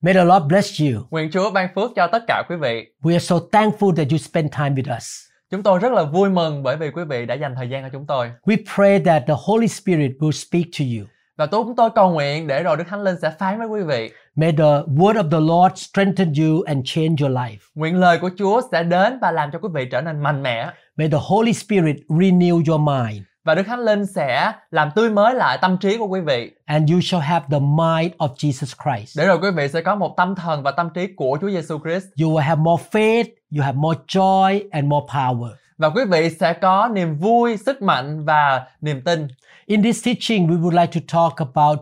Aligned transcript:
May 0.00 0.14
the 0.14 0.24
Lord 0.24 0.46
bless 0.48 0.80
you. 0.80 1.02
Nguyện 1.10 1.30
Chúa 1.30 1.50
ban 1.50 1.68
phước 1.74 1.90
cho 1.96 2.06
tất 2.06 2.24
cả 2.26 2.42
quý 2.48 2.56
vị. 2.56 2.86
We 3.02 3.12
are 3.12 3.24
so 3.24 3.36
thankful 3.52 3.94
that 3.96 4.06
you 4.10 4.18
spend 4.18 4.52
time 4.56 4.70
with 4.70 4.96
us. 4.96 5.04
Chúng 5.50 5.62
tôi 5.62 5.78
rất 5.78 5.92
là 5.92 6.02
vui 6.02 6.30
mừng 6.30 6.62
bởi 6.62 6.76
vì 6.76 6.90
quý 6.90 7.02
vị 7.08 7.26
đã 7.26 7.34
dành 7.34 7.54
thời 7.56 7.70
gian 7.70 7.82
cho 7.82 7.88
chúng 7.92 8.06
tôi. 8.06 8.30
We 8.46 8.56
pray 8.76 9.00
that 9.00 9.22
the 9.26 9.34
Holy 9.38 9.68
Spirit 9.68 10.10
will 10.18 10.30
speak 10.30 10.64
to 10.78 10.84
you. 10.96 11.06
Và 11.36 11.46
tôi 11.46 11.64
chúng 11.64 11.76
tôi 11.76 11.90
cầu 11.94 12.12
nguyện 12.12 12.46
để 12.46 12.62
rồi 12.62 12.76
Đức 12.76 12.84
Thánh 12.88 13.02
Linh 13.02 13.16
sẽ 13.22 13.30
phán 13.38 13.58
với 13.58 13.68
quý 13.68 13.82
vị. 13.82 14.10
May 14.36 14.52
the 14.52 14.82
word 14.86 15.14
of 15.14 15.30
the 15.30 15.40
Lord 15.40 15.78
strengthen 15.78 16.32
you 16.38 16.62
and 16.62 16.80
change 16.84 17.14
your 17.20 17.32
life. 17.32 17.58
Nguyện 17.74 18.00
lời 18.00 18.18
của 18.18 18.30
Chúa 18.38 18.60
sẽ 18.72 18.82
đến 18.82 19.18
và 19.20 19.30
làm 19.30 19.50
cho 19.52 19.58
quý 19.58 19.68
vị 19.74 19.88
trở 19.90 20.00
nên 20.00 20.20
mạnh 20.20 20.42
mẽ. 20.42 20.70
May 20.96 21.08
the 21.08 21.18
Holy 21.20 21.52
Spirit 21.52 21.96
renew 22.08 22.62
your 22.68 22.80
mind 22.80 23.27
Và 23.44 23.54
Đức 23.54 23.62
Thánh 23.62 23.80
Linh 23.80 24.06
sẽ 24.06 24.52
làm 24.70 24.90
tươi 24.94 25.10
mới 25.10 25.34
lại 25.34 25.58
tâm 25.60 25.76
trí 25.78 25.96
của 25.98 26.06
quý 26.06 26.20
vị. 26.20 26.50
and 26.66 26.92
you 26.92 27.00
shall 27.00 27.22
have 27.24 27.46
the 27.50 27.58
mind 27.58 28.12
of 28.18 28.34
Jesus 28.34 28.74
Christ. 28.84 29.18
Để 29.18 29.26
rồi 29.26 29.38
quý 29.42 29.50
vị 29.56 29.68
sẽ 29.68 29.80
có 29.80 29.94
một 29.94 30.14
tâm 30.16 30.34
thần 30.34 30.62
và 30.62 30.70
tâm 30.70 30.90
trí 30.94 31.06
của 31.16 31.38
Chúa 31.40 31.50
Giêsu 31.50 31.78
Christ. 31.78 32.04
You 32.22 32.30
will 32.30 32.38
have 32.38 32.60
more 32.60 32.84
faith, 32.90 33.24
you 33.56 33.62
have 33.64 33.76
more 33.78 33.98
joy 34.08 34.60
and 34.70 34.84
more 34.86 35.06
power. 35.14 35.50
Và 35.78 35.88
quý 35.90 36.04
vị 36.10 36.30
sẽ 36.40 36.52
có 36.52 36.88
niềm 36.92 37.16
vui, 37.18 37.56
sức 37.56 37.82
mạnh 37.82 38.24
và 38.24 38.66
niềm 38.80 39.02
tin. 39.04 39.28
In 39.66 39.82
this 39.82 40.04
teaching, 40.06 40.46
we 40.48 40.60
would 40.60 40.80
like 40.80 41.00
to 41.00 41.20
talk 41.28 41.36
about 41.54 41.78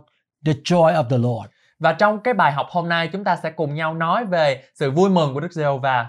the 0.46 0.52
joy 0.52 0.94
of 0.94 1.08
the 1.08 1.18
Lord. 1.18 1.50
Và 1.78 1.92
trong 1.92 2.20
cái 2.20 2.34
bài 2.34 2.52
học 2.52 2.66
hôm 2.70 2.88
nay 2.88 3.08
chúng 3.12 3.24
ta 3.24 3.36
sẽ 3.42 3.50
cùng 3.50 3.74
nhau 3.74 3.94
nói 3.94 4.24
về 4.24 4.64
sự 4.74 4.90
vui 4.90 5.10
mừng 5.10 5.34
của 5.34 5.40
Đức 5.40 5.52
Giê-hô-va. 5.52 6.06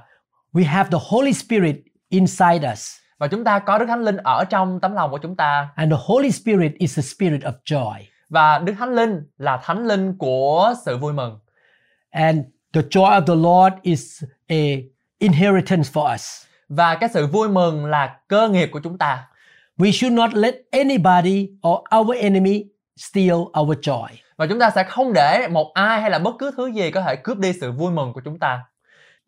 We 0.54 0.66
have 0.66 0.90
the 0.92 0.98
Holy 1.10 1.34
Spirit 1.34 1.76
inside 2.10 2.72
us, 2.74 2.96
Và 3.18 3.28
chúng 3.28 3.44
ta 3.44 3.60
có 3.60 3.78
Đức 3.78 3.86
Thánh 3.86 4.04
Linh 4.04 4.18
ở 4.18 4.44
trong 4.44 4.80
tấm 4.80 4.94
lòng 4.94 5.12
của 5.12 5.18
chúng 5.18 5.36
ta. 5.36 5.70
and 5.76 5.92
the 5.92 5.98
Holy 6.06 6.32
Spirit 6.32 6.74
is 6.78 6.98
the 6.98 7.02
spirit 7.02 7.42
of 7.42 7.54
joy. 7.66 8.00
Và 8.30 8.60
Đức 8.60 8.74
Thánh 8.80 8.96
Linh 8.96 9.24
là 9.38 9.58
Thánh 9.64 9.88
Linh 9.88 10.18
của 10.18 10.74
sự 10.86 10.98
vui 10.98 11.14
mừng. 11.14 11.40
And 12.10 12.40
the 12.74 12.82
joy 12.82 13.22
of 13.22 13.26
the 13.26 13.36
Lord 13.36 13.76
is 13.82 14.24
a 14.48 14.64
inheritance 15.20 15.90
for 15.94 16.14
us. 16.14 16.44
Và 16.70 16.96
cái 16.96 17.10
sự 17.14 17.28
vui 17.28 17.50
mừng 17.50 17.86
là 17.86 18.20
cơ 18.28 18.50
nghiệp 18.50 18.70
của 18.72 18.80
chúng 18.84 18.98
ta. 18.98 19.28
We 19.78 19.92
should 19.92 20.14
not 20.18 20.34
let 20.34 20.56
anybody 20.72 21.50
or 21.68 21.80
our 21.98 22.18
enemy 22.18 22.64
steal 22.98 23.38
our 23.60 23.78
joy. 23.78 24.08
Và 24.38 24.48
chúng 24.48 24.60
ta 24.60 24.70
sẽ 24.70 24.84
không 24.84 25.14
để 25.14 25.48
một 25.48 25.72
ai 25.74 26.02
hay 26.02 26.10
là 26.10 26.20
bất 26.20 26.36
cứ 26.40 26.52
thứ 26.58 26.68
gì 26.68 26.92
có 26.92 27.02
thể 27.02 27.16
cướp 27.16 27.38
đi 27.38 27.54
sự 27.62 27.72
vui 27.72 27.92
mừng 27.92 28.14
của 28.14 28.22
chúng 28.26 28.40
ta. 28.40 28.64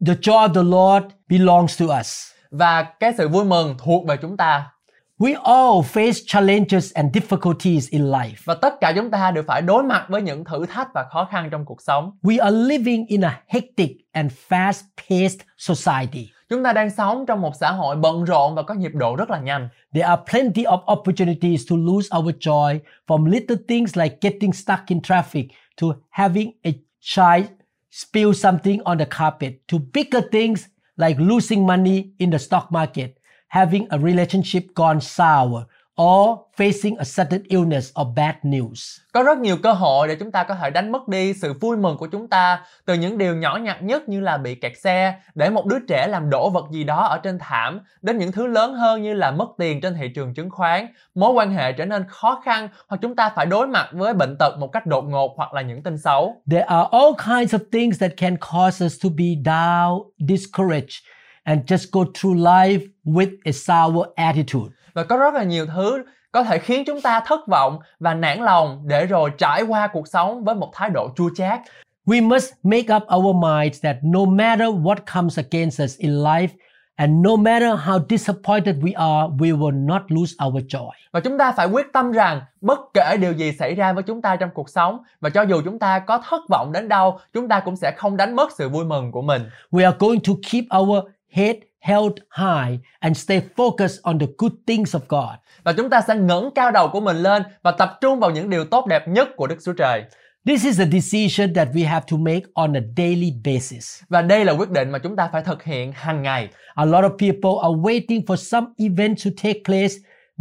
The 0.06 0.14
joy 0.14 0.50
of 0.50 0.54
the 0.54 0.64
Lord 0.64 1.16
belongs 1.30 1.82
to 1.82 2.00
us. 2.00 2.32
Và 2.52 2.84
cái 2.84 3.14
sự 3.18 3.28
vui 3.28 3.46
mừng 3.46 3.76
thuộc 3.78 4.08
về 4.08 4.18
chúng 4.18 4.38
ta. 4.38 4.72
We 5.20 5.36
all 5.44 5.86
face 5.94 6.24
challenges 6.26 6.94
and 6.94 7.18
difficulties 7.18 7.88
in 7.90 8.04
life. 8.04 8.36
Và 8.46 8.54
tất 8.54 8.80
cả 8.82 8.94
chúng 8.96 9.12
ta 9.12 9.32
đều 9.32 9.44
phải 9.48 9.62
đối 9.62 9.84
mặt 9.84 10.06
với 10.10 10.22
những 10.22 10.46
thử 10.46 10.66
thách 10.66 10.88
và 10.94 11.06
khó 11.12 11.28
khăn 11.32 11.50
trong 11.52 11.66
cuộc 11.66 11.82
sống. 11.82 12.12
We 12.24 12.44
are 12.44 12.58
living 12.58 13.06
in 13.08 13.22
a 13.22 13.42
hectic 13.48 13.92
and 14.12 14.32
fast 14.50 14.82
paced 15.10 15.40
society. 15.58 16.30
Chúng 16.50 16.64
ta 16.64 16.74
đang 16.74 16.90
sống 16.90 17.26
trong 17.26 17.42
một 17.42 17.52
xã 17.60 17.72
hội 17.72 17.96
bận 17.96 18.24
rộn 18.24 18.56
và 18.56 18.64
có 18.64 18.74
nhịp 18.74 18.92
độ 18.94 19.16
rất 19.16 19.30
là 19.30 19.40
nhanh. 19.40 19.70
There 19.94 20.08
are 20.08 20.22
plenty 20.32 20.64
of 20.64 21.00
opportunities 21.00 21.62
to 21.70 21.76
lose 21.76 22.10
our 22.18 22.36
joy 22.36 22.80
from 23.08 23.26
little 23.26 23.58
things 23.68 23.98
like 23.98 24.18
getting 24.22 24.54
stuck 24.54 24.80
in 24.88 25.02
traffic 25.02 25.48
to 25.82 25.88
having 26.10 26.52
a 26.64 26.72
child 27.00 27.46
spill 27.92 28.34
something 28.34 28.82
on 28.84 28.98
the 28.98 29.06
carpet 29.06 29.54
to 29.72 29.78
bigger 29.94 30.24
things 30.32 30.66
like 31.00 31.18
losing 31.18 31.66
money 31.66 32.14
in 32.20 32.30
the 32.30 32.38
stock 32.38 32.72
market, 32.72 33.18
having 33.48 33.88
a 33.90 33.98
relationship 33.98 34.76
gone 34.76 35.00
sour, 35.00 35.66
or 36.02 36.40
facing 36.58 36.96
a 36.98 37.04
sudden 37.04 37.44
illness 37.48 37.92
or 38.02 38.08
bad 38.16 38.36
news. 38.44 39.00
Có 39.14 39.24
rất 39.24 39.38
nhiều 39.38 39.58
cơ 39.64 39.72
hội 39.72 40.08
để 40.08 40.16
chúng 40.16 40.32
ta 40.32 40.44
có 40.44 40.56
thể 40.56 40.70
đánh 40.70 40.92
mất 40.92 41.08
đi 41.08 41.34
sự 41.34 41.54
vui 41.54 41.78
mừng 41.78 41.98
của 41.98 42.08
chúng 42.08 42.28
ta 42.28 42.62
từ 42.86 42.94
những 42.94 43.18
điều 43.18 43.36
nhỏ 43.36 43.58
nhặt 43.58 43.84
nhất 43.84 44.10
như 44.10 44.20
là 44.20 44.38
bị 44.38 44.56
kẹt 44.56 44.72
xe, 44.84 45.14
để 45.36 45.50
một 45.50 45.66
đứa 45.66 45.80
trẻ 45.88 46.08
làm 46.08 46.30
đổ 46.30 46.50
vật 46.50 46.66
gì 46.72 46.84
đó 46.84 47.04
ở 47.04 47.18
trên 47.24 47.40
thảm, 47.40 47.80
đến 48.02 48.18
những 48.18 48.32
thứ 48.32 48.48
lớn 48.48 48.74
hơn 48.74 49.04
như 49.04 49.14
là 49.14 49.32
mất 49.32 49.48
tiền 49.58 49.82
trên 49.82 49.96
thị 49.96 50.08
trường 50.16 50.34
chứng 50.34 50.50
khoán, 50.50 50.88
mối 51.16 51.32
quan 51.32 51.52
hệ 51.52 51.72
trở 51.72 51.86
nên 51.86 52.04
khó 52.08 52.42
khăn 52.46 52.70
hoặc 52.88 52.98
chúng 53.02 53.16
ta 53.16 53.32
phải 53.36 53.46
đối 53.46 53.68
mặt 53.68 53.90
với 53.92 54.14
bệnh 54.14 54.36
tật 54.40 54.58
một 54.60 54.68
cách 54.68 54.86
đột 54.86 55.02
ngột 55.02 55.34
hoặc 55.38 55.54
là 55.54 55.62
những 55.62 55.84
tin 55.84 55.98
xấu. 55.98 56.36
There 56.52 56.66
are 56.66 56.88
all 56.92 57.12
kinds 57.26 57.56
of 57.56 57.60
things 57.72 58.02
that 58.02 58.12
can 58.18 58.38
cause 58.38 58.86
us 58.86 59.04
to 59.04 59.10
be 59.18 59.26
down, 59.26 60.04
discouraged, 60.18 61.04
and 61.44 61.62
just 61.62 61.86
go 61.92 62.02
through 62.14 62.38
life 62.38 62.82
with 63.06 63.36
a 63.46 63.52
sour 63.52 64.08
attitude. 64.16 64.72
Và 64.94 65.04
có 65.04 65.18
rất 65.18 65.34
là 65.34 65.44
nhiều 65.44 65.66
thứ 65.66 66.04
có 66.32 66.44
thể 66.44 66.60
khiến 66.60 66.84
chúng 66.86 67.02
ta 67.02 67.22
thất 67.26 67.48
vọng 67.48 67.80
và 68.00 68.14
nản 68.14 68.40
lòng 68.40 68.82
để 68.86 69.06
rồi 69.06 69.32
trải 69.38 69.64
qua 69.64 69.88
cuộc 69.88 70.08
sống 70.08 70.44
với 70.44 70.56
một 70.56 70.72
thái 70.74 70.90
độ 70.90 71.10
chua 71.16 71.30
chát. 71.36 71.60
We 72.06 72.28
must 72.28 72.54
make 72.64 72.96
up 72.96 73.04
our 73.16 73.36
minds 73.36 73.84
that 73.84 73.96
no 74.02 74.26
matter 74.26 74.68
what 74.68 74.96
comes 75.14 75.40
against 75.40 75.84
us 75.84 75.98
in 75.98 76.12
life, 76.12 76.48
and 76.96 77.26
no 77.26 77.36
matter 77.36 77.70
how 77.86 78.06
disappointed 78.10 78.76
we 78.76 78.94
are, 78.96 79.34
we 79.38 79.58
will 79.60 79.86
not 79.86 80.02
lose 80.08 80.36
our 80.46 80.64
joy. 80.64 80.90
Và 81.12 81.20
chúng 81.20 81.38
ta 81.38 81.52
phải 81.52 81.68
quyết 81.68 81.86
tâm 81.94 82.12
rằng 82.12 82.42
bất 82.62 82.80
kể 82.94 83.18
điều 83.22 83.34
gì 83.34 83.52
xảy 83.52 83.76
ra 83.76 83.94
với 83.94 84.04
chúng 84.04 84.22
ta 84.22 84.36
trong 84.36 84.50
cuộc 84.54 84.70
sống 84.70 85.00
và 85.22 85.30
cho 85.30 85.42
dù 85.42 85.62
chúng 85.66 85.80
ta 85.80 86.00
có 86.00 86.22
thất 86.30 86.42
vọng 86.50 86.72
đến 86.72 86.90
đâu, 86.90 87.20
chúng 87.34 87.48
ta 87.48 87.60
cũng 87.60 87.76
sẽ 87.76 87.92
không 87.98 88.18
đánh 88.18 88.36
mất 88.36 88.52
sự 88.58 88.70
vui 88.70 88.86
mừng 88.86 89.12
của 89.12 89.22
mình. 89.22 89.42
We 89.72 89.86
are 89.86 89.98
going 90.00 90.20
to 90.20 90.34
keep 90.52 90.64
our 90.80 91.04
head 91.32 91.56
held 91.82 92.14
high 92.38 92.80
and 93.00 93.18
stay 93.18 93.42
focused 93.56 94.02
on 94.04 94.20
the 94.20 94.26
good 94.38 94.52
things 94.68 94.96
of 94.96 95.00
God. 95.10 95.40
Và 95.64 95.74
chúng 95.74 95.90
ta 95.90 96.02
sẽ 96.08 96.16
ngẩng 96.16 96.50
cao 96.56 96.72
đầu 96.72 96.88
của 96.88 97.00
mình 97.00 97.18
lên 97.18 97.44
và 97.64 97.72
tập 97.72 97.98
trung 98.02 98.20
vào 98.20 98.32
những 98.32 98.50
điều 98.50 98.66
tốt 98.66 98.86
đẹp 98.88 99.08
nhất 99.08 99.30
của 99.36 99.48
Đức 99.48 99.58
Chúa 99.66 99.74
Trời. 99.74 100.04
This 100.46 100.66
is 100.66 100.80
a 100.80 100.86
decision 100.86 101.54
that 101.54 101.68
we 101.74 101.88
have 101.88 102.06
to 102.12 102.18
make 102.18 102.42
on 102.54 102.78
a 102.78 102.82
daily 102.98 103.34
basis. 103.46 104.02
Và 104.10 104.22
đây 104.22 104.46
là 104.46 104.54
quyết 104.54 104.70
định 104.70 104.90
mà 104.90 105.00
chúng 105.00 105.16
ta 105.16 105.30
phải 105.32 105.42
thực 105.42 105.64
hiện 105.64 105.92
hàng 105.96 106.22
ngày. 106.22 106.50
A 106.76 106.86
lot 106.86 107.04
of 107.04 107.10
people 107.10 107.62
are 107.64 107.76
waiting 107.76 108.26
for 108.26 108.36
some 108.36 108.68
event 108.78 109.18
to 109.26 109.32
take 109.44 109.60
place, 109.66 109.94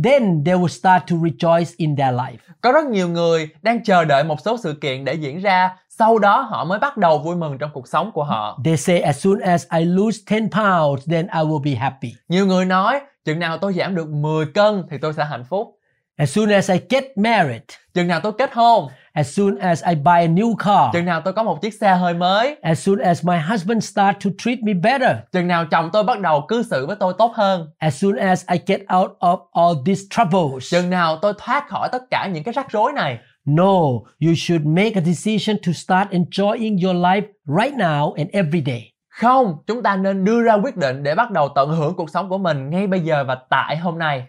then 0.04 0.44
they 0.44 0.54
will 0.54 0.68
start 0.68 1.02
to 1.10 1.16
rejoice 1.16 1.70
in 1.76 1.96
their 1.96 2.14
life. 2.14 2.36
Có 2.60 2.72
rất 2.72 2.86
nhiều 2.86 3.08
người 3.08 3.48
đang 3.62 3.84
chờ 3.84 4.04
đợi 4.04 4.24
một 4.24 4.40
số 4.44 4.56
sự 4.62 4.78
kiện 4.80 5.04
để 5.04 5.14
diễn 5.14 5.40
ra, 5.40 5.76
sau 5.98 6.18
đó 6.18 6.40
họ 6.40 6.64
mới 6.64 6.78
bắt 6.78 6.96
đầu 6.96 7.18
vui 7.18 7.36
mừng 7.36 7.58
trong 7.58 7.70
cuộc 7.74 7.88
sống 7.88 8.12
của 8.12 8.24
họ. 8.24 8.58
They 8.64 8.76
say, 8.76 9.00
as 9.00 9.18
soon 9.26 9.40
as 9.40 9.66
I 9.78 9.84
lose 9.84 10.18
10 10.30 10.40
pounds, 10.40 11.10
then 11.10 11.26
I 11.26 11.40
will 11.40 11.62
be 11.62 11.74
happy. 11.74 12.14
Nhiều 12.28 12.46
người 12.46 12.64
nói, 12.64 13.00
chừng 13.24 13.38
nào 13.38 13.58
tôi 13.58 13.72
giảm 13.72 13.94
được 13.94 14.08
10 14.08 14.46
cân 14.46 14.82
thì 14.90 14.98
tôi 14.98 15.12
sẽ 15.12 15.24
hạnh 15.24 15.44
phúc. 15.44 15.74
As 16.16 16.36
soon 16.36 16.48
as 16.48 16.70
I 16.70 16.80
get 16.90 17.04
married, 17.16 17.62
Chừng 17.98 18.08
nào 18.08 18.20
tôi 18.20 18.32
kết 18.38 18.54
hôn, 18.54 18.88
as 19.12 19.38
soon 19.38 19.58
as 19.58 19.84
I 19.84 19.94
buy 19.94 20.12
a 20.12 20.26
new 20.26 20.54
car, 20.56 20.92
chừng 20.92 21.04
nào 21.04 21.20
tôi 21.24 21.32
có 21.32 21.42
một 21.42 21.62
chiếc 21.62 21.74
xe 21.74 21.94
hơi 21.94 22.14
mới, 22.14 22.56
as 22.62 22.88
soon 22.88 22.98
as 22.98 23.24
my 23.26 23.36
husband 23.50 23.84
start 23.84 24.16
to 24.24 24.30
treat 24.38 24.58
me 24.62 24.72
better, 24.72 25.16
chừng 25.32 25.48
nào 25.48 25.64
chồng 25.70 25.90
tôi 25.92 26.04
bắt 26.04 26.20
đầu 26.20 26.44
cư 26.48 26.62
xử 26.62 26.86
với 26.86 26.96
tôi 26.96 27.14
tốt 27.18 27.32
hơn, 27.34 27.70
as 27.78 28.02
soon 28.04 28.16
as 28.16 28.44
I 28.52 28.58
get 28.66 28.80
out 28.96 29.10
of 29.18 29.38
all 29.52 29.82
these 29.86 30.02
troubles. 30.10 30.70
chừng 30.72 30.90
nào 30.90 31.18
tôi 31.22 31.32
thoát 31.38 31.68
khỏi 31.68 31.88
tất 31.92 32.02
cả 32.10 32.26
những 32.26 32.44
cái 32.44 32.52
rắc 32.52 32.70
rối 32.70 32.92
này. 32.92 33.18
No, 33.48 34.04
you 34.20 34.34
should 34.34 34.66
make 34.66 34.94
a 34.94 35.00
decision 35.00 35.56
to 35.66 35.72
start 35.72 36.10
enjoying 36.10 36.76
your 36.84 36.94
life 36.94 37.24
right 37.46 37.74
now 37.74 38.12
and 38.12 38.30
every 38.32 38.62
day. 38.66 38.92
Không, 39.08 39.56
chúng 39.66 39.82
ta 39.82 39.96
nên 39.96 40.24
đưa 40.24 40.42
ra 40.42 40.54
quyết 40.54 40.76
định 40.76 41.02
để 41.02 41.14
bắt 41.14 41.30
đầu 41.30 41.48
tận 41.54 41.70
hưởng 41.70 41.94
cuộc 41.96 42.10
sống 42.10 42.28
của 42.28 42.38
mình 42.38 42.70
ngay 42.70 42.86
bây 42.86 43.00
giờ 43.00 43.24
và 43.24 43.38
tại 43.50 43.76
hôm 43.76 43.98
nay. 43.98 44.22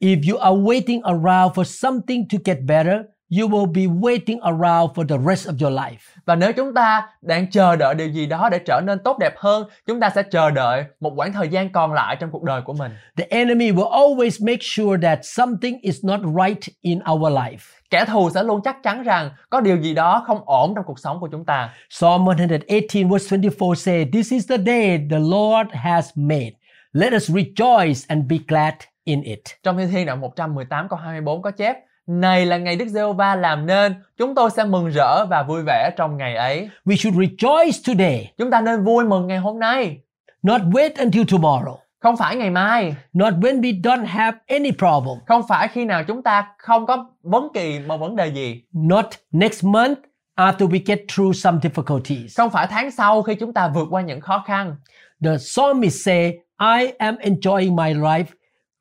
If 0.00 0.32
you 0.32 0.38
are 0.38 0.56
waiting 0.56 1.02
around 1.02 1.52
for 1.54 1.64
something 1.64 2.28
to 2.32 2.38
get 2.44 2.58
better, 2.66 2.96
you 3.40 3.48
will 3.48 3.72
be 3.72 3.86
waiting 3.86 4.40
around 4.40 4.90
for 4.94 5.06
the 5.06 5.16
rest 5.28 5.48
of 5.48 5.66
your 5.66 5.78
life. 5.80 5.98
Và 6.24 6.34
nếu 6.34 6.52
chúng 6.52 6.74
ta 6.74 7.08
đang 7.22 7.50
chờ 7.50 7.76
đợi 7.76 7.94
điều 7.94 8.08
gì 8.08 8.26
đó 8.26 8.48
để 8.48 8.58
trở 8.66 8.80
nên 8.84 8.98
tốt 9.04 9.18
đẹp 9.18 9.34
hơn, 9.36 9.68
chúng 9.86 10.00
ta 10.00 10.10
sẽ 10.14 10.22
chờ 10.22 10.50
đợi 10.50 10.84
một 11.00 11.12
quãng 11.16 11.32
thời 11.32 11.48
gian 11.48 11.72
còn 11.72 11.92
lại 11.92 12.16
trong 12.20 12.30
cuộc 12.30 12.42
đời 12.42 12.62
của 12.62 12.72
mình. 12.72 12.92
The 13.16 13.26
enemy 13.30 13.70
will 13.70 13.90
always 13.90 14.46
make 14.46 14.60
sure 14.60 14.98
that 15.02 15.18
something 15.22 15.80
is 15.80 16.04
not 16.04 16.20
right 16.20 16.68
in 16.80 16.98
our 17.12 17.32
life. 17.32 17.83
Kẻ 17.94 18.04
thù 18.04 18.30
sẽ 18.30 18.42
luôn 18.42 18.60
chắc 18.64 18.82
chắn 18.82 19.02
rằng 19.02 19.30
có 19.50 19.60
điều 19.60 19.76
gì 19.76 19.94
đó 19.94 20.24
không 20.26 20.40
ổn 20.46 20.72
trong 20.74 20.84
cuộc 20.84 20.98
sống 20.98 21.20
của 21.20 21.28
chúng 21.32 21.44
ta. 21.44 21.70
Psalm 21.90 22.24
118 22.24 23.10
verse 23.10 23.26
24 23.30 23.76
say, 23.76 24.06
This 24.12 24.32
is 24.32 24.50
the 24.50 24.56
day 24.66 25.00
the 25.10 25.18
Lord 25.18 25.70
has 25.72 26.10
made. 26.14 26.50
Let 26.92 27.12
us 27.12 27.30
rejoice 27.30 28.04
and 28.08 28.24
be 28.30 28.36
glad 28.48 28.74
in 29.04 29.22
it. 29.22 29.40
Trong 29.62 29.78
Thi 29.78 29.86
Thiên 29.86 30.06
đoạn 30.06 30.20
118 30.20 30.88
câu 30.88 30.98
24 30.98 31.42
có 31.42 31.50
chép 31.50 31.76
này 32.06 32.46
là 32.46 32.56
ngày 32.56 32.76
Đức 32.76 32.88
Giê-hô-va 32.88 33.36
làm 33.36 33.66
nên, 33.66 33.94
chúng 34.16 34.34
tôi 34.34 34.50
sẽ 34.50 34.64
mừng 34.64 34.90
rỡ 34.90 35.26
và 35.26 35.42
vui 35.42 35.62
vẻ 35.66 35.90
trong 35.96 36.16
ngày 36.16 36.36
ấy. 36.36 36.68
We 36.84 36.96
should 36.96 37.18
rejoice 37.18 37.94
today, 37.94 38.32
Chúng 38.38 38.50
ta 38.50 38.60
nên 38.60 38.84
vui 38.84 39.04
mừng 39.04 39.26
ngày 39.26 39.38
hôm 39.38 39.58
nay, 39.58 39.98
not 40.42 40.60
wait 40.60 40.90
until 40.96 41.22
tomorrow, 41.22 41.76
không 42.04 42.16
phải 42.16 42.36
ngày 42.36 42.50
mai, 42.50 42.96
not 43.12 43.34
when 43.34 43.60
we 43.60 43.80
don't 43.80 44.06
have 44.06 44.38
any 44.46 44.70
problem, 44.70 45.18
không 45.26 45.42
phải 45.48 45.68
khi 45.68 45.84
nào 45.84 46.04
chúng 46.04 46.22
ta 46.22 46.46
không 46.58 46.86
có 46.86 47.06
vấn 47.22 47.48
kỳ 47.54 47.78
một 47.78 47.96
vấn 47.96 48.16
đề 48.16 48.26
gì, 48.26 48.62
not 48.72 49.06
next 49.32 49.64
month 49.64 49.98
after 50.36 50.68
we 50.68 50.80
get 50.86 51.00
through 51.14 51.36
some 51.36 51.58
difficulties. 51.62 52.36
không 52.36 52.50
phải 52.50 52.66
tháng 52.66 52.90
sau 52.90 53.22
khi 53.22 53.34
chúng 53.34 53.52
ta 53.52 53.68
vượt 53.68 53.88
qua 53.90 54.02
những 54.02 54.20
khó 54.20 54.44
khăn. 54.46 54.76
The 55.24 55.36
psalmist 55.36 56.04
say, 56.04 56.38
I 56.60 56.92
am 56.98 57.16
enjoying 57.16 57.74
my 57.76 57.94
life 57.94 58.24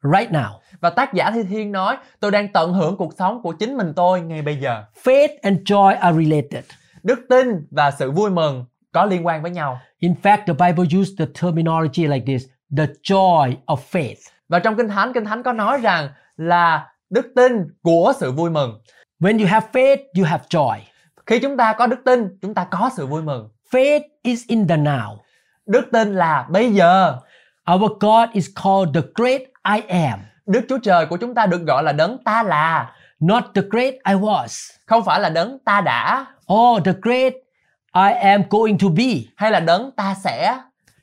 right 0.03 0.31
now. 0.31 0.51
Và 0.79 0.89
tác 0.89 1.13
giả 1.13 1.31
Thi 1.31 1.43
Thiên 1.43 1.71
nói, 1.71 1.97
tôi 2.19 2.31
đang 2.31 2.47
tận 2.47 2.73
hưởng 2.73 2.97
cuộc 2.97 3.13
sống 3.17 3.41
của 3.41 3.51
chính 3.51 3.77
mình 3.77 3.93
tôi 3.95 4.21
ngay 4.21 4.41
bây 4.41 4.55
giờ. 4.55 4.83
Faith 5.03 5.29
and 5.41 5.59
joy 5.59 5.97
are 5.99 6.23
related. 6.23 6.63
Đức 7.03 7.19
tin 7.29 7.67
và 7.71 7.91
sự 7.91 8.11
vui 8.11 8.29
mừng 8.29 8.65
có 8.91 9.05
liên 9.05 9.25
quan 9.25 9.41
với 9.41 9.51
nhau. 9.51 9.79
In 9.99 10.13
fact, 10.23 10.37
the 10.47 10.53
Bible 10.53 10.99
used 10.99 11.19
the 11.19 11.25
terminology 11.41 12.07
like 12.07 12.25
this 12.25 12.52
the 12.77 12.85
joy 13.03 13.55
of 13.65 13.77
faith. 13.91 14.29
Và 14.49 14.59
trong 14.59 14.77
Kinh 14.77 14.87
Thánh, 14.87 15.13
Kinh 15.13 15.25
Thánh 15.25 15.43
có 15.43 15.53
nói 15.53 15.77
rằng 15.77 16.09
là 16.37 16.87
đức 17.09 17.31
tin 17.35 17.67
của 17.81 18.13
sự 18.19 18.31
vui 18.31 18.49
mừng. 18.49 18.81
When 19.19 19.39
you 19.39 19.47
have 19.47 19.67
faith, 19.73 19.97
you 20.17 20.25
have 20.25 20.43
joy. 20.49 20.79
Khi 21.25 21.39
chúng 21.39 21.57
ta 21.57 21.73
có 21.73 21.87
đức 21.87 21.99
tin, 22.05 22.37
chúng 22.41 22.53
ta 22.53 22.63
có 22.71 22.89
sự 22.95 23.05
vui 23.07 23.21
mừng. 23.21 23.49
Faith 23.71 24.01
is 24.21 24.47
in 24.47 24.67
the 24.67 24.77
now. 24.77 25.17
Đức 25.65 25.85
tin 25.91 26.15
là 26.15 26.45
bây 26.49 26.73
giờ. 26.73 27.17
Our 27.73 27.91
God 27.99 28.29
is 28.33 28.49
called 28.63 28.95
the 28.95 29.01
great 29.15 29.41
I 29.63 29.81
am, 29.87 30.19
Đức 30.45 30.61
Chúa 30.69 30.77
Trời 30.77 31.05
của 31.05 31.17
chúng 31.17 31.35
ta 31.35 31.45
được 31.45 31.61
gọi 31.67 31.83
là 31.83 31.91
đấng 31.91 32.17
ta 32.25 32.43
là, 32.43 32.95
not 33.19 33.43
the 33.55 33.61
great 33.71 33.93
I 33.93 34.13
was, 34.13 34.73
không 34.85 35.05
phải 35.05 35.19
là 35.19 35.29
đấng 35.29 35.59
ta 35.65 35.81
đã 35.81 36.25
or 36.53 36.85
the 36.85 36.91
great 37.01 37.33
I 37.95 38.13
am 38.13 38.43
going 38.49 38.77
to 38.77 38.87
be. 38.97 39.13
hay 39.35 39.51
là 39.51 39.59
đấng 39.59 39.91
ta 39.97 40.15
sẽ. 40.23 40.57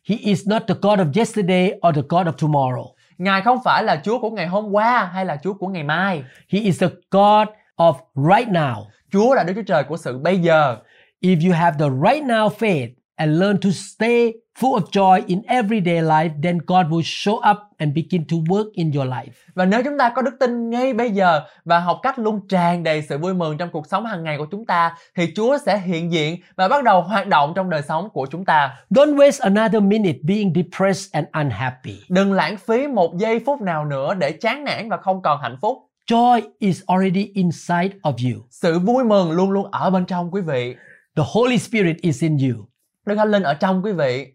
He 0.08 0.16
is 0.16 0.48
not 0.48 0.62
the 0.66 0.74
God 0.74 0.98
of 0.98 1.12
yesterday 1.14 1.70
or 1.88 1.94
the 1.94 2.02
God 2.08 2.26
of 2.26 2.32
tomorrow. 2.32 2.86
Ngài 3.18 3.42
không 3.42 3.58
phải 3.64 3.84
là 3.84 4.00
Chúa 4.04 4.18
của 4.18 4.30
ngày 4.30 4.46
hôm 4.46 4.70
qua 4.70 5.10
hay 5.12 5.24
là 5.24 5.36
Chúa 5.42 5.54
của 5.54 5.66
ngày 5.66 5.82
mai. 5.82 6.24
He 6.48 6.60
is 6.60 6.80
the 6.80 6.88
God 7.10 7.48
of 7.76 7.94
right 8.14 8.48
now. 8.48 8.84
Chúa 9.12 9.34
là 9.34 9.44
Đức 9.44 9.52
Chúa 9.56 9.62
Trời 9.62 9.84
của 9.84 9.96
sự 9.96 10.18
bây 10.18 10.38
giờ. 10.38 10.76
If 11.20 11.48
you 11.48 11.54
have 11.54 11.76
the 11.78 11.90
right 12.10 12.24
now 12.24 12.48
faith 12.48 12.88
and 13.20 13.40
learn 13.40 13.58
to 13.60 13.70
stay 13.70 14.32
full 14.58 14.74
of 14.74 14.90
joy 14.90 15.22
in 15.26 15.42
everyday 15.46 16.02
life, 16.02 16.30
then 16.42 16.58
God 16.66 16.86
will 16.86 17.02
show 17.02 17.50
up 17.50 17.58
and 17.78 17.94
begin 17.94 18.24
to 18.24 18.36
work 18.36 18.64
in 18.74 18.92
your 18.92 19.08
life. 19.08 19.32
Và 19.54 19.64
nếu 19.64 19.82
chúng 19.84 19.98
ta 19.98 20.12
có 20.16 20.22
đức 20.22 20.34
tin 20.40 20.70
ngay 20.70 20.92
bây 20.94 21.10
giờ 21.10 21.40
và 21.64 21.78
học 21.78 21.98
cách 22.02 22.18
luôn 22.18 22.40
tràn 22.48 22.82
đầy 22.82 23.02
sự 23.02 23.18
vui 23.18 23.34
mừng 23.34 23.58
trong 23.58 23.70
cuộc 23.72 23.86
sống 23.86 24.06
hàng 24.06 24.24
ngày 24.24 24.38
của 24.38 24.46
chúng 24.50 24.66
ta 24.66 24.94
thì 25.16 25.32
Chúa 25.36 25.58
sẽ 25.66 25.78
hiện 25.78 26.12
diện 26.12 26.36
và 26.56 26.68
bắt 26.68 26.84
đầu 26.84 27.02
hoạt 27.02 27.26
động 27.26 27.52
trong 27.56 27.70
đời 27.70 27.82
sống 27.88 28.08
của 28.12 28.26
chúng 28.26 28.44
ta. 28.44 28.76
Don't 28.90 29.14
waste 29.14 29.40
another 29.40 29.82
minute 29.82 30.18
being 30.22 30.52
depressed 30.54 31.12
and 31.12 31.26
unhappy. 31.32 32.00
Đừng 32.08 32.32
lãng 32.32 32.56
phí 32.56 32.86
một 32.86 33.16
giây 33.18 33.40
phút 33.46 33.60
nào 33.60 33.84
nữa 33.84 34.14
để 34.14 34.32
chán 34.32 34.64
nản 34.64 34.88
và 34.88 34.96
không 34.96 35.22
còn 35.22 35.40
hạnh 35.42 35.56
phúc. 35.62 35.78
Joy 36.10 36.40
is 36.58 36.82
already 36.86 37.30
inside 37.34 37.90
of 38.02 38.32
you. 38.32 38.42
Sự 38.50 38.78
vui 38.78 39.04
mừng 39.04 39.30
luôn 39.30 39.50
luôn 39.50 39.70
ở 39.70 39.90
bên 39.90 40.04
trong 40.04 40.30
quý 40.30 40.40
vị. 40.40 40.74
The 41.16 41.22
Holy 41.26 41.58
Spirit 41.58 41.96
is 42.02 42.22
in 42.22 42.38
you. 42.38 42.66
Đức 43.10 43.16
Thánh 43.16 43.30
Linh 43.30 43.42
ở 43.42 43.54
trong 43.54 43.84
quý 43.84 43.92
vị. 43.92 44.26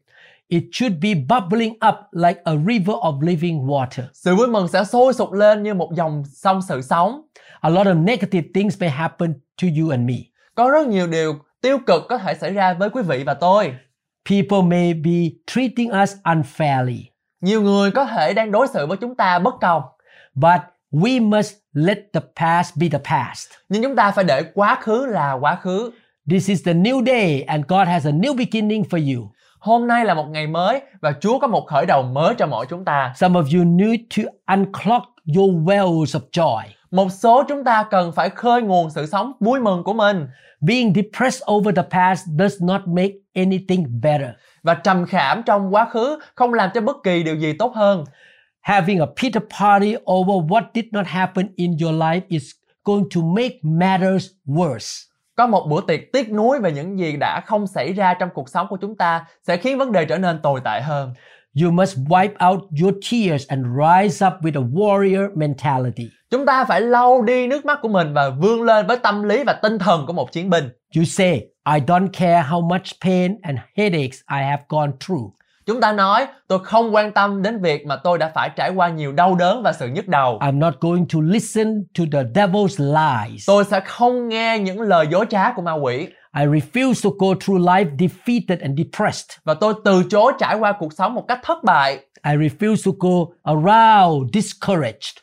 It 0.47 0.63
should 0.71 0.93
be 1.01 1.09
bubbling 1.13 1.73
up 1.87 1.95
like 2.11 2.41
a 2.43 2.51
river 2.67 2.95
of 2.95 3.21
living 3.21 3.67
water. 3.67 4.03
Sự 4.13 4.35
vui 4.35 4.47
mừng 4.47 4.67
sẽ 4.67 4.83
sôi 4.83 5.13
sục 5.13 5.31
lên 5.33 5.63
như 5.63 5.73
một 5.73 5.89
dòng 5.95 6.23
sông 6.33 6.61
sự 6.67 6.81
sống. 6.81 7.21
A 7.61 7.69
lot 7.69 7.87
of 7.87 8.03
negative 8.03 8.47
things 8.55 8.81
may 8.81 8.89
happen 8.89 9.33
to 9.61 9.67
you 9.79 9.89
and 9.89 10.07
me. 10.09 10.15
Có 10.55 10.69
rất 10.69 10.87
nhiều 10.87 11.07
điều 11.07 11.39
tiêu 11.61 11.77
cực 11.87 12.03
có 12.09 12.17
thể 12.17 12.35
xảy 12.35 12.51
ra 12.53 12.73
với 12.73 12.89
quý 12.89 13.01
vị 13.01 13.23
và 13.23 13.33
tôi. 13.33 13.73
People 14.29 14.61
may 14.61 14.93
be 14.93 15.11
treating 15.47 15.91
us 16.03 16.13
unfairly, 16.23 17.01
Nhiều 17.41 17.61
người 17.61 17.91
có 17.91 18.05
thể 18.05 18.33
đang 18.33 18.51
đối 18.51 18.67
xử 18.67 18.85
với 18.85 18.97
chúng 18.97 19.15
ta 19.15 19.39
bất 19.39 19.53
công. 19.61 19.81
but 20.35 20.59
we 20.91 21.29
must 21.29 21.53
let 21.73 21.97
the 22.13 22.21
past 22.41 22.75
be 22.77 22.87
the 22.89 22.99
past. 23.09 23.47
Nhưng 23.69 23.83
chúng 23.83 23.95
ta 23.95 24.11
phải 24.11 24.23
để 24.25 24.43
quá 24.53 24.77
khứ 24.81 25.05
là 25.05 25.33
quá 25.33 25.55
khứ. 25.55 25.91
This 26.29 26.49
is 26.49 26.65
the 26.65 26.73
new 26.73 27.05
day, 27.05 27.43
and 27.43 27.65
God 27.67 27.87
has 27.87 28.07
a 28.07 28.11
new 28.11 28.33
beginning 28.33 28.83
for 28.83 29.15
you. 29.15 29.31
Hôm 29.59 29.87
nay 29.87 30.05
là 30.05 30.13
một 30.13 30.25
ngày 30.29 30.47
mới 30.47 30.81
và 31.01 31.13
Chúa 31.21 31.39
có 31.39 31.47
một 31.47 31.65
khởi 31.67 31.85
đầu 31.85 32.03
mới 32.03 32.35
cho 32.37 32.47
mỗi 32.47 32.65
chúng 32.69 32.85
ta. 32.85 33.13
Some 33.15 33.39
of 33.39 33.57
you 33.57 33.65
need 33.65 33.99
to 34.17 34.23
unclog 34.45 35.01
your 35.35 35.51
wells 35.51 36.19
of 36.19 36.19
joy. 36.31 36.63
Một 36.91 37.11
số 37.11 37.43
chúng 37.47 37.63
ta 37.63 37.83
cần 37.83 38.11
phải 38.11 38.29
khơi 38.29 38.61
nguồn 38.61 38.89
sự 38.89 39.05
sống 39.05 39.31
vui 39.39 39.59
mừng 39.59 39.83
của 39.83 39.93
mình. 39.93 40.27
Being 40.61 40.93
depressed 40.93 41.41
over 41.51 41.75
the 41.75 41.83
past 41.91 42.27
does 42.39 42.61
not 42.61 42.81
make 42.87 43.13
anything 43.33 44.01
better. 44.01 44.29
Và 44.63 44.73
trầm 44.73 45.05
khảm 45.05 45.43
trong 45.43 45.73
quá 45.73 45.85
khứ 45.89 46.19
không 46.35 46.53
làm 46.53 46.69
cho 46.73 46.81
bất 46.81 46.97
kỳ 47.03 47.23
điều 47.23 47.35
gì 47.35 47.53
tốt 47.53 47.75
hơn. 47.75 48.03
Having 48.61 48.99
a 48.99 49.05
pity 49.05 49.39
party 49.59 49.95
over 50.11 50.51
what 50.51 50.63
did 50.73 50.85
not 50.91 51.07
happen 51.07 51.53
in 51.55 51.71
your 51.81 51.95
life 51.95 52.21
is 52.27 52.51
going 52.83 53.05
to 53.15 53.21
make 53.21 53.55
matters 53.63 54.27
worse. 54.47 55.14
Có 55.35 55.47
một 55.47 55.67
bữa 55.69 55.81
tiệc 55.87 56.11
tiếc 56.13 56.31
nuối 56.31 56.59
về 56.59 56.71
những 56.71 56.99
gì 56.99 57.17
đã 57.17 57.41
không 57.45 57.67
xảy 57.67 57.93
ra 57.93 58.13
trong 58.13 58.29
cuộc 58.33 58.49
sống 58.49 58.67
của 58.69 58.77
chúng 58.81 58.95
ta 58.95 59.25
sẽ 59.47 59.57
khiến 59.57 59.77
vấn 59.77 59.91
đề 59.91 60.05
trở 60.05 60.17
nên 60.17 60.39
tồi 60.41 60.61
tệ 60.65 60.81
hơn. 60.81 61.13
You 61.61 61.71
must 61.71 61.97
wipe 61.97 62.51
out 62.51 62.59
your 62.81 62.95
tears 63.11 63.47
and 63.47 63.65
rise 63.65 64.27
up 64.27 64.33
with 64.41 64.61
a 64.61 64.65
warrior 64.73 65.37
mentality. 65.37 66.09
Chúng 66.31 66.45
ta 66.45 66.65
phải 66.65 66.81
lau 66.81 67.21
đi 67.21 67.47
nước 67.47 67.65
mắt 67.65 67.79
của 67.81 67.87
mình 67.87 68.13
và 68.13 68.29
vươn 68.29 68.63
lên 68.63 68.87
với 68.87 68.97
tâm 68.97 69.23
lý 69.23 69.43
và 69.43 69.53
tinh 69.53 69.79
thần 69.79 70.05
của 70.07 70.13
một 70.13 70.31
chiến 70.31 70.49
binh. 70.49 70.69
You 70.95 71.03
say, 71.03 71.33
I 71.73 71.79
don't 71.87 72.07
care 72.13 72.43
how 72.49 72.61
much 72.61 72.85
pain 73.05 73.37
and 73.41 73.59
headaches 73.77 74.19
I 74.31 74.43
have 74.43 74.63
gone 74.69 74.91
through. 75.07 75.31
Chúng 75.67 75.81
ta 75.81 75.91
nói, 75.91 76.27
tôi 76.47 76.59
không 76.63 76.95
quan 76.95 77.11
tâm 77.11 77.41
đến 77.41 77.61
việc 77.61 77.85
mà 77.85 77.95
tôi 77.95 78.17
đã 78.17 78.31
phải 78.35 78.49
trải 78.55 78.69
qua 78.69 78.89
nhiều 78.89 79.11
đau 79.11 79.35
đớn 79.35 79.63
và 79.63 79.73
sự 79.73 79.87
nhức 79.87 80.07
đầu. 80.07 80.39
I'm 80.41 80.59
not 80.59 80.73
going 80.79 81.05
to 81.13 81.19
listen 81.21 81.83
to 81.99 82.03
the 82.11 82.23
devil's 82.33 82.77
lies. 82.79 83.47
Tôi 83.47 83.65
sẽ 83.65 83.79
không 83.79 84.29
nghe 84.29 84.59
những 84.59 84.81
lời 84.81 85.07
dối 85.11 85.25
trá 85.29 85.53
của 85.53 85.61
ma 85.61 85.73
quỷ. 85.73 86.07
I 86.37 86.45
refuse 86.45 86.93
to 87.03 87.09
go 87.19 87.27
through 87.45 87.61
life 87.61 87.97
defeated 87.97 88.57
and 88.61 88.77
depressed. 88.77 89.37
Và 89.43 89.53
tôi 89.53 89.73
từ 89.85 90.03
chối 90.09 90.33
trải 90.39 90.55
qua 90.55 90.71
cuộc 90.79 90.93
sống 90.93 91.13
một 91.13 91.25
cách 91.27 91.39
thất 91.43 91.63
bại. 91.63 91.99
I 92.25 92.31
refuse 92.31 92.75
to 92.85 92.91
go 92.99 93.25
around 93.43 94.33
discouraged. 94.33 95.17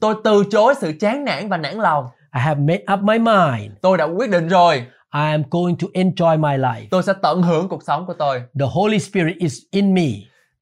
Tôi 0.00 0.14
từ 0.24 0.44
chối 0.50 0.74
sự 0.80 0.92
chán 1.00 1.24
nản 1.24 1.48
và 1.48 1.56
nản 1.56 1.74
lòng. 1.74 2.04
I 2.34 2.40
have 2.40 2.60
made 2.60 2.84
up 2.94 3.00
my 3.00 3.18
mind. 3.18 3.72
Tôi 3.82 3.98
đã 3.98 4.04
quyết 4.04 4.30
định 4.30 4.48
rồi, 4.48 4.86
I 5.14 5.30
am 5.30 5.42
going 5.50 5.76
to 5.76 5.86
enjoy 5.94 6.38
my 6.38 6.56
life. 6.58 6.86
tôi 6.90 7.02
sẽ 7.02 7.12
tận 7.22 7.42
hưởng 7.42 7.68
cuộc 7.68 7.82
sống 7.82 8.06
của 8.06 8.14
tôi. 8.14 8.42
The 8.58 8.66
Holy 8.72 8.98
Spirit 8.98 9.36
is 9.38 9.58
in 9.70 9.94
me. 9.94 10.08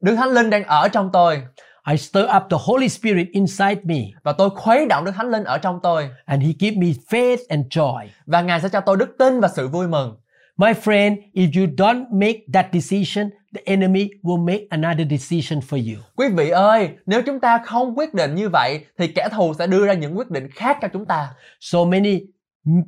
Đức 0.00 0.15
Thánh 0.15 0.29
Linh 0.29 0.50
đang 0.50 0.65
ở 0.65 0.88
trong 0.88 1.11
tôi 1.12 1.43
I 1.91 1.97
stir 1.97 2.25
up 2.37 2.43
the 2.50 2.57
Holy 2.61 2.88
Spirit 2.88 3.27
inside 3.33 3.81
me, 3.85 3.97
và 4.23 4.33
tôi 4.33 4.50
khuấy 4.50 4.87
động 4.87 5.05
Đức 5.05 5.12
Thánh 5.15 5.31
Linh 5.31 5.45
ở 5.45 5.59
trong 5.59 5.81
tôi 5.83 6.09
and 6.25 6.43
He 6.43 6.49
give 6.59 6.77
me 6.77 6.87
faith 7.11 7.37
and 7.49 7.67
joy. 7.67 8.07
và 8.27 8.43
Ngài 8.43 8.61
sẽ 8.61 8.69
cho 8.69 8.81
tôi 8.81 8.97
đức 8.97 9.15
tin 9.19 9.41
và 9.41 9.49
sự 9.49 9.69
vui 9.69 9.88
mừng. 9.88 10.17
My 10.57 10.73
friend, 10.73 11.17
if 11.35 11.61
you 11.61 11.75
don't 11.77 12.05
make 12.11 12.38
that 12.55 12.67
decision, 12.73 13.31
the 13.55 13.62
enemy 13.65 14.09
will 14.23 14.45
make 14.45 14.67
another 14.71 15.07
decision 15.11 15.61
for 15.61 15.95
you. 15.95 16.03
Quý 16.17 16.29
vị 16.29 16.49
ơi, 16.50 16.91
nếu 17.07 17.23
chúng 17.23 17.41
ta 17.41 17.59
không 17.65 17.99
quyết 17.99 18.15
định 18.15 18.35
như 18.35 18.49
vậy 18.49 18.85
thì 18.99 19.09
kẻ 19.09 19.29
thù 19.33 19.55
sẽ 19.59 19.67
đưa 19.67 19.87
ra 19.87 19.93
những 19.93 20.19
quyết 20.19 20.31
định 20.31 20.49
khác 20.50 20.79
cho 20.83 20.88
chúng 20.93 21.05
ta. 21.05 21.29
So 21.61 21.79
many 21.85 22.21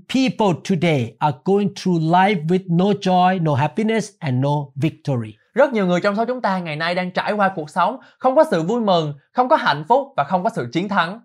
people 0.09 0.55
today 0.71 1.17
are 1.19 1.37
going 1.45 1.69
through 1.75 1.99
life 1.99 2.47
with 2.49 2.65
no 2.69 2.93
joy, 2.93 3.43
no 3.43 3.55
happiness, 3.55 4.11
and 4.19 4.43
no 4.43 4.67
victory. 4.75 5.37
Rất 5.55 5.73
nhiều 5.73 5.87
người 5.87 6.01
trong 6.01 6.17
số 6.17 6.25
chúng 6.25 6.41
ta 6.41 6.59
ngày 6.59 6.77
nay 6.77 6.95
đang 6.95 7.11
trải 7.11 7.33
qua 7.33 7.53
cuộc 7.55 7.71
sống 7.71 7.99
không 8.19 8.37
có 8.37 8.45
sự 8.51 8.63
vui 8.63 8.81
mừng, 8.81 9.15
không 9.33 9.49
có 9.49 9.57
hạnh 9.57 9.85
phúc 9.89 10.13
và 10.17 10.25
không 10.25 10.45
có 10.45 10.51
sự 10.51 10.69
chiến 10.73 10.89
thắng. 10.89 11.21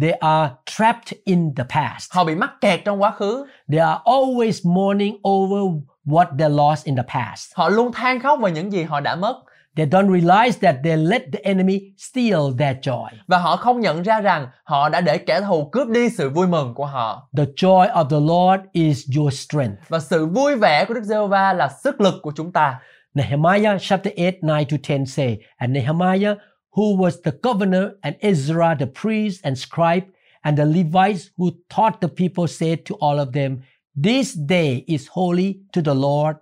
They 0.00 0.10
are 0.10 0.52
trapped 0.66 1.12
in 1.24 1.54
the 1.54 1.64
past. 1.68 2.12
Họ 2.12 2.24
bị 2.24 2.34
mắc 2.34 2.50
kẹt 2.60 2.80
trong 2.84 3.02
quá 3.02 3.10
khứ. 3.10 3.46
They 3.68 3.80
are 3.80 4.00
always 4.04 4.74
mourning 4.74 5.16
over 5.28 5.82
what 6.04 6.38
they 6.38 6.50
lost 6.50 6.84
in 6.84 6.96
the 6.96 7.02
past. 7.08 7.54
Họ 7.54 7.68
luôn 7.68 7.92
than 7.92 8.20
khóc 8.20 8.38
về 8.42 8.50
những 8.50 8.72
gì 8.72 8.82
họ 8.82 9.00
đã 9.00 9.16
mất 9.16 9.42
They 9.76 9.86
don't 9.86 10.10
realize 10.10 10.58
that 10.60 10.76
they 10.84 10.96
let 10.96 11.22
the 11.32 11.38
enemy 11.42 11.80
steal 11.98 12.40
their 12.58 12.76
joy. 12.82 13.08
và 13.26 13.38
họ 13.38 13.56
không 13.56 13.80
nhận 13.80 14.02
ra 14.02 14.20
rằng 14.20 14.48
họ 14.64 14.88
đã 14.88 15.00
để 15.00 15.18
kẻ 15.18 15.40
thù 15.40 15.68
cướp 15.72 15.88
đi 15.88 16.08
sự 16.10 16.30
vui 16.30 16.46
mừng 16.46 16.74
của 16.74 16.86
họ. 16.86 17.28
The 17.36 17.44
joy 17.44 17.92
of 17.92 18.08
the 18.08 18.20
Lord 18.20 18.64
is 18.72 19.08
your 19.16 19.34
strength. 19.34 19.88
Và 19.88 20.00
sự 20.00 20.26
vui 20.26 20.56
vẻ 20.56 20.84
của 20.84 20.94
Đức 20.94 21.04
Giê-hô-va 21.04 21.52
là 21.52 21.68
sức 21.84 22.00
lực 22.00 22.14
của 22.22 22.32
chúng 22.36 22.52
ta. 22.52 22.80
Nehemiah 23.14 23.80
chapter 23.80 24.12
8, 24.16 24.34
9 24.42 24.64
to 24.70 24.76
10 24.88 25.06
say, 25.06 25.38
And 25.58 25.72
Nehemiah, 25.72 26.34
who 26.76 26.96
was 26.96 27.22
the 27.24 27.32
governor, 27.42 27.88
and 28.02 28.16
Ezra 28.20 28.76
the 28.78 28.86
priest 29.02 29.44
and 29.44 29.58
scribe, 29.58 30.06
and 30.42 30.58
the 30.58 30.64
Levites 30.64 31.28
who 31.36 31.50
taught 31.68 32.00
the 32.00 32.08
people 32.08 32.46
said 32.48 32.78
to 32.86 32.94
all 33.00 33.20
of 33.20 33.32
them, 33.32 33.62
This 34.02 34.34
day 34.34 34.84
is 34.88 35.08
holy 35.08 35.60
to 35.72 35.82
the 35.82 35.94
Lord. 35.94 36.36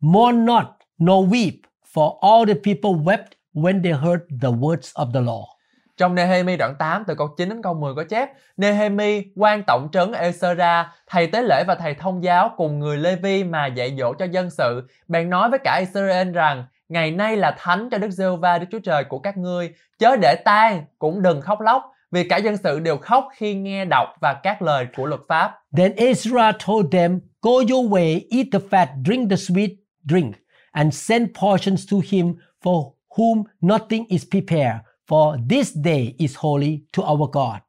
Mourn 0.00 0.44
not, 0.44 0.82
nor 0.98 1.26
weep, 1.26 1.66
for 1.94 2.18
all 2.20 2.46
the 2.46 2.54
people 2.54 3.04
wept 3.04 3.32
when 3.54 3.82
they 3.82 3.92
heard 3.92 4.20
the 4.42 4.48
words 4.48 4.92
of 4.94 5.12
the 5.12 5.20
law. 5.20 5.44
Trong 5.96 6.14
Nehemi 6.14 6.56
đoạn 6.56 6.74
8 6.78 7.04
từ 7.06 7.14
câu 7.14 7.28
9 7.36 7.48
đến 7.48 7.62
câu 7.62 7.74
10 7.74 7.94
có 7.94 8.04
chép 8.04 8.28
Nehemi, 8.56 9.22
quan 9.36 9.62
tổng 9.66 9.88
trấn 9.92 10.12
Ezra, 10.12 10.84
thầy 11.06 11.26
tế 11.26 11.42
lễ 11.42 11.64
và 11.66 11.74
thầy 11.74 11.94
thông 11.94 12.24
giáo 12.24 12.50
cùng 12.56 12.78
người 12.78 12.96
Levi 12.96 13.44
mà 13.44 13.66
dạy 13.66 13.96
dỗ 13.98 14.14
cho 14.18 14.24
dân 14.24 14.50
sự. 14.50 14.88
Bèn 15.08 15.30
nói 15.30 15.50
với 15.50 15.58
cả 15.64 15.76
Israel 15.80 16.32
rằng 16.32 16.64
Ngày 16.88 17.10
nay 17.10 17.36
là 17.36 17.56
thánh 17.58 17.88
cho 17.90 17.98
Đức 17.98 18.10
giê 18.10 18.24
va 18.40 18.58
Đức 18.58 18.66
Chúa 18.70 18.78
Trời 18.78 19.04
của 19.04 19.18
các 19.18 19.36
ngươi. 19.36 19.70
Chớ 19.98 20.16
để 20.16 20.34
tan, 20.44 20.84
cũng 20.98 21.22
đừng 21.22 21.40
khóc 21.40 21.60
lóc. 21.60 21.82
Vì 22.10 22.28
cả 22.28 22.36
dân 22.36 22.56
sự 22.56 22.80
đều 22.80 22.96
khóc 22.96 23.28
khi 23.36 23.54
nghe 23.54 23.84
đọc 23.84 24.08
và 24.20 24.40
các 24.42 24.62
lời 24.62 24.86
của 24.96 25.06
luật 25.06 25.20
pháp. 25.28 25.58
Then 25.76 25.92
Ezra 25.92 26.52
told 26.66 26.92
them, 26.92 27.20
Go 27.42 27.50
your 27.50 27.92
way, 27.92 28.20
eat 28.30 28.46
the 28.52 28.58
fat, 28.70 28.86
drink 29.04 29.30
the 29.30 29.36
sweet 29.36 29.74
drink, 30.04 30.34
and 30.78 30.94
send 30.94 31.34
portions 31.34 31.84
to 31.86 31.98
him 31.98 32.36
for 32.62 32.92
whom 33.16 33.44
nothing 33.60 34.06
is 34.08 34.24
prepared, 34.24 34.80
for 35.08 35.36
this 35.48 35.72
day 35.72 36.14
is 36.18 36.36
holy 36.36 36.82
to 36.92 37.02
our 37.02 37.28
God. 37.32 37.60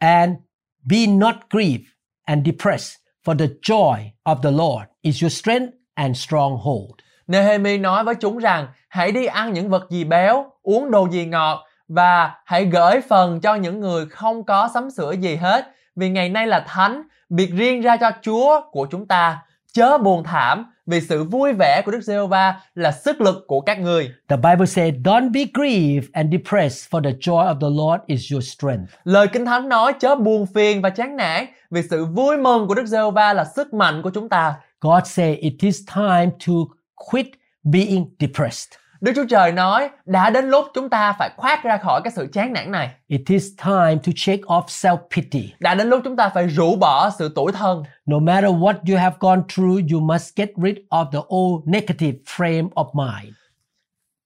And 0.00 0.38
be 0.86 1.06
not 1.06 1.50
grieved 1.50 1.88
and 2.26 2.42
depressed, 2.42 2.96
for 3.22 3.34
the 3.34 3.48
joy 3.62 4.14
of 4.24 4.40
the 4.40 4.50
Lord 4.50 4.86
is 5.02 5.22
your 5.22 5.30
strength 5.30 5.74
and 5.96 6.16
stronghold. 6.16 7.02
Nehemi 7.26 7.78
nói 7.78 8.04
với 8.04 8.14
chúng 8.14 8.38
rằng 8.38 8.68
hãy 8.88 9.12
đi 9.12 9.26
ăn 9.26 9.52
những 9.52 9.68
vật 9.68 9.90
gì 9.90 10.04
béo, 10.04 10.46
uống 10.62 10.90
đồ 10.90 11.08
gì 11.10 11.26
ngọt 11.26 11.64
và 11.88 12.34
hãy 12.44 12.64
gửi 12.64 13.00
phần 13.08 13.40
cho 13.40 13.54
những 13.54 13.80
người 13.80 14.06
không 14.06 14.44
có 14.44 14.68
sắm 14.74 14.90
sửa 14.90 15.12
gì 15.12 15.36
hết. 15.36 15.66
Vì 15.96 16.08
ngày 16.08 16.28
nay 16.28 16.46
là 16.46 16.64
thánh, 16.68 17.02
biệt 17.28 17.50
riêng 17.52 17.80
ra 17.80 17.96
cho 17.96 18.10
Chúa 18.22 18.60
của 18.72 18.86
chúng 18.90 19.06
ta. 19.06 19.42
Chớ 19.74 19.98
buồn 19.98 20.24
thảm, 20.24 20.64
vì 20.86 21.00
sự 21.00 21.24
vui 21.24 21.52
vẻ 21.52 21.82
của 21.84 21.90
Đức 21.90 22.00
Giê-hô-va 22.00 22.60
là 22.74 22.92
sức 22.92 23.20
lực 23.20 23.44
của 23.46 23.60
các 23.60 23.80
người. 23.80 24.10
The 24.28 24.36
Bible 24.36 24.66
says, 24.66 24.94
Don't 24.94 25.32
be 25.32 25.40
grieved 25.54 26.08
and 26.12 26.32
depressed, 26.32 26.90
for 26.90 27.04
the 27.04 27.10
joy 27.10 27.54
of 27.54 27.60
the 27.60 27.68
Lord 27.70 28.02
is 28.06 28.32
your 28.32 28.44
strength. 28.44 28.94
Lời 29.04 29.28
Kinh 29.28 29.46
Thánh 29.46 29.68
nói 29.68 29.92
chớ 30.00 30.14
buồn 30.14 30.46
phiền 30.54 30.82
và 30.82 30.90
chán 30.90 31.16
nản, 31.16 31.46
vì 31.70 31.82
sự 31.90 32.04
vui 32.04 32.36
mừng 32.36 32.68
của 32.68 32.74
Đức 32.74 32.86
Giê-hô-va 32.86 33.32
là 33.32 33.44
sức 33.56 33.74
mạnh 33.74 34.02
của 34.02 34.10
chúng 34.10 34.28
ta. 34.28 34.54
God 34.80 35.06
said 35.06 35.38
it 35.38 35.54
is 35.60 35.80
time 35.94 36.30
to 36.46 36.52
quit 36.94 37.26
being 37.62 38.06
depressed. 38.20 38.83
Đức 39.04 39.12
Chúa 39.16 39.24
Trời 39.30 39.52
nói 39.52 39.90
đã 40.04 40.30
đến 40.30 40.50
lúc 40.50 40.64
chúng 40.74 40.90
ta 40.90 41.12
phải 41.18 41.30
thoát 41.36 41.64
ra 41.64 41.76
khỏi 41.76 42.00
cái 42.04 42.12
sự 42.16 42.28
chán 42.32 42.52
nản 42.52 42.72
này. 42.72 42.90
It 43.06 43.20
is 43.28 43.46
time 43.64 43.96
to 44.06 44.12
shake 44.16 44.42
off 44.42 44.64
self 44.66 44.96
pity. 45.16 45.52
Đã 45.60 45.74
đến 45.74 45.88
lúc 45.88 46.00
chúng 46.04 46.16
ta 46.16 46.28
phải 46.28 46.46
rũ 46.46 46.76
bỏ 46.76 47.10
sự 47.18 47.32
tủi 47.34 47.52
thân. 47.52 47.82
No 48.06 48.18
matter 48.18 48.50
what 48.50 48.74
you 48.88 48.98
have 48.98 49.16
gone 49.20 49.40
through, 49.54 49.92
you 49.92 50.00
must 50.00 50.36
get 50.36 50.48
rid 50.56 50.76
of 50.90 51.10
the 51.10 51.18
old 51.18 51.66
negative 51.66 52.18
frame 52.26 52.68
of 52.68 52.86
mind. 52.94 53.34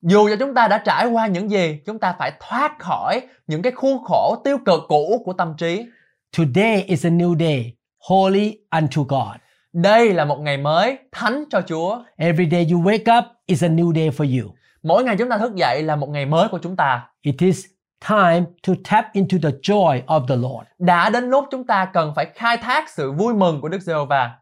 Dù 0.02 0.28
cho 0.28 0.36
chúng 0.38 0.54
ta 0.54 0.68
đã 0.68 0.78
trải 0.78 1.06
qua 1.06 1.26
những 1.26 1.50
gì, 1.50 1.78
chúng 1.86 1.98
ta 1.98 2.14
phải 2.18 2.32
thoát 2.40 2.78
khỏi 2.78 3.20
những 3.46 3.62
cái 3.62 3.72
khuôn 3.72 4.04
khổ 4.04 4.36
tiêu 4.44 4.58
cực 4.66 4.80
cũ 4.88 5.22
của 5.24 5.32
tâm 5.32 5.54
trí. 5.58 5.86
Today 6.38 6.82
is 6.82 7.06
a 7.06 7.10
new 7.10 7.38
day, 7.38 7.72
holy 8.08 8.56
unto 8.70 9.02
God. 9.02 9.36
Đây 9.72 10.12
là 10.12 10.24
một 10.24 10.38
ngày 10.40 10.56
mới 10.56 10.98
thánh 11.12 11.44
cho 11.50 11.60
Chúa. 11.68 12.02
Every 12.16 12.50
day 12.50 12.68
you 12.72 12.82
wake 12.82 13.18
up 13.18 13.24
is 13.46 13.64
a 13.64 13.68
new 13.68 13.94
day 13.94 14.10
for 14.10 14.42
you. 14.42 14.57
Mỗi 14.82 15.04
ngày 15.04 15.16
chúng 15.18 15.28
ta 15.28 15.38
thức 15.38 15.54
dậy 15.54 15.82
là 15.82 15.96
một 15.96 16.08
ngày 16.08 16.26
mới 16.26 16.48
của 16.48 16.58
chúng 16.58 16.76
ta. 16.76 17.06
It 17.22 17.34
is 17.38 17.64
time 18.08 18.44
to 18.66 18.72
tap 18.90 19.04
into 19.12 19.38
the 19.42 19.50
joy 19.62 20.04
of 20.04 20.26
the 20.26 20.36
Lord. 20.36 20.66
Đã 20.78 21.10
đến 21.10 21.30
lúc 21.30 21.44
chúng 21.50 21.66
ta 21.66 21.84
cần 21.84 22.12
phải 22.16 22.26
khai 22.34 22.56
thác 22.56 22.90
sự 22.90 23.12
vui 23.12 23.34
mừng 23.34 23.60
của 23.60 23.68
Đức 23.68 23.82
Giê-hô-va. 23.82 24.38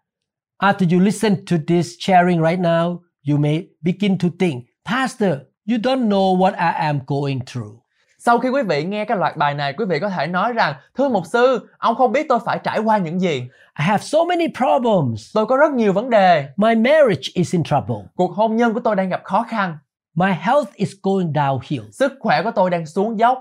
After 0.63 0.93
you 0.93 1.05
listen 1.05 1.37
to 1.51 1.57
this 1.69 1.95
sharing 2.01 2.45
right 2.45 2.61
now, 2.61 2.99
you 3.31 3.39
may 3.39 3.67
begin 3.81 4.19
to 4.19 4.29
think, 4.39 4.65
Pastor, 4.85 5.31
you 5.71 5.79
don't 5.79 6.09
know 6.09 6.39
what 6.39 6.53
I 6.53 6.73
am 6.79 7.01
going 7.07 7.39
through. 7.47 7.77
Sau 8.19 8.39
khi 8.39 8.49
quý 8.49 8.63
vị 8.63 8.85
nghe 8.85 9.05
cái 9.05 9.17
loạt 9.17 9.37
bài 9.37 9.55
này, 9.55 9.73
quý 9.73 9.85
vị 9.89 10.01
có 10.01 10.09
thể 10.09 10.27
nói 10.27 10.53
rằng, 10.53 10.75
thưa 10.97 11.09
mục 11.09 11.27
sư, 11.33 11.69
ông 11.79 11.97
không 11.97 12.13
biết 12.13 12.27
tôi 12.29 12.39
phải 12.45 12.59
trải 12.65 12.79
qua 12.79 12.99
những 12.99 13.21
gì. 13.21 13.41
I 13.79 13.85
have 13.85 14.03
so 14.03 14.19
many 14.25 14.47
problems. 14.59 15.31
Tôi 15.35 15.47
có 15.47 15.57
rất 15.57 15.73
nhiều 15.73 15.93
vấn 15.93 16.11
đề. 16.11 16.49
My 16.57 16.75
marriage 16.75 17.31
is 17.35 17.53
in 17.53 17.63
trouble. 17.65 17.97
Cuộc 18.15 18.33
hôn 18.33 18.57
nhân 18.57 18.75
của 18.75 18.81
tôi 18.81 18.97
đang 18.97 19.09
gặp 19.09 19.21
khó 19.25 19.47
khăn. 19.49 19.79
My 20.19 20.33
health 20.33 20.75
is 20.75 20.93
going 21.03 21.33
downhill. 21.33 21.91
Sức 21.93 22.13
khỏe 22.21 22.43
của 22.43 22.51
tôi 22.51 22.71
đang 22.71 22.87
xuống 22.87 23.19
dốc. 23.19 23.39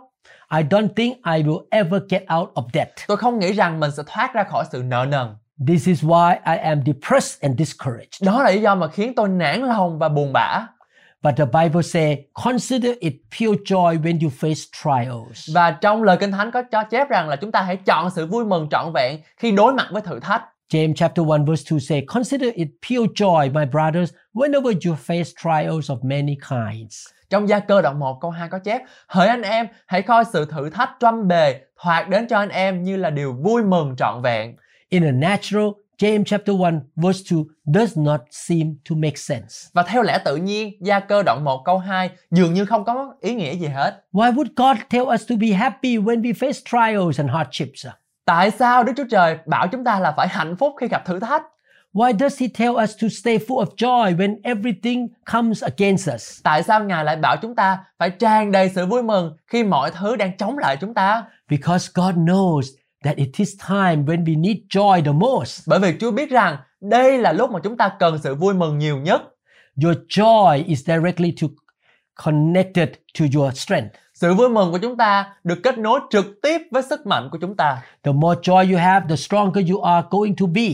I 0.57 0.63
don't 0.63 0.87
think 0.95 1.17
I 1.17 1.43
will 1.43 1.65
ever 1.69 2.01
get 2.09 2.23
out 2.37 2.49
of 2.53 2.67
debt. 2.73 2.89
Tôi 3.07 3.17
không 3.17 3.39
nghĩ 3.39 3.51
rằng 3.51 3.79
mình 3.79 3.91
sẽ 3.97 4.03
thoát 4.07 4.33
ra 4.33 4.43
khỏi 4.43 4.65
sự 4.71 4.83
nợ 4.85 5.05
nần. 5.09 5.35
This 5.67 5.87
is 5.87 6.03
why 6.03 6.35
I 6.45 6.57
am 6.57 6.81
depressed 6.85 7.41
and 7.41 7.59
discouraged. 7.59 8.21
Đó 8.21 8.43
là 8.43 8.51
lý 8.51 8.61
do 8.61 8.75
mà 8.75 8.87
khiến 8.87 9.15
tôi 9.15 9.29
nản 9.29 9.61
lòng 9.61 9.99
và 9.99 10.09
buồn 10.09 10.33
bã. 10.33 10.67
But 11.23 11.35
the 11.37 11.45
Bible 11.45 11.81
says, 11.81 12.17
consider 12.43 12.91
it 12.99 13.13
pure 13.39 13.57
joy 13.65 14.01
when 14.01 14.19
you 14.21 14.29
face 14.39 14.65
trials. 14.83 15.55
Và 15.55 15.71
trong 15.71 16.03
lời 16.03 16.17
Kinh 16.17 16.31
Thánh 16.31 16.51
có 16.51 16.63
cho 16.71 16.83
chép 16.83 17.09
rằng 17.09 17.29
là 17.29 17.35
chúng 17.35 17.51
ta 17.51 17.61
hãy 17.61 17.77
chọn 17.77 18.09
sự 18.09 18.25
vui 18.25 18.45
mừng 18.45 18.67
trọn 18.71 18.91
vẹn 18.93 19.21
khi 19.37 19.51
đối 19.51 19.73
mặt 19.73 19.87
với 19.91 20.01
thử 20.01 20.19
thách. 20.19 20.43
James 20.69 20.95
chapter 20.95 21.23
1 21.23 21.45
verse 21.45 21.63
2 21.63 21.79
say, 21.79 22.01
Consider 22.01 22.51
it 22.55 22.81
pure 22.81 23.07
joy, 23.15 23.51
my 23.53 23.65
brothers, 23.65 24.13
whenever 24.33 24.71
you 24.71 24.95
face 24.95 25.31
trials 25.31 25.91
of 25.91 26.03
many 26.03 26.35
kinds. 26.35 27.07
Trong 27.29 27.49
gia 27.49 27.59
cơ 27.59 27.81
đoạn 27.81 27.99
1 27.99 28.17
câu 28.21 28.31
2 28.31 28.49
có 28.49 28.59
chép 28.59 28.81
Hỡi 29.07 29.27
anh 29.27 29.41
em, 29.41 29.67
hãy 29.85 30.01
coi 30.01 30.23
sự 30.33 30.45
thử 30.45 30.69
thách 30.69 30.89
trăm 30.99 31.27
bề 31.27 31.59
thoạt 31.81 32.09
đến 32.09 32.27
cho 32.27 32.37
anh 32.37 32.49
em 32.49 32.83
như 32.83 32.97
là 32.97 33.09
điều 33.09 33.33
vui 33.33 33.63
mừng 33.63 33.95
trọn 33.97 34.21
vẹn. 34.21 34.55
In 34.89 35.03
a 35.03 35.11
natural, 35.11 35.67
James 35.97 36.23
chapter 36.25 36.55
1 36.55 36.73
verse 36.95 37.23
2 37.31 37.43
does 37.65 37.97
not 37.97 38.21
seem 38.31 38.75
to 38.89 38.95
make 38.95 39.15
sense. 39.15 39.69
Và 39.73 39.83
theo 39.83 40.01
lẽ 40.01 40.17
tự 40.25 40.35
nhiên, 40.35 40.73
gia 40.81 40.99
cơ 40.99 41.23
đoạn 41.23 41.43
1 41.43 41.61
câu 41.65 41.77
2 41.77 42.09
dường 42.31 42.53
như 42.53 42.65
không 42.65 42.85
có 42.85 43.13
ý 43.21 43.35
nghĩa 43.35 43.53
gì 43.53 43.67
hết. 43.67 44.03
Why 44.13 44.33
would 44.33 44.49
God 44.55 44.77
tell 44.89 45.05
us 45.13 45.29
to 45.29 45.35
be 45.41 45.47
happy 45.47 45.97
when 45.97 46.21
we 46.21 46.33
face 46.33 46.61
trials 46.65 47.19
and 47.19 47.29
hardships? 47.29 47.85
Tại 48.25 48.51
sao 48.51 48.83
Đức 48.83 48.93
Chúa 48.97 49.05
Trời 49.11 49.37
bảo 49.45 49.67
chúng 49.67 49.83
ta 49.83 49.99
là 49.99 50.13
phải 50.17 50.27
hạnh 50.27 50.55
phúc 50.55 50.75
khi 50.79 50.87
gặp 50.87 51.05
thử 51.05 51.19
thách? 51.19 51.43
Why 51.93 52.17
does 52.17 52.41
He 52.41 52.47
tell 52.59 52.71
us 52.83 52.91
to 53.01 53.07
stay 53.07 53.37
full 53.37 53.65
of 53.65 53.75
joy 53.75 54.17
when 54.17 54.35
everything 54.43 55.07
comes 55.33 55.63
against 55.63 56.09
us? 56.13 56.39
Tại 56.43 56.63
sao 56.63 56.83
Ngài 56.83 57.03
lại 57.03 57.15
bảo 57.15 57.37
chúng 57.41 57.55
ta 57.55 57.77
phải 57.99 58.09
tràn 58.09 58.51
đầy 58.51 58.71
sự 58.75 58.85
vui 58.85 59.03
mừng 59.03 59.37
khi 59.47 59.63
mọi 59.63 59.91
thứ 59.91 60.15
đang 60.15 60.37
chống 60.37 60.57
lại 60.57 60.77
chúng 60.81 60.93
ta? 60.93 61.23
Because 61.49 61.91
God 61.93 62.15
knows 62.15 62.61
that 63.03 63.15
it 63.15 63.29
is 63.37 63.49
time 63.69 64.03
when 64.03 64.23
we 64.23 64.39
need 64.39 64.57
joy 64.69 65.03
the 65.03 65.11
most. 65.11 65.61
Bởi 65.67 65.79
vì 65.79 65.97
Chúa 65.99 66.11
biết 66.11 66.29
rằng 66.29 66.57
đây 66.81 67.17
là 67.17 67.31
lúc 67.31 67.51
mà 67.51 67.59
chúng 67.63 67.77
ta 67.77 67.89
cần 67.99 68.17
sự 68.23 68.35
vui 68.35 68.53
mừng 68.53 68.77
nhiều 68.77 68.97
nhất. 68.97 69.21
Your 69.83 69.97
joy 70.09 70.63
is 70.65 70.87
directly 70.87 71.33
to 71.41 71.47
connected 72.25 72.89
to 73.19 73.25
your 73.35 73.53
strength. 73.53 73.95
Sự 74.15 74.33
vui 74.33 74.49
mừng 74.49 74.71
của 74.71 74.77
chúng 74.77 74.97
ta 74.97 75.33
được 75.43 75.59
kết 75.63 75.77
nối 75.77 75.99
trực 76.09 76.25
tiếp 76.41 76.61
với 76.71 76.83
sức 76.83 77.05
mạnh 77.05 77.29
của 77.31 77.37
chúng 77.41 77.55
ta. 77.55 77.81
The 78.03 78.11
more 78.11 78.39
joy 78.41 78.71
you 78.71 78.79
have, 78.79 79.05
the 79.09 79.15
stronger 79.15 79.71
you 79.71 79.81
are 79.81 80.07
going 80.11 80.35
to 80.35 80.45
be. 80.45 80.69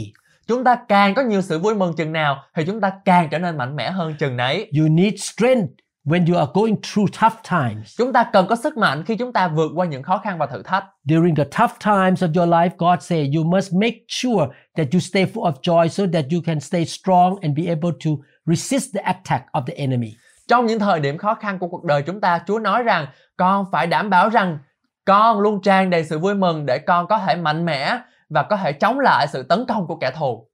Chúng 0.48 0.63
ta 0.63 0.75
càng 0.88 1.13
có 1.13 1.21
nhiều 1.21 1.41
sự 1.41 1.60
vui 1.60 1.75
mừng 1.75 1.95
chừng 1.95 2.12
nào 2.12 2.43
thì 2.55 2.63
chúng 2.65 2.81
ta 2.81 2.91
càng 3.05 3.27
trở 3.31 3.39
nên 3.39 3.57
mạnh 3.57 3.75
mẽ 3.75 3.91
hơn 3.91 4.15
chừng 4.19 4.38
nấy. 4.38 4.71
You 4.79 4.88
need 4.88 5.13
strength 5.17 5.74
when 6.05 6.33
you 6.33 6.39
are 6.39 6.51
going 6.53 6.75
through 6.81 7.12
tough 7.21 7.33
times. 7.50 7.98
Chúng 7.98 8.13
ta 8.13 8.24
cần 8.33 8.48
có 8.48 8.55
sức 8.55 8.77
mạnh 8.77 9.03
khi 9.05 9.15
chúng 9.15 9.33
ta 9.33 9.48
vượt 9.48 9.71
qua 9.75 9.86
những 9.86 10.03
khó 10.03 10.17
khăn 10.17 10.38
và 10.38 10.45
thử 10.45 10.63
thách. 10.63 10.83
During 11.05 11.36
the 11.36 11.43
tough 11.43 11.74
times 11.79 12.24
of 12.24 12.33
your 12.36 12.50
life, 12.50 12.69
God 12.77 13.01
said 13.01 13.27
you 13.36 13.43
must 13.43 13.74
make 13.74 13.98
sure 14.07 14.48
that 14.77 14.88
you 14.93 15.00
stay 15.00 15.25
full 15.25 15.53
of 15.53 15.53
joy 15.62 15.88
so 15.88 16.03
that 16.13 16.25
you 16.31 16.41
can 16.45 16.60
stay 16.60 16.86
strong 16.86 17.36
and 17.41 17.57
be 17.57 17.63
able 17.67 17.91
to 18.05 18.12
resist 18.45 18.93
the 18.93 19.01
attack 19.01 19.45
of 19.51 19.65
the 19.65 19.74
enemy. 19.77 20.15
Trong 20.51 20.65
những 20.65 20.79
thời 20.79 21.00
điểm 21.00 21.17
khó 21.17 21.36
khăn 21.36 21.60
của 21.60 21.67
cuộc 21.67 21.84
đời 21.84 22.01
chúng 22.01 22.22
ta, 22.22 22.39
Chúa 22.48 22.60
nói 22.60 22.84
rằng 22.84 23.08
con 23.38 23.65
phải 23.72 23.88
đảm 23.88 24.10
bảo 24.10 24.29
rằng 24.29 24.60
con 25.05 25.39
luôn 25.39 25.62
tràn 25.62 25.89
đầy 25.89 26.03
sự 26.03 26.20
vui 26.20 26.36
mừng 26.36 26.65
để 26.65 26.79
con 26.79 27.08
có 27.08 27.17
thể 27.17 27.36
mạnh 27.36 27.65
mẽ 27.65 27.98
và 28.29 28.43
có 28.43 28.58
thể 28.58 28.74
chống 28.74 29.00
lại 29.00 29.27
sự 29.27 29.43
tấn 29.43 29.65
công 29.67 29.88
của 29.88 29.96
kẻ 29.96 30.12
thù. 30.12 30.48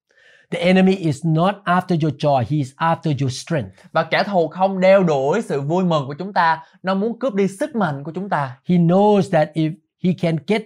The 0.51 0.59
enemy 0.59 0.95
is 0.95 1.25
not 1.25 1.55
after 1.65 2.03
your 2.03 2.13
joy, 2.13 2.39
he 2.39 2.57
is 2.57 2.71
after 2.75 3.15
your 3.21 3.41
strength. 3.41 3.69
Và 3.91 4.03
kẻ 4.03 4.23
thù 4.23 4.47
không 4.47 4.79
đeo 4.79 5.03
đuổi 5.03 5.41
sự 5.41 5.61
vui 5.61 5.83
mừng 5.83 6.07
của 6.07 6.15
chúng 6.19 6.33
ta, 6.33 6.63
nó 6.83 6.95
muốn 6.95 7.19
cướp 7.19 7.33
đi 7.33 7.47
sức 7.47 7.75
mạnh 7.75 8.03
của 8.03 8.11
chúng 8.15 8.29
ta. 8.29 8.57
He 8.69 8.75
knows 8.75 9.21
that 9.31 9.49
if 9.53 9.73
he 10.03 10.11
can 10.21 10.37
get 10.47 10.61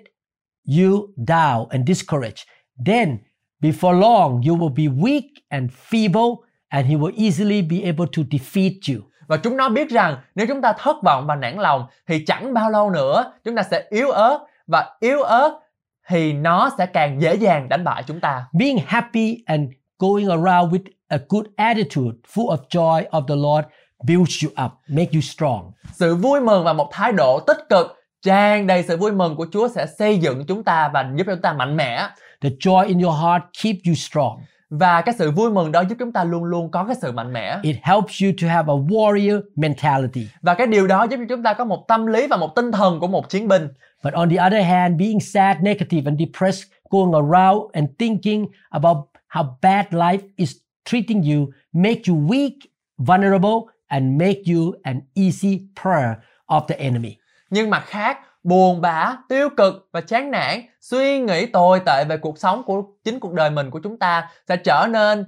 you 0.77 1.07
down 1.17 1.67
and 1.69 1.87
discouraged, 1.87 2.43
then 2.85 3.17
before 3.61 3.99
long 3.99 4.31
you 4.31 4.57
will 4.57 4.73
be 4.75 4.83
weak 4.83 5.27
and 5.49 5.71
feeble 5.89 6.35
and 6.67 6.87
he 6.87 6.95
will 6.95 7.15
easily 7.17 7.61
be 7.61 7.77
able 7.83 8.05
to 8.17 8.23
defeat 8.31 8.73
you. 8.89 9.10
Và 9.31 9.37
chúng 9.37 9.57
nó 9.57 9.69
biết 9.69 9.89
rằng 9.89 10.17
nếu 10.35 10.47
chúng 10.47 10.61
ta 10.61 10.73
thất 10.73 10.95
vọng 11.03 11.25
và 11.27 11.35
nản 11.35 11.57
lòng 11.57 11.85
thì 12.07 12.25
chẳng 12.25 12.53
bao 12.53 12.69
lâu 12.69 12.89
nữa 12.89 13.33
chúng 13.43 13.55
ta 13.55 13.63
sẽ 13.63 13.83
yếu 13.89 14.11
ớt 14.11 14.39
và 14.67 14.95
yếu 14.99 15.21
ớt 15.21 15.59
thì 16.07 16.33
nó 16.33 16.69
sẽ 16.77 16.85
càng 16.85 17.21
dễ 17.21 17.35
dàng 17.35 17.69
đánh 17.69 17.83
bại 17.83 18.03
chúng 18.07 18.19
ta. 18.19 18.45
Being 18.53 18.77
happy 18.85 19.43
and 19.45 19.69
going 19.99 20.29
around 20.29 20.73
with 20.73 20.83
a 21.07 21.17
good 21.29 21.45
attitude, 21.55 22.17
full 22.33 22.47
of 22.47 22.57
joy 22.69 23.09
of 23.09 23.27
the 23.27 23.35
Lord, 23.35 23.67
builds 24.07 24.43
you 24.43 24.65
up, 24.65 24.71
make 24.87 25.09
you 25.13 25.21
strong. 25.21 25.71
Sự 25.93 26.15
vui 26.15 26.41
mừng 26.41 26.63
và 26.63 26.73
một 26.73 26.89
thái 26.91 27.11
độ 27.11 27.39
tích 27.39 27.69
cực 27.69 27.95
tràn 28.21 28.67
đầy 28.67 28.83
sự 28.83 28.97
vui 28.97 29.11
mừng 29.11 29.35
của 29.35 29.47
Chúa 29.51 29.67
sẽ 29.67 29.85
xây 29.99 30.17
dựng 30.17 30.45
chúng 30.47 30.63
ta 30.63 30.89
và 30.93 31.11
giúp 31.15 31.23
chúng 31.27 31.41
ta 31.41 31.53
mạnh 31.53 31.77
mẽ. 31.77 32.07
The 32.41 32.49
joy 32.49 32.87
in 32.87 32.99
your 32.99 33.15
heart 33.21 33.43
keep 33.63 33.75
you 33.87 33.93
strong. 33.93 34.41
Và 34.73 35.01
cái 35.01 35.15
sự 35.17 35.31
vui 35.31 35.51
mừng 35.51 35.71
đó 35.71 35.81
giúp 35.81 35.95
chúng 35.99 36.11
ta 36.11 36.23
luôn 36.23 36.43
luôn 36.43 36.71
có 36.71 36.83
cái 36.83 36.95
sự 37.01 37.11
mạnh 37.11 37.33
mẽ 37.33 37.57
It 37.63 37.75
helps 37.81 38.23
you 38.23 38.31
to 38.41 38.47
have 38.47 38.73
a 38.73 38.75
warrior 38.75 39.41
mentality. 39.55 40.27
và 40.41 40.53
cái 40.53 40.67
điều 40.67 40.87
đó 40.87 41.03
giúp 41.03 41.17
cho 41.17 41.25
chúng 41.29 41.43
ta 41.43 41.53
có 41.53 41.65
một 41.65 41.85
tâm 41.87 42.05
lý 42.05 42.27
và 42.27 42.37
một 42.37 42.55
tinh 42.55 42.71
thần 42.71 42.99
của 42.99 43.07
một 43.07 43.29
chiến 43.29 43.47
binh 43.47 43.67
But 44.03 44.13
on 44.13 44.29
the 44.29 44.45
other 44.47 44.65
hand, 44.65 44.99
being 44.99 45.19
sad, 45.19 45.57
negative, 45.61 46.01
and 46.05 46.19
depressed, 46.19 46.63
going 46.89 47.13
around 47.13 47.61
and 47.73 47.89
thinking 47.99 48.45
about 48.69 48.97
how 49.29 49.45
bad 49.61 49.85
life 49.91 50.19
is 50.35 50.55
treating 50.85 51.21
you, 51.23 51.47
make 51.73 52.01
you 52.07 52.15
weak, 52.27 52.53
vulnerable, 52.97 53.59
and 53.87 54.19
make 54.21 54.41
you 54.53 54.73
an 54.83 55.01
easy 55.13 55.59
prey 55.83 56.13
of 56.47 56.61
the 56.67 56.75
enemy. 56.75 57.17
nhưng 57.49 57.69
mặt 57.69 57.83
khác 57.85 58.17
buồn 58.43 58.81
bã 58.81 59.15
tiêu 59.29 59.49
cực 59.57 59.87
và 59.91 60.01
chán 60.01 60.31
nản 60.31 60.61
suy 60.81 61.19
nghĩ 61.19 61.45
tồi 61.45 61.79
tệ 61.85 62.05
về 62.05 62.17
cuộc 62.17 62.37
sống 62.37 62.63
của 62.65 62.83
chính 63.03 63.19
cuộc 63.19 63.33
đời 63.33 63.49
mình 63.49 63.69
của 63.71 63.79
chúng 63.83 63.99
ta 63.99 64.29
sẽ 64.47 64.57
trở 64.57 64.87
nên 64.89 65.25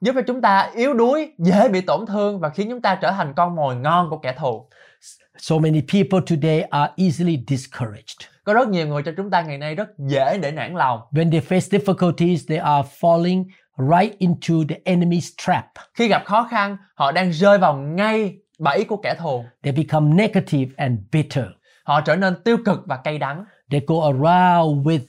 giúp 0.00 0.12
cho 0.14 0.22
chúng 0.26 0.40
ta 0.40 0.70
yếu 0.74 0.94
đuối 0.94 1.32
dễ 1.38 1.68
bị 1.68 1.80
tổn 1.80 2.06
thương 2.06 2.40
và 2.40 2.48
khiến 2.48 2.70
chúng 2.70 2.80
ta 2.82 2.94
trở 2.94 3.10
thành 3.10 3.32
con 3.36 3.56
mồi 3.56 3.76
ngon 3.76 4.10
của 4.10 4.18
kẻ 4.18 4.34
thù 4.38 4.68
So 5.38 5.58
many 5.58 5.80
people 5.92 6.18
today 6.30 6.60
are 6.62 6.92
easily 6.96 7.38
discouraged. 7.48 8.16
có 8.44 8.54
rất 8.54 8.68
nhiều 8.68 8.86
người 8.86 9.02
trong 9.02 9.14
chúng 9.16 9.30
ta 9.30 9.42
ngày 9.42 9.58
nay 9.58 9.74
rất 9.74 9.88
dễ 9.98 10.38
để 10.38 10.50
nản 10.52 10.74
lòng 10.74 11.00
When 11.12 11.30
they 11.30 11.40
face 11.40 11.78
difficulties, 11.78 12.48
they 12.48 12.58
are 12.58 12.88
falling 13.00 13.44
right 13.78 14.18
into 14.18 14.54
the 14.68 14.92
enemy's 14.92 15.30
trap. 15.46 15.64
khi 15.94 16.08
gặp 16.08 16.22
khó 16.24 16.48
khăn 16.50 16.76
họ 16.94 17.12
đang 17.12 17.30
rơi 17.32 17.58
vào 17.58 17.76
ngay 17.76 18.34
bẫy 18.58 18.84
của 18.84 18.96
kẻ 18.96 19.14
thù 19.18 19.44
They 19.62 19.72
become 19.72 20.14
negative 20.14 20.72
and 20.76 20.98
bitter. 21.12 21.44
Họ 21.90 22.00
trở 22.00 22.16
nên 22.16 22.34
tiêu 22.44 22.56
cực 22.64 22.78
và 22.86 22.96
cay 22.96 23.18
đắng 23.18 23.44
They 23.70 23.80
go 23.86 23.94
around 24.04 24.86
with 24.86 25.00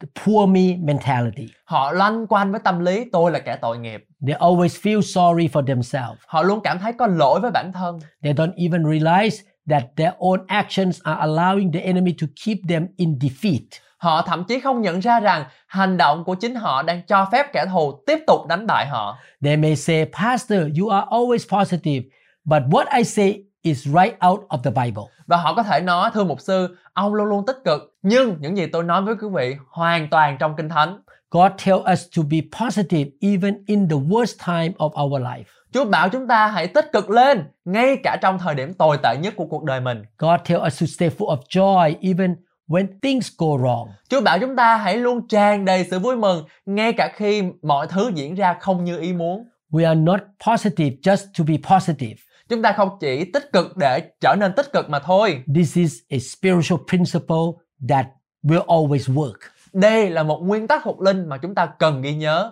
the 0.00 0.06
poor 0.24 0.48
me 0.50 0.76
mentality. 0.82 1.46
họ 1.64 1.92
loanh 1.92 2.26
quanh 2.26 2.50
với 2.52 2.60
tâm 2.64 2.80
lý 2.80 3.04
tôi 3.12 3.30
là 3.30 3.38
kẻ 3.38 3.56
tội 3.56 3.78
nghiệp 3.78 4.04
They 4.26 4.36
always 4.36 4.68
feel 4.82 5.00
sorry 5.00 5.48
for 5.48 5.66
themselves. 5.66 6.18
họ 6.26 6.42
luôn 6.42 6.60
cảm 6.60 6.78
thấy 6.78 6.92
có 6.92 7.06
lỗi 7.06 7.40
với 7.40 7.50
bản 7.50 7.72
thân 7.72 7.98
They 8.22 8.32
don't 8.32 8.52
even 8.56 8.82
realize 8.84 9.36
that 9.70 9.84
their 9.96 10.12
own 10.18 10.44
actions 10.46 11.02
are 11.02 11.20
allowing 11.20 11.72
the 11.72 11.80
enemy 11.80 12.14
to 12.20 12.26
keep 12.46 12.58
them 12.68 12.86
in 12.96 13.18
defeat. 13.20 13.62
họ 13.98 14.22
thậm 14.22 14.44
chí 14.44 14.60
không 14.60 14.80
nhận 14.82 15.00
ra 15.00 15.20
rằng 15.20 15.44
hành 15.66 15.96
động 15.96 16.24
của 16.24 16.34
chính 16.34 16.54
họ 16.54 16.82
đang 16.82 17.02
cho 17.06 17.26
phép 17.32 17.46
kẻ 17.52 17.64
thù 17.72 17.92
tiếp 18.06 18.18
tục 18.26 18.46
đánh 18.48 18.66
bại 18.66 18.86
họ 18.86 19.18
They 19.44 19.56
may 19.56 19.76
say, 19.76 20.04
Pastor, 20.12 20.60
you 20.80 20.88
are 20.88 21.06
always 21.10 21.58
positive, 21.58 22.02
but 22.44 22.62
what 22.70 22.84
I 22.98 23.04
say 23.04 23.34
is 23.66 23.86
right 23.86 24.14
out 24.28 24.40
of 24.48 24.58
the 24.62 24.70
Bible. 24.70 25.04
và 25.26 25.36
họ 25.36 25.54
có 25.54 25.62
thể 25.62 25.80
nói 25.80 26.10
thưa 26.14 26.24
mục 26.24 26.40
sư 26.40 26.76
ông 26.92 27.14
luôn 27.14 27.26
luôn 27.26 27.46
tích 27.46 27.56
cực 27.64 27.94
nhưng 28.02 28.36
những 28.40 28.56
gì 28.56 28.66
tôi 28.66 28.84
nói 28.84 29.02
với 29.02 29.14
quý 29.20 29.28
vị 29.34 29.56
hoàn 29.70 30.08
toàn 30.10 30.36
trong 30.38 30.56
kinh 30.56 30.68
thánh 30.68 30.98
God 31.30 31.52
tell 31.66 31.78
us 31.92 32.06
to 32.16 32.22
be 32.30 32.38
positive 32.60 33.10
even 33.20 33.64
in 33.66 33.88
the 33.88 33.96
worst 33.96 34.34
time 34.46 34.74
of 34.78 35.04
our 35.04 35.22
life. 35.22 35.44
Chúa 35.72 35.84
bảo 35.84 36.08
chúng 36.08 36.28
ta 36.28 36.46
hãy 36.46 36.66
tích 36.66 36.92
cực 36.92 37.10
lên 37.10 37.44
ngay 37.64 37.96
cả 38.02 38.16
trong 38.22 38.38
thời 38.38 38.54
điểm 38.54 38.74
tồi 38.74 38.98
tệ 39.02 39.16
nhất 39.16 39.34
của 39.36 39.44
cuộc 39.46 39.64
đời 39.64 39.80
mình. 39.80 40.02
God 40.18 40.40
tell 40.48 40.60
us 40.66 40.80
to 40.80 40.86
stay 40.86 41.10
full 41.18 41.36
of 41.36 41.38
joy 41.48 41.94
even 42.00 42.36
when 42.68 42.86
things 43.02 43.28
go 43.38 43.46
wrong. 43.46 43.88
Chúa 44.08 44.20
bảo 44.20 44.38
chúng 44.38 44.56
ta 44.56 44.76
hãy 44.76 44.96
luôn 44.96 45.28
tràn 45.28 45.64
đầy 45.64 45.86
sự 45.90 45.98
vui 45.98 46.16
mừng 46.16 46.44
ngay 46.66 46.92
cả 46.92 47.10
khi 47.14 47.42
mọi 47.62 47.86
thứ 47.86 48.10
diễn 48.14 48.34
ra 48.34 48.56
không 48.60 48.84
như 48.84 49.00
ý 49.00 49.12
muốn. 49.12 49.44
We 49.70 49.86
are 49.88 50.00
not 50.00 50.20
positive 50.46 50.96
just 51.02 51.24
to 51.38 51.44
be 51.48 51.54
positive. 51.70 52.14
Chúng 52.48 52.62
ta 52.62 52.72
không 52.72 52.88
chỉ 53.00 53.24
tích 53.24 53.52
cực 53.52 53.76
để 53.76 54.02
trở 54.20 54.36
nên 54.38 54.52
tích 54.56 54.72
cực 54.72 54.90
mà 54.90 54.98
thôi. 54.98 55.42
This 55.54 55.76
is 55.76 55.98
a 56.10 56.18
spiritual 56.18 56.80
principle 56.88 57.64
that 57.88 58.06
will 58.42 58.66
always 58.66 59.14
work. 59.14 59.38
Đây 59.72 60.10
là 60.10 60.22
một 60.22 60.40
nguyên 60.42 60.66
tắc 60.66 60.82
thuộc 60.84 61.00
linh 61.00 61.28
mà 61.28 61.38
chúng 61.38 61.54
ta 61.54 61.66
cần 61.78 62.02
ghi 62.02 62.14
nhớ. 62.14 62.50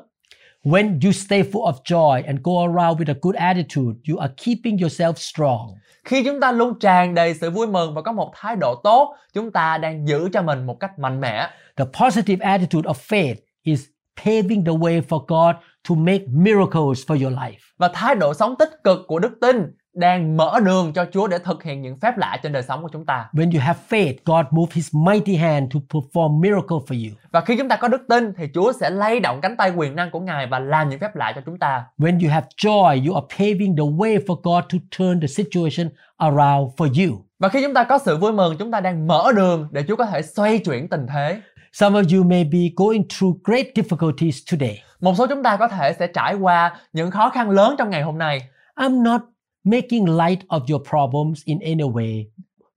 When 0.64 1.00
you 1.04 1.12
stay 1.12 1.42
full 1.42 1.72
of 1.72 1.72
joy 1.84 2.22
and 2.26 2.38
go 2.42 2.52
around 2.52 3.00
with 3.00 3.14
a 3.14 3.18
good 3.22 3.34
attitude, 3.36 3.96
you 4.08 4.18
are 4.18 4.34
keeping 4.36 4.76
yourself 4.76 5.12
strong. 5.12 5.68
Khi 6.04 6.24
chúng 6.24 6.40
ta 6.40 6.52
luôn 6.52 6.78
tràn 6.78 7.14
đầy 7.14 7.34
sự 7.34 7.50
vui 7.50 7.66
mừng 7.66 7.94
và 7.94 8.02
có 8.02 8.12
một 8.12 8.32
thái 8.34 8.56
độ 8.56 8.74
tốt, 8.74 9.16
chúng 9.34 9.50
ta 9.50 9.78
đang 9.78 10.08
giữ 10.08 10.28
cho 10.32 10.42
mình 10.42 10.66
một 10.66 10.76
cách 10.80 10.98
mạnh 10.98 11.20
mẽ. 11.20 11.48
The 11.76 11.84
positive 12.00 12.46
attitude 12.46 12.88
of 12.88 12.94
faith 13.08 13.34
is 13.62 13.84
paving 14.24 14.64
the 14.64 14.72
way 14.72 15.02
for 15.02 15.18
God 15.18 15.56
to 15.88 15.94
make 15.94 16.24
miracles 16.26 17.06
for 17.06 17.24
your 17.24 17.38
life. 17.38 17.58
Và 17.78 17.90
thái 17.94 18.14
độ 18.14 18.34
sống 18.34 18.54
tích 18.58 18.70
cực 18.84 18.98
của 19.06 19.18
đức 19.18 19.32
tin 19.40 19.76
đang 19.94 20.36
mở 20.36 20.60
đường 20.64 20.92
cho 20.92 21.06
Chúa 21.12 21.26
để 21.26 21.38
thực 21.38 21.62
hiện 21.62 21.82
những 21.82 21.98
phép 22.00 22.18
lạ 22.18 22.38
trên 22.42 22.52
đời 22.52 22.62
sống 22.62 22.83
của 22.83 22.88
chúng 22.92 23.07
ta. 23.07 23.28
When 23.33 23.52
you 23.52 23.61
have 23.61 23.78
faith, 23.88 24.14
God 24.24 24.46
moves 24.50 24.74
his 24.74 24.94
mighty 24.94 25.37
hand 25.37 25.74
to 25.74 25.80
perform 25.90 26.40
miracle 26.40 26.76
for 26.87 27.09
you. 27.09 27.16
Và 27.30 27.40
khi 27.40 27.57
chúng 27.57 27.68
ta 27.68 27.76
có 27.76 27.88
đức 27.88 28.02
tin 28.09 28.33
thì 28.37 28.44
Chúa 28.54 28.72
sẽ 28.72 28.90
lay 28.90 29.20
động 29.20 29.40
cánh 29.40 29.57
tay 29.57 29.70
quyền 29.70 29.96
năng 29.96 30.11
của 30.11 30.20
Ngài 30.20 30.46
và 30.46 30.59
làm 30.59 30.88
những 30.88 31.00
phép 31.00 31.16
lạ 31.16 31.33
cho 31.35 31.40
chúng 31.46 31.59
ta. 31.59 31.85
When 31.98 32.24
you 32.24 32.30
have 32.30 32.46
joy, 32.57 33.09
you 33.09 33.14
are 33.14 33.26
paving 33.38 33.76
the 33.76 33.85
way 33.85 34.18
for 34.26 34.40
God 34.42 34.64
to 34.72 34.78
turn 34.98 35.20
the 35.20 35.26
situation 35.26 35.88
around 36.16 36.70
for 36.76 37.09
you. 37.09 37.24
Và 37.38 37.48
khi 37.48 37.62
chúng 37.62 37.74
ta 37.74 37.85
có 37.85 37.98
sự 37.98 38.16
vui 38.16 38.33
mừng, 38.33 38.57
chúng 38.59 38.70
ta 38.70 38.80
đang 38.80 39.07
mở 39.07 39.33
đường 39.37 39.68
để 39.70 39.85
Chúa 39.88 39.96
có 39.96 40.07
thể 40.07 40.22
xoay 40.22 40.59
chuyển 40.59 40.88
tình 40.88 41.07
thế. 41.14 41.40
Some 41.72 42.00
of 42.00 42.16
you 42.16 42.24
may 42.24 42.44
be 42.44 42.59
going 42.76 43.02
through 43.18 43.37
great 43.44 43.66
difficulties 43.74 44.38
today. 44.50 44.83
Một 45.00 45.14
số 45.18 45.26
chúng 45.26 45.42
ta 45.42 45.57
có 45.57 45.68
thể 45.68 45.92
sẽ 45.98 46.07
trải 46.07 46.35
qua 46.35 46.76
những 46.92 47.11
khó 47.11 47.30
khăn 47.30 47.50
lớn 47.50 47.74
trong 47.78 47.90
ngày 47.90 48.02
hôm 48.02 48.18
nay. 48.18 48.48
I'm 48.76 49.02
not 49.02 49.20
making 49.64 50.16
light 50.16 50.40
of 50.48 50.61
your 50.68 50.88
problems 50.88 51.44
in 51.44 51.59
any 51.59 51.83
way 51.83 52.24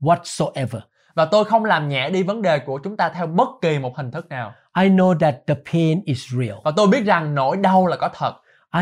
whatsoever. 0.01 0.79
Và 1.15 1.25
tôi 1.25 1.45
không 1.45 1.65
làm 1.65 1.89
nhẹ 1.89 2.09
đi 2.09 2.23
vấn 2.23 2.41
đề 2.41 2.59
của 2.59 2.79
chúng 2.83 2.97
ta 2.97 3.09
theo 3.09 3.27
bất 3.27 3.47
kỳ 3.61 3.79
một 3.79 3.97
hình 3.97 4.11
thức 4.11 4.29
nào. 4.29 4.53
I 4.81 4.89
know 4.89 5.17
that 5.19 5.35
the 5.47 5.55
pain 5.73 6.01
is 6.05 6.33
real. 6.33 6.55
Và 6.63 6.71
tôi 6.75 6.87
biết 6.87 7.05
rằng 7.05 7.35
nỗi 7.35 7.57
đau 7.57 7.87
là 7.87 7.95
có 7.95 8.09
thật. 8.13 8.33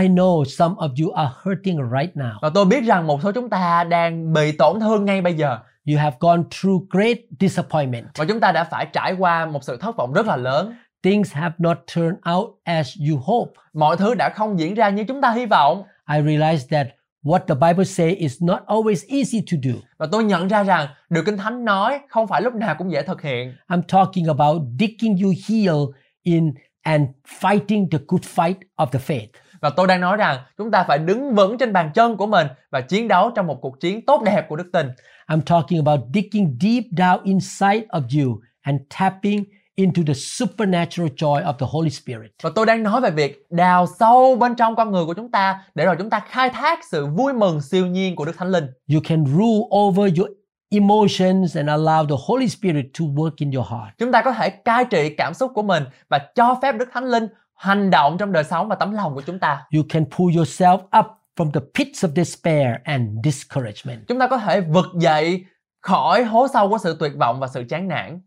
I 0.01 0.07
know 0.07 0.43
some 0.43 0.75
of 0.75 1.03
you 1.03 1.11
are 1.11 1.31
hurting 1.43 1.77
right 1.77 2.15
now. 2.15 2.39
Và 2.41 2.49
tôi 2.49 2.65
biết 2.65 2.83
rằng 2.83 3.07
một 3.07 3.21
số 3.23 3.31
chúng 3.31 3.49
ta 3.49 3.83
đang 3.83 4.33
bị 4.33 4.51
tổn 4.51 4.79
thương 4.79 5.05
ngay 5.05 5.21
bây 5.21 5.33
giờ. 5.33 5.57
You 5.87 5.97
have 5.97 6.17
gone 6.19 6.41
through 6.51 6.89
great 6.89 7.17
disappointment. 7.39 8.05
Và 8.17 8.25
chúng 8.25 8.39
ta 8.39 8.51
đã 8.51 8.63
phải 8.63 8.87
trải 8.93 9.13
qua 9.13 9.45
một 9.45 9.63
sự 9.63 9.77
thất 9.77 9.97
vọng 9.97 10.13
rất 10.13 10.27
là 10.27 10.35
lớn. 10.35 10.75
Things 11.03 11.33
have 11.33 11.55
not 11.57 11.77
turned 11.95 12.17
out 12.35 12.49
as 12.63 12.97
you 13.09 13.19
hope. 13.23 13.51
Mọi 13.73 13.97
thứ 13.97 14.15
đã 14.15 14.29
không 14.29 14.59
diễn 14.59 14.73
ra 14.73 14.89
như 14.89 15.03
chúng 15.03 15.21
ta 15.21 15.31
hy 15.31 15.45
vọng. 15.45 15.83
I 16.13 16.21
realize 16.21 16.67
that 16.69 16.87
what 17.25 17.39
the 17.47 17.55
Bible 17.55 17.85
says 17.85 18.17
is 18.17 18.41
not 18.41 18.59
always 18.67 19.05
easy 19.07 19.41
to 19.51 19.57
do. 19.63 19.71
Và 19.97 20.07
tôi 20.11 20.23
nhận 20.23 20.47
ra 20.47 20.63
rằng 20.63 20.87
điều 21.09 21.23
Kinh 21.23 21.37
Thánh 21.37 21.65
nói 21.65 21.99
không 22.09 22.27
phải 22.27 22.41
lúc 22.41 22.53
nào 22.53 22.75
cũng 22.77 22.91
dễ 22.91 23.03
thực 23.03 23.21
hiện. 23.21 23.53
I'm 23.67 23.81
talking 23.81 24.25
about 24.27 24.61
digging 24.79 25.17
you 25.23 25.33
heel 25.49 25.75
in 26.23 26.53
and 26.81 27.03
fighting 27.39 27.87
the 27.91 27.97
good 28.07 28.21
fight 28.35 28.55
of 28.75 28.85
the 28.85 28.99
faith. 28.99 29.27
Và 29.61 29.69
tôi 29.69 29.87
đang 29.87 30.01
nói 30.01 30.17
rằng 30.17 30.39
chúng 30.57 30.71
ta 30.71 30.83
phải 30.87 30.97
đứng 30.97 31.35
vững 31.35 31.57
trên 31.57 31.73
bàn 31.73 31.91
chân 31.93 32.17
của 32.17 32.27
mình 32.27 32.47
và 32.71 32.81
chiến 32.81 33.07
đấu 33.07 33.31
trong 33.35 33.47
một 33.47 33.57
cuộc 33.61 33.79
chiến 33.79 34.05
tốt 34.05 34.23
đẹp 34.25 34.45
của 34.49 34.55
đức 34.55 34.69
tin. 34.73 34.87
I'm 35.27 35.41
talking 35.41 35.85
about 35.85 35.99
digging 36.13 36.57
deep 36.61 36.83
down 36.91 37.19
inside 37.23 37.85
of 37.89 38.23
you 38.23 38.39
and 38.61 38.81
tapping 38.99 39.43
into 39.75 40.01
the 40.07 40.13
supernatural 40.13 41.09
joy 41.15 41.43
of 41.43 41.53
the 41.53 41.65
Holy 41.69 41.89
Spirit. 41.89 42.31
Và 42.43 42.49
tôi 42.55 42.65
đang 42.65 42.83
nói 42.83 43.01
về 43.01 43.11
việc 43.11 43.45
đào 43.49 43.85
sâu 43.99 44.35
bên 44.35 44.55
trong 44.55 44.75
con 44.75 44.91
người 44.91 45.05
của 45.05 45.13
chúng 45.13 45.31
ta 45.31 45.63
để 45.75 45.85
rồi 45.85 45.95
chúng 45.97 46.09
ta 46.09 46.19
khai 46.19 46.49
thác 46.49 46.79
sự 46.91 47.05
vui 47.05 47.33
mừng 47.33 47.61
siêu 47.61 47.85
nhiên 47.85 48.15
của 48.15 48.25
Đức 48.25 48.37
Thánh 48.37 48.51
Linh. 48.51 48.65
You 48.93 48.99
can 49.03 49.25
rule 49.25 49.67
over 49.77 50.19
your 50.19 50.29
emotions 50.69 51.57
and 51.57 51.69
allow 51.69 52.07
the 52.07 52.15
Holy 52.27 52.47
Spirit 52.47 52.85
to 52.99 53.05
work 53.05 53.31
in 53.37 53.51
your 53.51 53.67
heart. 53.67 53.97
Chúng 53.97 54.11
ta 54.11 54.21
có 54.21 54.31
thể 54.31 54.49
cai 54.49 54.85
trị 54.85 55.09
cảm 55.17 55.33
xúc 55.33 55.51
của 55.55 55.63
mình 55.63 55.83
và 56.09 56.19
cho 56.35 56.59
phép 56.61 56.75
Đức 56.75 56.89
Thánh 56.93 57.05
Linh 57.05 57.27
hành 57.55 57.89
động 57.89 58.17
trong 58.17 58.31
đời 58.31 58.43
sống 58.43 58.67
và 58.67 58.75
tấm 58.75 58.91
lòng 58.91 59.15
của 59.15 59.21
chúng 59.21 59.39
ta. 59.39 59.65
You 59.75 59.83
can 59.89 60.05
pull 60.17 60.37
yourself 60.37 60.77
up 60.99 61.05
from 61.35 61.51
the 61.51 61.61
pits 61.73 62.05
of 62.05 62.15
despair 62.15 62.67
and 62.83 63.09
discouragement. 63.23 64.07
Chúng 64.07 64.19
ta 64.19 64.27
có 64.27 64.37
thể 64.37 64.61
vực 64.61 64.85
dậy 64.99 65.45
khỏi 65.81 66.23
hố 66.23 66.47
sâu 66.53 66.69
của 66.69 66.77
sự 66.77 66.97
tuyệt 66.99 67.11
vọng 67.19 67.39
và 67.39 67.47
sự 67.47 67.63
chán 67.69 67.87
nản. 67.87 68.21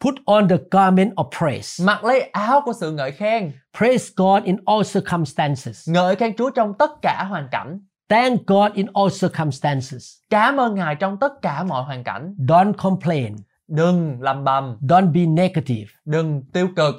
Put 0.00 0.14
on 0.24 0.48
the 0.48 0.56
garment 0.70 1.14
of 1.14 1.26
praise. 1.38 1.84
Mặc 1.84 2.04
lấy 2.04 2.20
áo 2.20 2.62
của 2.64 2.72
sự 2.80 2.92
ngợi 2.92 3.12
khen. 3.12 3.52
Praise 3.78 4.10
God 4.16 4.44
in 4.44 4.56
all 4.66 4.82
circumstances. 4.94 5.88
Ngợi 5.88 6.16
khen 6.16 6.36
Chúa 6.36 6.50
trong 6.50 6.74
tất 6.78 6.90
cả 7.02 7.24
hoàn 7.24 7.48
cảnh. 7.50 7.80
Thank 8.08 8.46
God 8.46 8.72
in 8.74 8.86
all 8.94 9.08
circumstances. 9.22 10.14
Cảm 10.30 10.56
ơn 10.56 10.74
Ngài 10.74 10.94
trong 10.96 11.16
tất 11.20 11.32
cả 11.42 11.62
mọi 11.62 11.84
hoàn 11.84 12.04
cảnh. 12.04 12.34
Don't 12.38 12.72
complain. 12.72 13.36
Đừng 13.68 14.16
lầm 14.20 14.44
bầm, 14.44 14.76
Don't 14.80 15.12
be 15.12 15.26
negative. 15.26 15.86
đừng 16.04 16.42
tiêu 16.52 16.68
cực. 16.76 16.94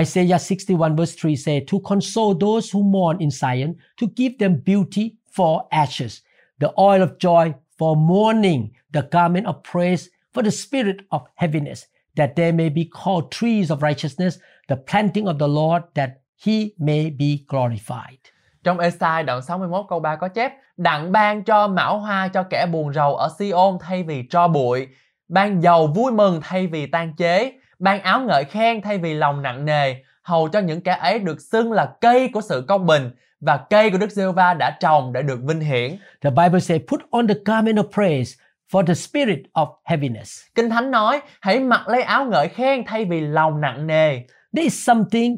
Isaiah 0.00 0.40
61 0.40 0.92
verse 0.96 1.14
3 1.28 1.36
say, 1.36 1.60
To 1.72 1.78
console 1.88 2.34
those 2.40 2.72
who 2.72 2.82
mourn 2.90 3.18
in 3.18 3.30
Zion, 3.30 3.74
to 4.00 4.06
give 4.16 4.34
them 4.40 4.56
beauty 4.66 5.10
for 5.36 5.60
ashes, 5.70 6.18
the 6.60 6.68
oil 6.78 7.00
of 7.02 7.10
joy 7.18 7.52
for 7.78 7.96
mourning, 7.96 8.68
the 8.92 9.02
garment 9.12 9.46
of 9.46 9.56
praise 9.72 10.06
for 10.34 10.44
the 10.44 10.50
spirit 10.50 10.96
of 11.10 11.22
heaviness, 11.34 11.84
that 12.16 12.30
they 12.36 12.52
may 12.52 12.68
be 12.68 12.82
called 13.04 13.30
trees 13.30 13.70
of 13.70 13.78
righteousness, 13.82 14.38
the 14.68 14.76
planting 14.86 15.24
of 15.24 15.38
the 15.38 15.48
Lord, 15.48 15.82
that 15.94 16.10
he 16.46 16.70
may 16.78 17.10
be 17.10 17.38
glorified. 17.48 18.18
Trong 18.64 18.78
Esai 18.78 19.22
đoạn 19.22 19.42
61 19.42 19.86
câu 19.88 20.00
3 20.00 20.16
có 20.16 20.28
chép 20.28 20.52
Đặng 20.76 21.12
ban 21.12 21.44
cho 21.44 21.68
mão 21.68 21.98
hoa 21.98 22.28
cho 22.28 22.42
kẻ 22.42 22.66
buồn 22.66 22.92
rầu 22.92 23.16
ở 23.16 23.28
Sion 23.38 23.78
thay 23.80 24.02
vì 24.02 24.24
cho 24.30 24.48
bụi 24.48 24.88
Ban 25.28 25.62
dầu 25.62 25.86
vui 25.86 26.12
mừng 26.12 26.40
thay 26.42 26.66
vì 26.66 26.86
tan 26.86 27.16
chế 27.16 27.52
Ban 27.78 28.00
áo 28.00 28.20
ngợi 28.20 28.44
khen 28.44 28.82
thay 28.82 28.98
vì 28.98 29.14
lòng 29.14 29.42
nặng 29.42 29.64
nề 29.64 29.94
hầu 30.22 30.48
cho 30.48 30.58
những 30.58 30.80
kẻ 30.80 30.96
ấy 31.00 31.18
được 31.18 31.40
xưng 31.40 31.72
là 31.72 31.92
cây 32.00 32.30
của 32.32 32.40
sự 32.40 32.64
công 32.68 32.86
bình 32.86 33.10
và 33.40 33.56
cây 33.70 33.90
của 33.90 33.98
Đức 33.98 34.10
giê 34.10 34.26
va 34.26 34.54
đã 34.54 34.76
trồng 34.80 35.12
để 35.12 35.22
được 35.22 35.40
vinh 35.42 35.60
hiển. 35.60 35.96
The 36.20 36.30
Bible 36.30 36.60
says, 36.60 36.80
put 36.88 37.00
on 37.10 37.26
the 37.26 37.34
garment 37.44 37.76
of 37.76 37.90
praise 37.92 38.36
for 38.74 38.86
the 38.86 38.94
spirit 38.94 39.38
of 39.52 39.68
heaviness. 39.84 40.40
Kinh 40.54 40.70
Thánh 40.70 40.90
nói, 40.90 41.20
hãy 41.40 41.60
mặc 41.60 41.88
lấy 41.88 42.02
áo 42.02 42.26
ngợi 42.26 42.48
khen 42.48 42.84
thay 42.86 43.04
vì 43.04 43.20
lòng 43.20 43.60
nặng 43.60 43.86
nề. 43.86 44.18
There 44.56 44.64
is 44.64 44.86
something 44.86 45.36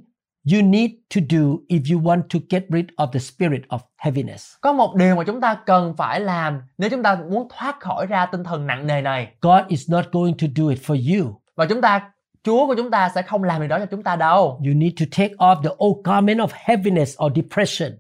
you 0.53 0.63
need 0.63 0.91
to 1.15 1.21
do 1.31 1.45
if 1.69 1.95
you 1.95 2.03
want 2.03 2.23
to 2.29 2.39
get 2.51 2.63
rid 2.69 2.85
of 2.97 3.07
the 3.13 3.21
spirit 3.21 3.61
of 3.69 3.79
heaviness. 3.99 4.47
Có 4.61 4.73
một 4.73 4.95
điều 4.97 5.17
mà 5.17 5.25
chúng 5.25 5.41
ta 5.41 5.55
cần 5.67 5.95
phải 5.97 6.21
làm 6.21 6.61
nếu 6.79 6.91
chúng 6.91 7.03
ta 7.03 7.19
muốn 7.31 7.49
thoát 7.57 7.81
khỏi 7.81 8.07
ra 8.07 8.27
tinh 8.27 8.45
thần 8.45 8.67
nặng 8.67 8.87
nề 8.87 9.01
này. 9.01 9.29
God 9.43 9.63
is 9.69 9.91
not 9.91 10.05
going 10.13 10.35
to 10.39 10.47
do 10.57 10.69
it 10.69 10.79
for 10.79 11.19
you. 11.19 11.41
Và 11.57 11.67
chúng 11.67 11.81
ta, 11.81 12.11
Chúa 12.45 12.67
của 12.67 12.75
chúng 12.75 12.91
ta 12.91 13.09
sẽ 13.15 13.23
không 13.23 13.45
làm 13.45 13.61
điều 13.61 13.69
đó 13.69 13.79
cho 13.79 13.87
chúng 13.87 14.03
ta 14.03 14.17
đâu. 14.17 14.61
You 14.67 14.75
need 14.75 14.93
to 15.01 15.07
take 15.11 15.35
off 15.35 15.63
the 15.63 15.71
old 15.85 16.05
garment 16.05 16.39
of 16.39 16.49
heaviness 16.53 17.17
or 17.25 17.33
depression. 17.37 17.99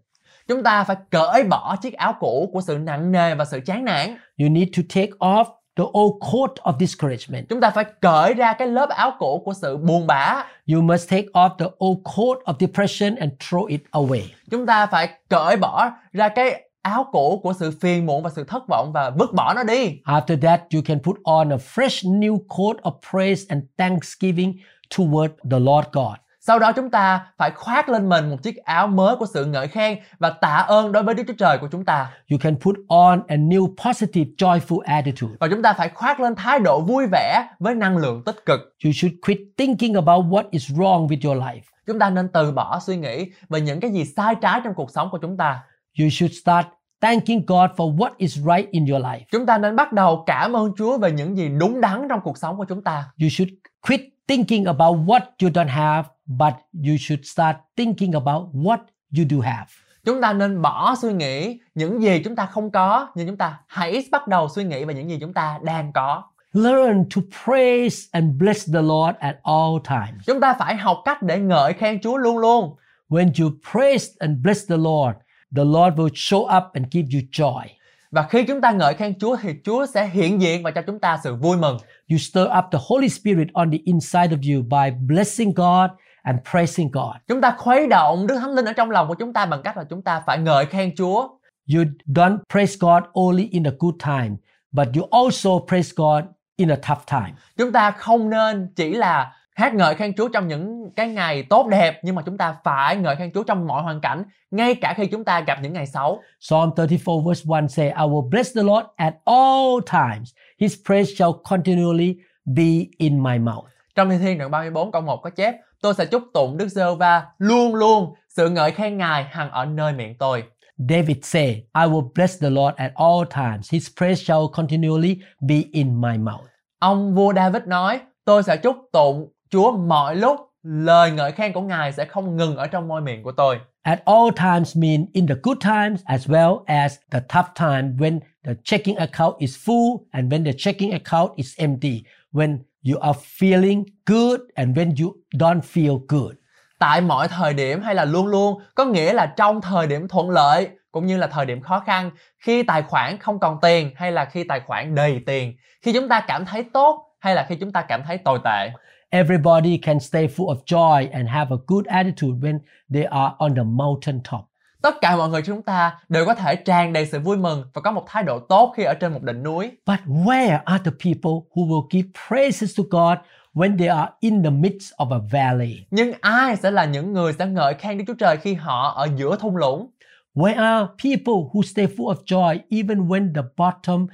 Chúng 0.48 0.62
ta 0.62 0.84
phải 0.84 0.96
cởi 1.10 1.44
bỏ 1.44 1.76
chiếc 1.76 1.94
áo 1.94 2.14
cũ 2.20 2.50
của 2.52 2.60
sự 2.60 2.78
nặng 2.78 3.12
nề 3.12 3.34
và 3.34 3.44
sự 3.44 3.60
chán 3.66 3.84
nản. 3.84 4.16
You 4.40 4.48
need 4.48 4.68
to 4.76 4.82
take 4.94 5.10
off 5.18 5.44
the 5.76 5.84
old 5.84 6.12
coat 6.32 6.50
of 6.62 6.78
discouragement. 6.78 7.48
Chúng 7.48 7.60
ta 7.60 7.70
phải 7.70 7.84
cởi 8.00 8.34
ra 8.34 8.52
cái 8.52 8.68
lớp 8.68 8.88
áo 8.88 9.12
cũ 9.18 9.42
của 9.44 9.54
sự 9.54 9.76
buồn 9.76 10.06
bã. 10.06 10.44
You 10.72 10.82
must 10.82 11.10
take 11.10 11.26
off 11.32 11.50
the 11.58 11.66
old 11.84 11.98
coat 12.16 12.38
of 12.44 12.54
depression 12.60 13.16
and 13.16 13.32
throw 13.38 13.64
it 13.64 13.80
away. 13.90 14.22
Chúng 14.50 14.66
ta 14.66 14.86
phải 14.86 15.08
cởi 15.28 15.56
bỏ 15.56 15.90
ra 16.12 16.28
cái 16.28 16.62
áo 16.82 17.06
cũ 17.12 17.40
của 17.42 17.52
sự 17.52 17.78
phiền 17.80 18.06
muộn 18.06 18.22
và 18.22 18.30
sự 18.30 18.44
thất 18.44 18.68
vọng 18.68 18.92
và 18.92 19.10
vứt 19.10 19.34
bỏ 19.34 19.54
nó 19.54 19.62
đi. 19.62 20.00
After 20.04 20.40
that, 20.40 20.60
you 20.74 20.82
can 20.84 20.98
put 21.02 21.16
on 21.24 21.52
a 21.52 21.56
fresh 21.56 22.18
new 22.18 22.38
coat 22.48 22.76
of 22.82 22.92
praise 23.10 23.44
and 23.48 23.62
thanksgiving 23.78 24.52
toward 24.96 25.28
the 25.50 25.58
Lord 25.58 25.86
God. 25.92 26.16
Sau 26.46 26.58
đó 26.58 26.72
chúng 26.72 26.90
ta 26.90 27.26
phải 27.36 27.50
khoác 27.50 27.88
lên 27.88 28.08
mình 28.08 28.30
một 28.30 28.36
chiếc 28.42 28.56
áo 28.56 28.86
mới 28.86 29.16
của 29.16 29.26
sự 29.26 29.44
ngợi 29.44 29.68
khen 29.68 29.98
và 30.18 30.30
tạ 30.30 30.64
ơn 30.68 30.92
đối 30.92 31.02
với 31.02 31.14
Đức 31.14 31.22
Chúa 31.26 31.34
Trời 31.38 31.58
của 31.58 31.68
chúng 31.72 31.84
ta. 31.84 32.10
You 32.30 32.38
can 32.40 32.56
put 32.60 32.76
on 32.88 33.22
a 33.28 33.36
new 33.36 33.74
positive, 33.84 34.30
joyful 34.38 34.80
attitude. 34.80 35.34
Và 35.40 35.48
chúng 35.48 35.62
ta 35.62 35.72
phải 35.72 35.88
khoác 35.88 36.20
lên 36.20 36.34
thái 36.34 36.58
độ 36.58 36.80
vui 36.80 37.06
vẻ 37.12 37.48
với 37.58 37.74
năng 37.74 37.96
lượng 37.96 38.22
tích 38.24 38.46
cực. 38.46 38.60
You 38.84 38.92
should 38.92 39.14
quit 39.26 39.38
thinking 39.56 39.94
about 39.94 40.24
what 40.24 40.44
is 40.50 40.70
wrong 40.70 41.06
with 41.06 41.28
your 41.28 41.42
life. 41.42 41.60
Chúng 41.86 41.98
ta 41.98 42.10
nên 42.10 42.28
từ 42.28 42.52
bỏ 42.52 42.78
suy 42.78 42.96
nghĩ 42.96 43.30
về 43.48 43.60
những 43.60 43.80
cái 43.80 43.90
gì 43.90 44.04
sai 44.04 44.34
trái 44.34 44.60
trong 44.64 44.74
cuộc 44.74 44.90
sống 44.90 45.08
của 45.10 45.18
chúng 45.18 45.36
ta. 45.36 45.62
You 46.00 46.08
should 46.10 46.32
start 46.42 46.66
thanking 47.00 47.46
God 47.46 47.70
for 47.76 47.96
what 47.96 48.10
is 48.16 48.36
right 48.36 48.70
in 48.70 48.86
your 48.86 49.02
life. 49.04 49.20
Chúng 49.32 49.46
ta 49.46 49.58
nên 49.58 49.76
bắt 49.76 49.92
đầu 49.92 50.22
cảm 50.26 50.56
ơn 50.56 50.72
Chúa 50.78 50.98
về 50.98 51.12
những 51.12 51.36
gì 51.36 51.48
đúng 51.60 51.80
đắn 51.80 52.06
trong 52.08 52.20
cuộc 52.24 52.38
sống 52.38 52.56
của 52.56 52.64
chúng 52.64 52.82
ta. 52.82 53.04
You 53.22 53.28
should 53.28 53.52
quit 53.88 54.00
thinking 54.28 54.64
about 54.64 54.98
what 54.98 55.20
you 55.42 55.50
don't 55.50 55.68
have, 55.68 56.08
but 56.26 56.54
you 56.86 56.96
should 56.98 57.24
start 57.24 57.56
thinking 57.76 58.12
about 58.12 58.48
what 58.52 58.78
you 59.18 59.24
do 59.30 59.40
have. 59.40 59.66
Chúng 60.04 60.20
ta 60.20 60.32
nên 60.32 60.62
bỏ 60.62 60.94
suy 60.94 61.12
nghĩ 61.12 61.58
những 61.74 62.02
gì 62.02 62.22
chúng 62.24 62.36
ta 62.36 62.46
không 62.46 62.70
có, 62.70 63.08
nhưng 63.14 63.26
chúng 63.26 63.36
ta 63.36 63.58
hãy 63.66 64.04
bắt 64.10 64.28
đầu 64.28 64.48
suy 64.48 64.64
nghĩ 64.64 64.84
về 64.84 64.94
những 64.94 65.10
gì 65.10 65.18
chúng 65.20 65.32
ta 65.32 65.58
đang 65.62 65.92
có. 65.92 66.22
Learn 66.52 67.04
to 67.14 67.22
praise 67.44 68.08
and 68.12 68.36
bless 68.38 68.72
the 68.72 68.82
Lord 68.82 69.16
at 69.18 69.36
all 69.42 69.78
times. 69.88 70.26
Chúng 70.26 70.40
ta 70.40 70.54
phải 70.58 70.76
học 70.76 71.02
cách 71.04 71.22
để 71.22 71.38
ngợi 71.38 71.72
khen 71.72 72.00
Chúa 72.00 72.16
luôn 72.16 72.38
luôn. 72.38 72.76
When 73.08 73.30
you 73.42 73.50
praise 73.72 74.06
and 74.18 74.38
bless 74.42 74.68
the 74.68 74.76
Lord, 74.76 75.16
the 75.56 75.64
Lord 75.64 75.98
will 75.98 76.14
show 76.14 76.42
up 76.58 76.64
and 76.74 76.86
give 76.90 77.08
you 77.12 77.20
joy. 77.32 77.62
Và 78.10 78.22
khi 78.22 78.44
chúng 78.44 78.60
ta 78.60 78.72
ngợi 78.72 78.94
khen 78.94 79.18
Chúa 79.18 79.36
thì 79.42 79.52
Chúa 79.64 79.86
sẽ 79.86 80.08
hiện 80.08 80.40
diện 80.40 80.62
và 80.62 80.70
cho 80.70 80.82
chúng 80.82 80.98
ta 80.98 81.18
sự 81.24 81.34
vui 81.34 81.56
mừng. 81.56 81.78
You 82.10 82.18
stir 82.18 82.44
up 82.58 82.64
the 82.72 82.78
Holy 82.86 83.08
Spirit 83.08 83.48
on 83.52 83.70
the 83.70 83.78
inside 83.84 84.36
of 84.36 84.54
you 84.54 84.62
by 84.62 84.96
blessing 85.06 85.54
God 85.54 85.90
and 86.26 86.38
praising 86.50 86.90
God. 86.92 87.16
Chúng 87.28 87.40
ta 87.40 87.54
khuấy 87.58 87.86
động 87.86 88.26
Đức 88.26 88.38
Thánh 88.38 88.50
Linh 88.54 88.64
ở 88.64 88.72
trong 88.72 88.90
lòng 88.90 89.08
của 89.08 89.14
chúng 89.14 89.32
ta 89.32 89.46
bằng 89.46 89.62
cách 89.62 89.76
là 89.76 89.84
chúng 89.84 90.02
ta 90.02 90.22
phải 90.26 90.38
ngợi 90.38 90.66
khen 90.66 90.94
Chúa. 90.96 91.28
You 91.74 91.82
don't 92.06 92.38
praise 92.52 92.76
God 92.80 93.02
only 93.12 93.48
in 93.50 93.66
a 93.66 93.70
good 93.78 93.94
time, 94.04 94.36
but 94.72 94.88
you 94.96 95.08
also 95.10 95.50
praise 95.68 95.92
God 95.96 96.24
in 96.56 96.68
a 96.68 96.76
tough 96.76 97.06
time. 97.06 97.32
Chúng 97.56 97.72
ta 97.72 97.90
không 97.90 98.30
nên 98.30 98.72
chỉ 98.76 98.94
là 98.94 99.32
hát 99.54 99.74
ngợi 99.74 99.94
khen 99.94 100.12
Chúa 100.16 100.28
trong 100.28 100.48
những 100.48 100.90
cái 100.96 101.08
ngày 101.08 101.42
tốt 101.42 101.66
đẹp 101.68 102.00
nhưng 102.02 102.14
mà 102.14 102.22
chúng 102.22 102.38
ta 102.38 102.56
phải 102.64 102.96
ngợi 102.96 103.16
khen 103.16 103.32
Chúa 103.32 103.42
trong 103.42 103.66
mọi 103.66 103.82
hoàn 103.82 104.00
cảnh, 104.00 104.24
ngay 104.50 104.74
cả 104.74 104.94
khi 104.96 105.06
chúng 105.06 105.24
ta 105.24 105.40
gặp 105.40 105.58
những 105.62 105.72
ngày 105.72 105.86
xấu. 105.86 106.22
Psalm 106.40 106.70
34 106.76 107.26
verse 107.28 107.42
1 107.46 107.60
say, 107.68 107.86
I 107.86 108.04
will 108.04 108.28
bless 108.28 108.56
the 108.56 108.62
Lord 108.62 108.86
at 108.96 109.14
all 109.24 109.80
times. 109.92 110.30
His 110.60 110.76
praise 110.86 111.14
shall 111.14 111.32
continually 111.50 112.14
be 112.56 112.88
in 112.98 113.22
my 113.22 113.38
mouth. 113.38 113.64
Trong 113.94 114.10
Thi 114.10 114.18
Thiên 114.18 114.38
đoạn 114.38 114.50
34 114.50 114.92
câu 114.92 115.02
1 115.02 115.16
có 115.22 115.30
chép, 115.30 115.54
tôi 115.82 115.94
sẽ 115.94 116.06
chúc 116.06 116.22
tụng 116.34 116.56
Đức 116.56 116.68
giê 116.68 116.84
va 116.98 117.26
luôn 117.38 117.74
luôn, 117.74 118.14
sự 118.28 118.48
ngợi 118.48 118.70
khen 118.70 118.98
Ngài 118.98 119.24
hằng 119.24 119.50
ở 119.50 119.64
nơi 119.64 119.92
miệng 119.92 120.14
tôi. 120.18 120.44
David 120.78 121.16
said, 121.22 121.54
I 121.56 121.86
will 121.86 122.08
bless 122.14 122.40
the 122.40 122.50
Lord 122.50 122.76
at 122.76 122.92
all 122.94 123.24
times. 123.30 123.72
His 123.72 123.88
praise 123.98 124.24
shall 124.24 124.46
continually 124.52 125.16
be 125.48 125.62
in 125.72 126.00
my 126.00 126.18
mouth. 126.18 126.46
Ông 126.78 127.14
vua 127.14 127.32
David 127.36 127.62
nói, 127.66 128.00
tôi 128.24 128.42
sẽ 128.42 128.56
chúc 128.56 128.76
tụng 128.92 129.32
Chúa 129.50 129.72
mọi 129.72 130.16
lúc, 130.16 130.40
lời 130.62 131.10
ngợi 131.10 131.32
khen 131.32 131.52
của 131.52 131.60
Ngài 131.60 131.92
sẽ 131.92 132.04
không 132.04 132.36
ngừng 132.36 132.56
ở 132.56 132.66
trong 132.66 132.88
môi 132.88 133.00
miệng 133.00 133.22
của 133.22 133.32
tôi. 133.32 133.58
At 133.82 134.02
all 134.04 134.30
times 134.36 134.76
mean 134.76 135.06
in 135.12 135.26
the 135.26 135.34
good 135.42 135.58
times 135.60 136.00
as 136.04 136.28
well 136.28 136.64
as 136.66 136.96
the 137.10 137.20
tough 137.20 137.54
time 137.54 137.96
when 137.98 138.20
the 138.44 138.52
checking 138.64 138.96
account 138.96 139.38
is 139.38 139.56
full 139.56 139.98
and 140.10 140.32
when 140.32 140.44
the 140.44 140.52
checking 140.58 140.90
account 140.90 141.36
is 141.36 141.54
empty. 141.58 142.02
When 142.32 142.58
you 142.88 142.98
are 143.00 143.18
feeling 143.38 143.84
good 144.06 144.40
and 144.54 144.78
when 144.78 145.04
you 145.04 145.12
don't 145.38 145.60
feel 145.60 145.98
good. 146.08 146.32
Tại 146.78 147.00
mọi 147.00 147.28
thời 147.28 147.54
điểm 147.54 147.82
hay 147.82 147.94
là 147.94 148.04
luôn 148.04 148.26
luôn, 148.26 148.60
có 148.74 148.84
nghĩa 148.84 149.12
là 149.12 149.26
trong 149.26 149.60
thời 149.60 149.86
điểm 149.86 150.08
thuận 150.08 150.30
lợi 150.30 150.68
cũng 150.92 151.06
như 151.06 151.16
là 151.16 151.26
thời 151.26 151.46
điểm 151.46 151.60
khó 151.60 151.80
khăn, 151.80 152.10
khi 152.38 152.62
tài 152.62 152.82
khoản 152.82 153.18
không 153.18 153.38
còn 153.38 153.58
tiền 153.62 153.90
hay 153.96 154.12
là 154.12 154.24
khi 154.24 154.44
tài 154.44 154.60
khoản 154.66 154.94
đầy 154.94 155.20
tiền, 155.26 155.56
khi 155.82 155.92
chúng 155.92 156.08
ta 156.08 156.20
cảm 156.20 156.44
thấy 156.44 156.64
tốt 156.72 157.16
hay 157.20 157.34
là 157.34 157.46
khi 157.48 157.56
chúng 157.56 157.72
ta 157.72 157.82
cảm 157.82 158.02
thấy 158.06 158.18
tồi 158.18 158.38
tệ. 158.44 158.70
Everybody 159.10 159.76
can 159.78 160.00
stay 160.00 160.26
full 160.26 160.46
of 160.46 160.64
joy 160.64 161.08
and 161.12 161.28
have 161.28 161.50
a 161.50 161.58
good 161.66 161.86
attitude 161.86 162.38
when 162.40 162.58
they 162.92 163.04
are 163.04 163.34
on 163.38 163.54
the 163.54 163.62
mountain 163.62 164.20
top. 164.32 164.40
Tất 164.86 165.00
cả 165.00 165.16
mọi 165.16 165.28
người 165.28 165.42
chúng 165.42 165.62
ta 165.62 165.98
đều 166.08 166.26
có 166.26 166.34
thể 166.34 166.56
tràn 166.56 166.92
đầy 166.92 167.06
sự 167.06 167.20
vui 167.20 167.36
mừng 167.36 167.64
và 167.74 167.80
có 167.80 167.92
một 167.92 168.04
thái 168.06 168.22
độ 168.22 168.38
tốt 168.38 168.74
khi 168.76 168.84
ở 168.84 168.94
trên 168.94 169.12
một 169.12 169.22
đỉnh 169.22 169.42
núi. 169.42 169.70
But 169.86 169.98
where 170.06 170.58
are 170.64 170.84
the 170.84 170.90
people 170.90 171.30
who 171.54 171.66
will 171.68 171.86
give 171.90 172.08
praises 172.28 172.78
to 172.78 172.84
God 172.90 173.18
when 173.54 173.78
they 173.78 173.88
are 173.88 174.12
in 174.20 174.42
the 174.42 174.50
midst 174.50 174.92
of 174.96 175.12
a 175.12 175.18
valley? 175.32 175.86
Nhưng 175.90 176.12
ai 176.20 176.56
sẽ 176.56 176.70
là 176.70 176.84
những 176.84 177.12
người 177.12 177.32
sẽ 177.32 177.46
ngợi 177.46 177.74
khen 177.74 177.98
Đức 177.98 178.04
Chúa 178.06 178.14
Trời 178.14 178.36
khi 178.36 178.54
họ 178.54 178.92
ở 178.96 179.08
giữa 179.16 179.36
thung 179.40 179.56
lũng? 179.56 179.90
Where 180.34 180.62
are 180.62 180.86
people 180.86 181.50
who 181.52 181.62
stay 181.62 181.86
full 181.86 182.14
of 182.14 182.24
joy 182.24 182.58
even 182.70 183.08
when 183.08 183.34
the 183.34 183.42
bottom 183.56 184.06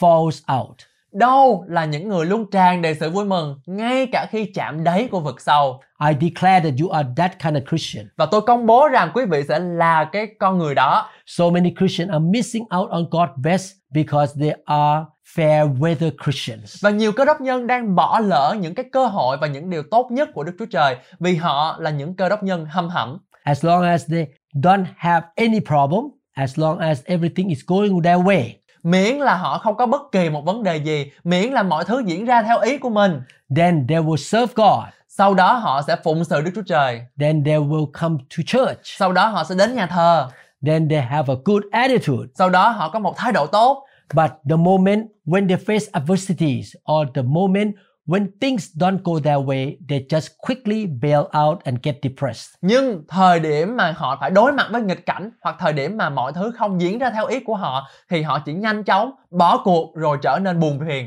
falls 0.00 0.42
out? 0.60 0.76
Đâu 1.12 1.64
là 1.68 1.84
những 1.84 2.08
người 2.08 2.26
luôn 2.26 2.50
tràn 2.50 2.82
đầy 2.82 2.94
sự 2.94 3.10
vui 3.10 3.24
mừng 3.24 3.60
ngay 3.66 4.06
cả 4.12 4.26
khi 4.30 4.44
chạm 4.54 4.84
đáy 4.84 5.08
của 5.10 5.20
vực 5.20 5.40
sâu? 5.40 5.80
I 6.08 6.14
declare 6.20 6.70
that 6.70 6.80
you 6.80 6.88
are 6.88 7.08
that 7.16 7.38
kind 7.42 7.56
of 7.56 7.60
Christian. 7.68 8.08
Và 8.16 8.26
tôi 8.26 8.40
công 8.40 8.66
bố 8.66 8.88
rằng 8.88 9.10
quý 9.14 9.24
vị 9.24 9.42
sẽ 9.48 9.58
là 9.58 10.04
cái 10.12 10.26
con 10.38 10.58
người 10.58 10.74
đó. 10.74 11.10
So 11.26 11.44
many 11.50 11.74
Christians 11.78 12.10
are 12.10 12.24
missing 12.24 12.64
out 12.78 12.90
on 12.90 13.04
God's 13.10 13.36
best 13.36 13.72
because 13.90 14.40
they 14.40 14.54
are 14.64 15.04
fair 15.36 15.78
weather 15.78 16.10
Christians. 16.24 16.84
Và 16.84 16.90
nhiều 16.90 17.12
cơ 17.12 17.24
đốc 17.24 17.40
nhân 17.40 17.66
đang 17.66 17.94
bỏ 17.94 18.20
lỡ 18.20 18.56
những 18.60 18.74
cái 18.74 18.84
cơ 18.92 19.06
hội 19.06 19.36
và 19.40 19.46
những 19.46 19.70
điều 19.70 19.82
tốt 19.90 20.08
nhất 20.10 20.28
của 20.34 20.44
Đức 20.44 20.52
Chúa 20.58 20.66
Trời 20.66 20.96
vì 21.18 21.36
họ 21.36 21.76
là 21.80 21.90
những 21.90 22.16
cơ 22.16 22.28
đốc 22.28 22.42
nhân 22.42 22.66
hâm 22.70 22.88
hẩm. 22.88 23.18
As 23.42 23.64
long 23.64 23.82
as 23.82 24.10
they 24.10 24.26
don't 24.54 24.84
have 24.96 25.26
any 25.36 25.60
problem, 25.60 26.04
as 26.32 26.58
long 26.58 26.78
as 26.78 27.04
everything 27.04 27.48
is 27.48 27.60
going 27.66 28.02
their 28.02 28.20
way, 28.20 28.50
Miễn 28.82 29.16
là 29.16 29.36
họ 29.36 29.58
không 29.58 29.76
có 29.76 29.86
bất 29.86 30.02
kỳ 30.12 30.30
một 30.30 30.44
vấn 30.44 30.62
đề 30.62 30.76
gì, 30.76 31.10
miễn 31.24 31.52
là 31.52 31.62
mọi 31.62 31.84
thứ 31.84 32.02
diễn 32.06 32.24
ra 32.24 32.42
theo 32.42 32.60
ý 32.60 32.78
của 32.78 32.90
mình. 32.90 33.20
then 33.56 33.86
they 33.86 33.98
will 33.98 34.16
serve 34.16 34.52
God. 34.56 34.84
Sau 35.08 35.34
đó 35.34 35.52
họ 35.52 35.82
sẽ 35.82 35.96
phụng 36.04 36.24
sự 36.24 36.40
Đức 36.40 36.50
Chúa 36.54 36.62
Trời. 36.62 37.02
Then 37.20 37.44
they 37.44 37.56
will 37.56 37.90
come 38.00 38.16
to 38.36 38.42
church. 38.46 38.78
Sau 38.82 39.12
đó 39.12 39.26
họ 39.26 39.44
sẽ 39.44 39.54
đến 39.54 39.74
nhà 39.74 39.86
thờ. 39.86 40.28
Then 40.66 40.88
they 40.88 41.00
have 41.00 41.34
a 41.34 41.36
good 41.44 41.62
attitude. 41.70 42.28
Sau 42.34 42.50
đó 42.50 42.68
họ 42.68 42.88
có 42.88 42.98
một 42.98 43.16
thái 43.16 43.32
độ 43.32 43.46
tốt. 43.46 43.84
But 44.14 44.30
the 44.50 44.56
moment 44.56 45.06
when 45.26 45.48
they 45.48 45.56
face 45.56 45.86
adversities 45.92 46.74
or 46.92 47.08
the 47.14 47.22
moment 47.22 47.74
when 48.08 48.26
things 48.40 48.68
don't 48.76 48.98
go 49.04 49.12
their 49.24 49.38
way, 49.38 49.76
they 49.88 50.06
just 50.10 50.28
quickly 50.46 50.86
bail 50.86 51.22
out 51.46 51.64
and 51.64 51.78
get 51.82 51.96
depressed. 52.02 52.54
Nhưng 52.60 53.04
thời 53.08 53.40
điểm 53.40 53.76
mà 53.76 53.94
họ 53.96 54.16
phải 54.20 54.30
đối 54.30 54.52
mặt 54.52 54.66
với 54.70 54.82
nghịch 54.82 55.06
cảnh 55.06 55.30
hoặc 55.42 55.56
thời 55.58 55.72
điểm 55.72 55.96
mà 55.96 56.10
mọi 56.10 56.32
thứ 56.32 56.52
không 56.58 56.80
diễn 56.80 56.98
ra 56.98 57.10
theo 57.10 57.26
ý 57.26 57.40
của 57.40 57.56
họ 57.56 57.88
thì 58.10 58.22
họ 58.22 58.38
chỉ 58.38 58.52
nhanh 58.52 58.84
chóng 58.84 59.10
bỏ 59.30 59.60
cuộc 59.64 59.94
rồi 59.94 60.18
trở 60.22 60.38
nên 60.42 60.60
buồn 60.60 60.80
phiền. 60.88 61.06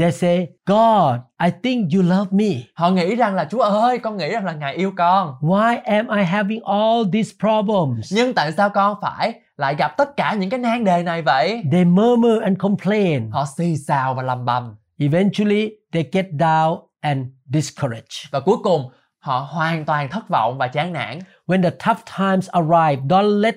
They 0.00 0.12
say, 0.12 0.48
God, 0.66 1.20
I 1.44 1.50
think 1.62 1.92
you 1.94 2.02
love 2.02 2.30
me. 2.30 2.60
Họ 2.74 2.90
nghĩ 2.90 3.16
rằng 3.16 3.34
là 3.34 3.44
Chúa 3.50 3.62
ơi, 3.62 3.98
con 3.98 4.16
nghĩ 4.16 4.30
rằng 4.30 4.44
là 4.44 4.52
Ngài 4.52 4.74
yêu 4.74 4.92
con. 4.96 5.34
Why 5.40 5.80
am 5.84 6.08
I 6.18 6.24
having 6.24 6.60
all 6.64 7.02
these 7.12 7.30
problems? 7.40 8.12
Nhưng 8.16 8.34
tại 8.34 8.52
sao 8.52 8.70
con 8.70 8.96
phải 9.02 9.34
lại 9.56 9.74
gặp 9.74 9.96
tất 9.96 10.16
cả 10.16 10.34
những 10.34 10.50
cái 10.50 10.60
nan 10.60 10.84
đề 10.84 11.02
này 11.02 11.22
vậy? 11.22 11.62
They 11.72 11.84
murmur 11.84 12.42
and 12.42 12.58
complain. 12.58 13.30
Họ 13.30 13.44
xì 13.56 13.76
xào 13.76 14.14
và 14.14 14.22
lầm 14.22 14.44
bầm. 14.44 14.74
Eventually, 14.98 15.70
they 15.92 16.04
get 16.12 16.26
down 16.32 16.78
and 17.00 17.26
discouraged. 17.44 18.28
Và 18.30 18.40
cuối 18.40 18.56
cùng 18.62 18.90
họ 19.18 19.38
hoàn 19.50 19.84
toàn 19.84 20.08
thất 20.08 20.28
vọng 20.28 20.58
và 20.58 20.68
chán 20.68 20.92
nản. 20.92 21.18
When 21.46 21.62
the 21.62 21.70
tough 21.70 22.00
times 22.18 22.48
arrive, 22.50 23.02
don't 23.08 23.40
let 23.40 23.54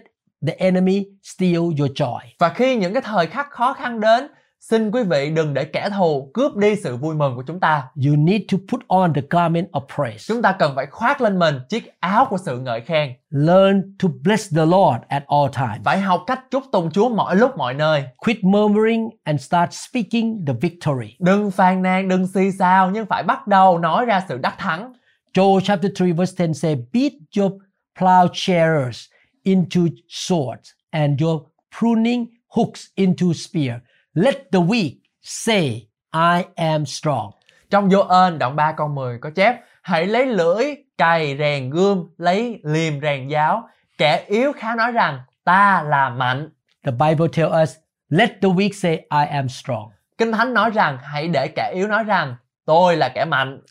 the 0.47 0.53
enemy 0.57 1.03
steal 1.23 1.61
your 1.79 1.91
joy. 1.95 2.19
Và 2.39 2.49
khi 2.49 2.75
những 2.75 2.93
cái 2.93 3.01
thời 3.01 3.27
khắc 3.27 3.49
khó 3.49 3.73
khăn 3.73 3.99
đến, 3.99 4.27
xin 4.69 4.91
quý 4.91 5.03
vị 5.03 5.29
đừng 5.29 5.53
để 5.53 5.65
kẻ 5.65 5.89
thù 5.97 6.31
cướp 6.33 6.55
đi 6.55 6.75
sự 6.75 6.97
vui 6.97 7.15
mừng 7.15 7.35
của 7.35 7.43
chúng 7.47 7.59
ta. 7.59 7.83
You 8.05 8.15
need 8.15 8.41
to 8.51 8.57
put 8.71 8.87
on 8.87 9.13
the 9.13 9.21
garment 9.29 9.71
of 9.71 9.81
praise. 9.95 10.17
Chúng 10.27 10.41
ta 10.41 10.51
cần 10.51 10.73
phải 10.75 10.85
khoác 10.85 11.21
lên 11.21 11.39
mình 11.39 11.59
chiếc 11.69 11.99
áo 11.99 12.27
của 12.29 12.37
sự 12.37 12.59
ngợi 12.59 12.81
khen. 12.81 13.13
Learn 13.29 13.95
to 14.03 14.09
bless 14.23 14.55
the 14.55 14.65
Lord 14.65 15.03
at 15.07 15.23
all 15.27 15.51
times. 15.53 15.85
Phải 15.85 15.99
học 15.99 16.23
cách 16.27 16.39
chúc 16.51 16.63
tụng 16.71 16.91
Chúa 16.91 17.09
mọi 17.09 17.35
lúc 17.35 17.57
mọi 17.57 17.73
nơi. 17.73 18.03
Quit 18.17 18.43
murmuring 18.43 19.09
and 19.23 19.41
start 19.41 19.69
speaking 19.73 20.45
the 20.47 20.53
victory. 20.61 21.15
Đừng 21.19 21.51
phàn 21.51 21.81
nàn, 21.81 22.07
đừng 22.07 22.27
xì 22.27 22.51
xào 22.51 22.91
nhưng 22.91 23.05
phải 23.05 23.23
bắt 23.23 23.47
đầu 23.47 23.79
nói 23.79 24.05
ra 24.05 24.25
sự 24.27 24.37
đắc 24.37 24.55
thắng. 24.57 24.93
Joel 25.33 25.59
chapter 25.59 25.91
3 25.99 26.05
verse 26.17 26.45
10 26.45 26.53
say, 26.53 26.75
Beat 26.93 27.13
your 27.37 27.51
plowshares 27.99 29.05
into 29.43 29.81
swords 30.09 30.71
and 30.89 31.21
your 31.21 31.41
pruning 31.79 32.25
hooks 32.55 32.85
into 32.95 33.25
spear. 33.33 33.75
Let 34.15 34.35
the 34.51 34.59
weak 34.59 34.95
say, 35.21 35.87
I 36.13 36.45
am 36.55 36.85
strong. 36.85 37.31
Trong 37.69 37.89
ơn 38.09 38.39
đoạn 38.39 38.55
3 38.55 38.71
câu 38.71 38.87
10 38.87 39.19
có 39.21 39.29
chép 39.29 39.55
Hãy 39.85 40.05
lấy 40.05 40.25
lưỡi, 40.25 40.75
cày, 40.97 41.37
rèn 41.39 41.69
gươm, 41.69 42.09
lấy 42.17 42.59
liềm 42.63 43.01
rèn 43.01 43.27
giáo. 43.27 43.69
Kẻ 43.97 44.25
yếu 44.27 44.53
khá 44.53 44.75
nói 44.75 44.91
rằng 44.91 45.19
ta 45.43 45.83
là 45.87 46.09
mạnh. 46.09 46.49
The 46.83 46.91
Bible 46.91 47.27
tells 47.33 47.63
us, 47.63 47.75
let 48.09 48.29
the 48.41 48.49
weak 48.49 48.71
say, 48.73 48.93
I 48.95 49.25
am 49.29 49.49
strong. 49.49 49.91
Kinh 50.17 50.31
Thánh 50.31 50.53
nói 50.53 50.69
rằng 50.69 50.97
hãy 51.03 51.27
để 51.27 51.47
kẻ 51.47 51.71
yếu 51.75 51.87
nói 51.87 52.03
rằng 52.03 52.35
tôi 52.65 52.97
là 52.97 53.09
kẻ 53.09 53.25
mạnh. 53.25 53.61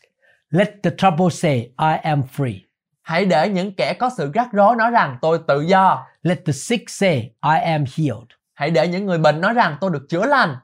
Let 0.49 0.69
the 0.83 0.91
trouble 0.97 1.29
say, 1.29 1.55
I 1.79 1.97
am 2.03 2.21
free. 2.35 2.59
Hãy 3.01 3.25
để 3.25 3.49
những 3.49 3.75
kẻ 3.75 3.93
có 3.93 4.09
sự 4.17 4.31
rắc 4.33 4.49
rối 4.51 4.75
nói 4.75 4.91
rằng 4.91 5.17
tôi 5.21 5.39
tự 5.47 5.61
do. 5.61 6.05
Let 6.23 6.37
the 6.45 6.53
sick 6.53 6.89
say, 6.89 7.15
I 7.43 7.59
am 7.63 7.85
healed. 7.97 8.29
Hãy 8.55 8.71
để 8.71 8.87
những 8.87 9.05
người 9.05 9.17
bệnh 9.17 9.41
nói 9.41 9.53
rằng 9.53 9.77
tôi 9.81 9.91
được 9.93 10.05
chữa 10.09 10.25
lành. 10.25 10.55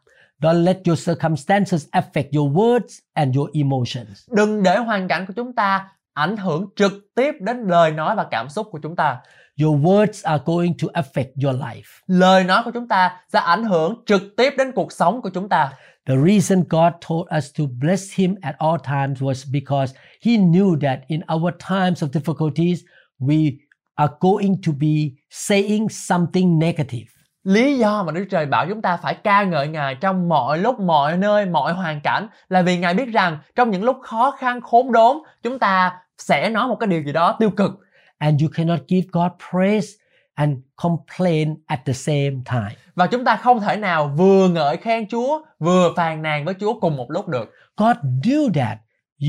Don't 0.42 0.64
let 0.64 0.78
your 0.88 1.10
circumstances 1.10 1.88
affect 1.92 2.30
your 2.34 2.52
words 2.58 3.00
and 3.14 3.38
your 3.38 3.50
emotions. 3.54 4.30
Đừng 4.32 4.64
để 4.64 4.78
hoàn 4.78 5.08
cảnh 5.08 5.26
của 5.26 5.34
chúng 5.36 5.56
ta 5.56 5.90
ảnh 6.14 6.38
hưởng 6.38 6.70
trực 6.76 6.94
tiếp 7.16 7.32
đến 7.40 7.58
lời 7.68 7.92
nói 7.92 8.16
và 8.16 8.28
cảm 8.32 8.50
xúc 8.50 8.68
của 8.72 8.80
chúng 8.84 8.96
ta. 8.96 9.18
Your 9.62 9.82
words 9.82 10.22
are 10.24 10.44
going 10.46 10.74
to 10.82 10.88
affect 11.02 11.30
your 11.44 11.62
life. 11.62 12.02
Lời 12.08 12.44
nói 12.44 12.62
của 12.66 12.72
chúng 12.72 12.88
ta 12.88 13.20
sẽ 13.34 13.40
ảnh 13.40 13.64
hưởng 13.64 14.04
trực 14.06 14.22
tiếp 14.38 14.54
đến 14.58 14.72
cuộc 14.76 14.92
sống 14.92 15.22
của 15.22 15.30
chúng 15.30 15.50
ta. 15.50 15.74
The 16.06 16.16
reason 16.26 16.64
God 16.70 16.94
told 17.08 17.28
us 17.38 17.52
to 17.58 17.64
bless 17.80 18.14
Him 18.14 18.36
at 18.42 18.56
all 18.60 18.78
times 18.84 19.22
was 19.22 19.52
because 19.52 19.94
He 20.26 20.32
knew 20.32 20.80
that 20.80 21.00
in 21.08 21.22
our 21.36 21.54
times 21.70 22.04
of 22.04 22.10
difficulties, 22.12 22.80
we 23.20 23.52
are 23.96 24.14
going 24.20 24.62
to 24.66 24.72
be 24.72 25.12
saying 25.30 25.90
something 25.90 26.60
negative. 26.60 27.21
Lý 27.44 27.78
do 27.78 28.04
mà 28.04 28.12
Đức 28.12 28.26
Trời 28.30 28.46
bảo 28.46 28.66
chúng 28.70 28.82
ta 28.82 28.98
phải 28.98 29.14
ca 29.14 29.44
ngợi 29.44 29.68
Ngài 29.68 29.96
trong 29.96 30.30
mọi 30.30 30.58
lúc, 30.58 30.80
mọi 30.80 31.18
nơi, 31.18 31.46
mọi 31.46 31.74
hoàn 31.74 32.02
cảnh 32.02 32.28
là 32.50 32.62
vì 32.62 32.78
Ngài 32.78 32.94
biết 32.94 33.10
rằng 33.14 33.38
trong 33.56 33.72
những 33.72 33.84
lúc 33.84 33.98
khó 34.04 34.32
khăn, 34.32 34.62
khốn 34.62 34.92
đốn, 34.92 35.18
chúng 35.44 35.60
ta 35.60 35.94
sẽ 36.18 36.50
nói 36.50 36.68
một 36.68 36.76
cái 36.80 36.88
điều 36.88 37.04
gì 37.04 37.12
đó 37.12 37.36
tiêu 37.40 37.50
cực. 37.52 37.72
And 38.18 38.42
you 38.42 38.50
cannot 38.54 38.80
give 38.88 39.08
God 39.12 39.32
praise 39.52 39.88
and 40.34 40.58
complain 40.76 41.56
at 41.68 41.80
the 41.86 41.94
same 41.94 42.32
time. 42.52 42.76
Và 42.96 43.08
chúng 43.08 43.26
ta 43.26 43.36
không 43.36 43.60
thể 43.60 43.78
nào 43.78 44.14
vừa 44.18 44.48
ngợi 44.48 44.78
khen 44.78 45.08
Chúa, 45.08 45.42
vừa 45.60 45.94
phàn 45.96 46.22
nàn 46.22 46.46
với 46.46 46.54
Chúa 46.60 46.80
cùng 46.80 46.98
một 46.98 47.12
lúc 47.12 47.28
được. 47.28 47.52
God 47.78 47.98
knew 48.24 48.54
that 48.54 48.78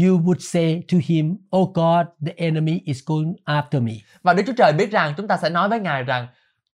you 0.03 0.19
would 0.19 0.39
say 0.41 0.83
to 0.93 0.99
Him, 1.07 1.37
Oh 1.57 1.75
God, 1.75 2.07
the 2.27 2.33
enemy 2.37 2.81
is 2.85 2.99
going 3.07 3.33
after 3.45 3.83
me. 3.83 3.93
Và 4.23 4.33
Đức 4.33 4.43
Chúa 4.47 4.53
Trời 4.57 4.73
biết 4.73 4.91
rằng 4.91 5.15
chúng 5.17 5.29
ta 5.29 5.37
sẽ 5.37 5.51
nói 5.51 5.69
với 5.69 5.81
Ngài 5.81 6.03
rằng 6.03 6.27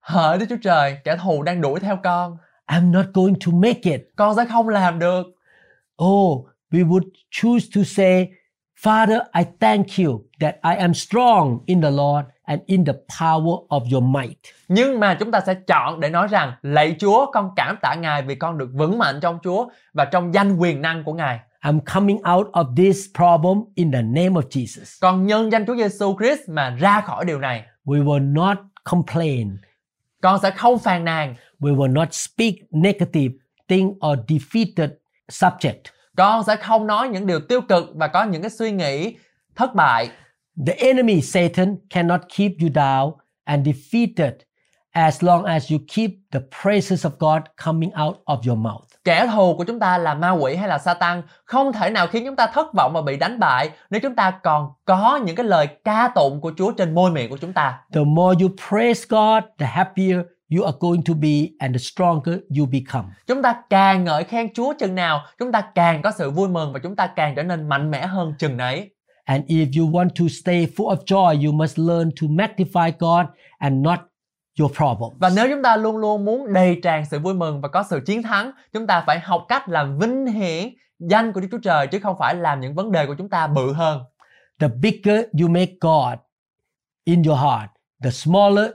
Hỡi 0.09 0.39
Đức 0.39 0.47
Chúa 0.49 0.57
Trời, 0.63 0.97
kẻ 1.05 1.17
thù 1.17 1.43
đang 1.43 1.61
đuổi 1.61 1.81
theo 1.81 1.99
con. 2.05 2.37
I'm 2.67 2.91
not 2.91 3.07
going 3.15 3.35
to 3.47 3.53
make 3.53 3.81
it. 3.83 4.01
Con 4.17 4.37
sẽ 4.37 4.45
không 4.45 4.69
làm 4.69 4.99
được. 4.99 5.27
Oh, 6.05 6.47
we 6.71 6.89
would 6.89 7.09
choose 7.31 7.67
to 7.75 7.81
say, 7.87 8.29
Father, 8.83 9.19
I 9.35 9.45
thank 9.61 9.87
you 9.99 10.21
that 10.41 10.55
I 10.55 10.75
am 10.75 10.95
strong 10.95 11.59
in 11.67 11.83
the 11.83 11.91
Lord 11.91 12.27
and 12.43 12.61
in 12.67 12.85
the 12.85 12.93
power 13.21 13.55
of 13.69 13.81
your 13.93 14.05
might. 14.05 14.39
Nhưng 14.69 15.01
mà 15.01 15.15
chúng 15.15 15.31
ta 15.31 15.41
sẽ 15.47 15.55
chọn 15.55 16.01
để 16.01 16.11
nói 16.11 16.29
rằng 16.29 16.53
Lạy 16.63 16.97
Chúa, 17.01 17.31
con 17.33 17.51
cảm 17.57 17.77
tạ 17.83 17.95
Ngài 17.95 18.23
vì 18.23 18.35
con 18.35 18.59
được 18.59 18.69
vững 18.73 18.99
mạnh 18.99 19.21
trong 19.21 19.39
Chúa 19.45 19.69
và 19.93 20.05
trong 20.05 20.35
danh 20.35 20.57
quyền 20.57 20.83
năng 20.83 21.05
của 21.05 21.13
Ngài. 21.13 21.41
I'm 21.63 21.81
coming 21.95 22.19
out 22.37 22.47
of 22.47 22.75
this 22.77 23.07
problem 23.15 23.59
in 23.75 23.93
the 23.93 24.03
name 24.03 24.31
of 24.31 24.43
Jesus. 24.51 24.99
Con 25.01 25.27
nhân 25.27 25.53
danh 25.53 25.67
Chúa 25.67 25.77
Giêsu 25.77 26.17
Christ 26.19 26.41
mà 26.49 26.71
ra 26.71 27.01
khỏi 27.01 27.25
điều 27.25 27.39
này. 27.39 27.65
We 27.85 28.05
will 28.05 28.33
not 28.33 28.59
complain. 28.85 29.57
Con 30.23 30.41
sẽ 30.43 30.51
không 30.51 30.79
phàn 30.79 31.05
nàn. 31.05 31.35
We 31.61 31.77
will 31.77 31.93
not 31.93 32.09
speak 32.15 32.55
negative 32.71 33.35
thing 33.69 33.89
or 33.89 34.19
defeated 34.29 34.91
subject. 35.29 35.83
Con 36.17 36.45
sẽ 36.45 36.57
không 36.57 36.87
nói 36.87 37.09
những 37.09 37.27
điều 37.27 37.41
tiêu 37.41 37.61
cực 37.61 37.85
và 37.95 38.09
có 38.09 38.25
những 38.25 38.43
cái 38.43 38.51
suy 38.51 38.71
nghĩ 38.71 39.17
thất 39.57 39.75
bại. 39.75 40.11
The 40.67 40.73
enemy, 40.73 41.21
Satan, 41.21 41.77
cannot 41.91 42.21
keep 42.37 42.53
you 42.61 42.69
down 42.69 43.13
and 43.45 43.69
defeated 43.69 44.33
as 44.91 45.23
long 45.23 45.45
as 45.45 45.73
you 45.73 45.79
keep 45.89 46.11
the 46.33 46.41
praises 46.63 47.07
of 47.07 47.11
God 47.19 47.43
coming 47.65 47.91
out 48.07 48.17
of 48.25 48.49
your 48.49 48.59
mouth. 48.59 48.88
Kẻ 49.09 49.27
thù 49.35 49.55
của 49.55 49.65
chúng 49.65 49.81
ta 49.81 49.99
là 49.99 50.15
ma 50.15 50.31
quỷ 50.31 50.57
hay 50.57 50.69
là 50.69 50.79
Satan 50.79 51.23
không 51.45 51.73
thể 51.73 51.91
nào 51.91 52.07
khiến 52.07 52.25
chúng 52.27 52.37
ta 52.37 52.47
thất 52.47 52.75
vọng 52.75 52.93
và 52.95 53.03
bị 53.03 53.17
đánh 53.17 53.39
bại 53.39 53.71
nếu 53.91 54.01
chúng 54.01 54.15
ta 54.15 54.31
còn 54.31 54.69
có 54.85 55.21
những 55.25 55.37
cái 55.37 55.47
lời 55.47 55.67
ca 55.85 56.09
tụng 56.15 56.41
của 56.41 56.53
Chúa 56.57 56.73
trên 56.73 56.95
môi 56.95 57.11
miệng 57.11 57.31
của 57.31 57.37
chúng 57.37 57.53
ta. 57.53 57.81
The 57.93 58.01
more 58.05 58.45
you 58.45 58.51
praise 58.69 59.07
God, 59.09 59.45
the 59.59 59.67
happier 59.67 60.19
you 60.57 60.65
are 60.65 60.77
going 60.81 61.03
to 61.03 61.15
be 61.15 61.49
and 61.59 61.75
the 61.75 61.79
stronger 61.79 62.39
you 62.59 62.67
become. 62.67 63.09
Chúng 63.27 63.43
ta 63.43 63.63
càng 63.71 64.05
ngợi 64.05 64.25
khen 64.25 64.55
Chúa 64.55 64.75
chừng 64.79 64.95
nào, 64.95 65.21
chúng 65.39 65.53
ta 65.53 65.61
càng 65.61 66.03
có 66.03 66.11
sự 66.11 66.31
vui 66.31 66.49
mừng 66.49 66.73
và 66.73 66.79
chúng 66.83 66.97
ta 66.97 67.07
càng 67.07 67.35
trở 67.37 67.43
nên 67.43 67.69
mạnh 67.69 67.91
mẽ 67.91 68.07
hơn 68.07 68.35
chừng 68.39 68.57
nấy. 68.57 68.91
And 69.25 69.45
if 69.45 69.81
you 69.81 69.91
want 69.91 70.09
to 70.09 70.25
stay 70.43 70.67
full 70.77 70.97
of 70.97 71.05
joy, 71.07 71.47
you 71.47 71.53
must 71.53 71.79
learn 71.79 72.11
to 72.21 72.27
magnify 72.27 72.93
God 72.99 73.27
and 73.59 73.75
not 73.85 73.99
your 74.61 74.73
problem. 74.77 75.11
Và 75.19 75.31
nếu 75.37 75.49
chúng 75.51 75.63
ta 75.63 75.77
luôn 75.77 75.97
luôn 75.97 76.25
muốn 76.25 76.53
đầy 76.53 76.81
tràn 76.83 77.05
sự 77.11 77.19
vui 77.19 77.35
mừng 77.35 77.61
và 77.61 77.69
có 77.69 77.85
sự 77.91 78.01
chiến 78.07 78.23
thắng, 78.23 78.51
chúng 78.73 78.87
ta 78.87 79.05
phải 79.07 79.21
học 79.21 79.45
cách 79.49 79.69
làm 79.69 79.99
vinh 79.99 80.27
hiển 80.27 80.69
danh 80.99 81.33
của 81.33 81.41
Đức 81.41 81.49
Chúa 81.51 81.59
Trời 81.59 81.87
chứ 81.87 81.99
không 81.99 82.17
phải 82.19 82.35
làm 82.35 82.61
những 82.61 82.75
vấn 82.75 82.93
đề 82.93 83.07
của 83.07 83.15
chúng 83.19 83.29
ta 83.29 83.47
bự 83.47 83.73
hơn. 83.73 84.03
The 84.61 84.69
bigger 84.69 85.25
you 85.41 85.49
make 85.49 85.73
God 85.81 86.19
in 87.05 87.23
your 87.23 87.39
heart, 87.41 87.71
the 88.03 88.11
smaller 88.11 88.71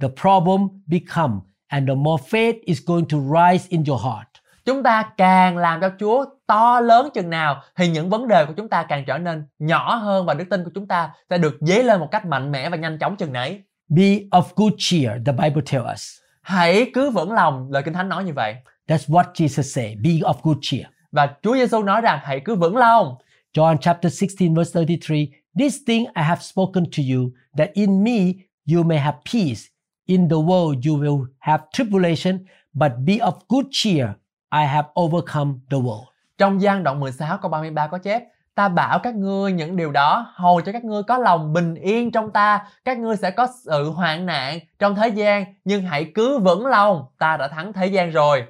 the 0.00 0.08
problem 0.22 0.68
become 0.86 1.40
and 1.66 1.88
the 1.88 1.94
more 1.94 2.22
faith 2.30 2.58
is 2.64 2.80
going 2.86 3.04
to 3.08 3.18
rise 3.18 3.66
in 3.68 3.84
your 3.88 4.02
heart. 4.02 4.28
Chúng 4.64 4.82
ta 4.82 5.10
càng 5.16 5.56
làm 5.56 5.80
cho 5.80 5.90
Chúa 5.98 6.24
to 6.46 6.80
lớn 6.80 7.08
chừng 7.14 7.30
nào 7.30 7.62
thì 7.76 7.88
những 7.88 8.10
vấn 8.10 8.28
đề 8.28 8.44
của 8.46 8.52
chúng 8.56 8.68
ta 8.68 8.82
càng 8.82 9.04
trở 9.06 9.18
nên 9.18 9.46
nhỏ 9.58 9.94
hơn 9.94 10.26
và 10.26 10.34
đức 10.34 10.44
tin 10.50 10.64
của 10.64 10.70
chúng 10.74 10.88
ta 10.88 11.10
sẽ 11.30 11.38
được 11.38 11.56
dấy 11.60 11.82
lên 11.82 12.00
một 12.00 12.08
cách 12.10 12.26
mạnh 12.26 12.52
mẽ 12.52 12.70
và 12.70 12.76
nhanh 12.76 12.98
chóng 12.98 13.16
chừng 13.16 13.32
nấy. 13.32 13.62
Be 13.88 14.28
of 14.30 14.54
good 14.56 14.74
cheer, 14.78 15.20
the 15.24 15.32
Bible 15.32 15.62
tells 15.62 15.86
us. 15.94 16.18
Hãy 16.42 16.90
cứ 16.94 17.10
vững 17.10 17.32
lòng, 17.32 17.68
lời 17.70 17.82
Kinh 17.82 17.94
Thánh 17.94 18.08
nói 18.08 18.24
như 18.24 18.32
vậy. 18.32 18.54
That's 18.88 19.14
what 19.14 19.32
Jesus 19.34 19.62
said. 19.62 19.98
Be 20.02 20.10
of 20.10 20.34
good 20.42 20.58
cheer. 20.60 20.86
Và 21.12 21.34
Chúa 21.42 21.54
Giêsu 21.54 21.82
nói 21.82 22.00
rằng 22.00 22.18
hãy 22.22 22.40
cứ 22.44 22.54
vững 22.54 22.76
lòng. 22.76 23.14
John 23.54 23.76
chapter 23.78 24.22
16 24.22 24.54
verse 24.54 24.80
33. 24.80 25.16
This 25.58 25.76
thing 25.86 26.04
I 26.14 26.22
have 26.22 26.42
spoken 26.42 26.84
to 26.84 27.02
you, 27.14 27.30
that 27.56 27.70
in 27.74 28.04
me 28.04 28.32
you 28.74 28.82
may 28.82 28.98
have 28.98 29.18
peace. 29.32 29.60
In 30.06 30.28
the 30.28 30.36
world 30.36 30.86
you 30.86 30.96
will 30.96 31.26
have 31.38 31.64
tribulation, 31.72 32.38
but 32.74 32.92
be 33.06 33.14
of 33.14 33.34
good 33.48 33.66
cheer. 33.70 34.08
I 34.50 34.66
have 34.66 34.88
overcome 34.94 35.54
the 35.70 35.78
world. 35.78 36.06
Trong 36.38 36.62
gian 36.62 36.82
đoạn 36.84 37.00
16 37.00 37.38
câu 37.42 37.50
33 37.50 37.86
có 37.86 37.98
chép 37.98 38.22
Ta 38.56 38.68
bảo 38.68 38.98
các 38.98 39.14
ngươi 39.14 39.52
những 39.52 39.76
điều 39.76 39.92
đó 39.92 40.32
hầu 40.34 40.60
cho 40.60 40.72
các 40.72 40.84
ngươi 40.84 41.02
có 41.02 41.18
lòng 41.18 41.52
bình 41.52 41.74
yên 41.74 42.10
trong 42.10 42.30
ta 42.30 42.66
Các 42.84 42.98
ngươi 42.98 43.16
sẽ 43.16 43.30
có 43.30 43.46
sự 43.64 43.90
hoạn 43.90 44.26
nạn 44.26 44.58
trong 44.78 44.94
thế 44.94 45.08
gian 45.08 45.44
Nhưng 45.64 45.82
hãy 45.82 46.12
cứ 46.14 46.38
vững 46.38 46.66
lòng 46.66 47.04
Ta 47.18 47.36
đã 47.36 47.48
thắng 47.48 47.72
thế 47.72 47.86
gian 47.86 48.10
rồi 48.10 48.44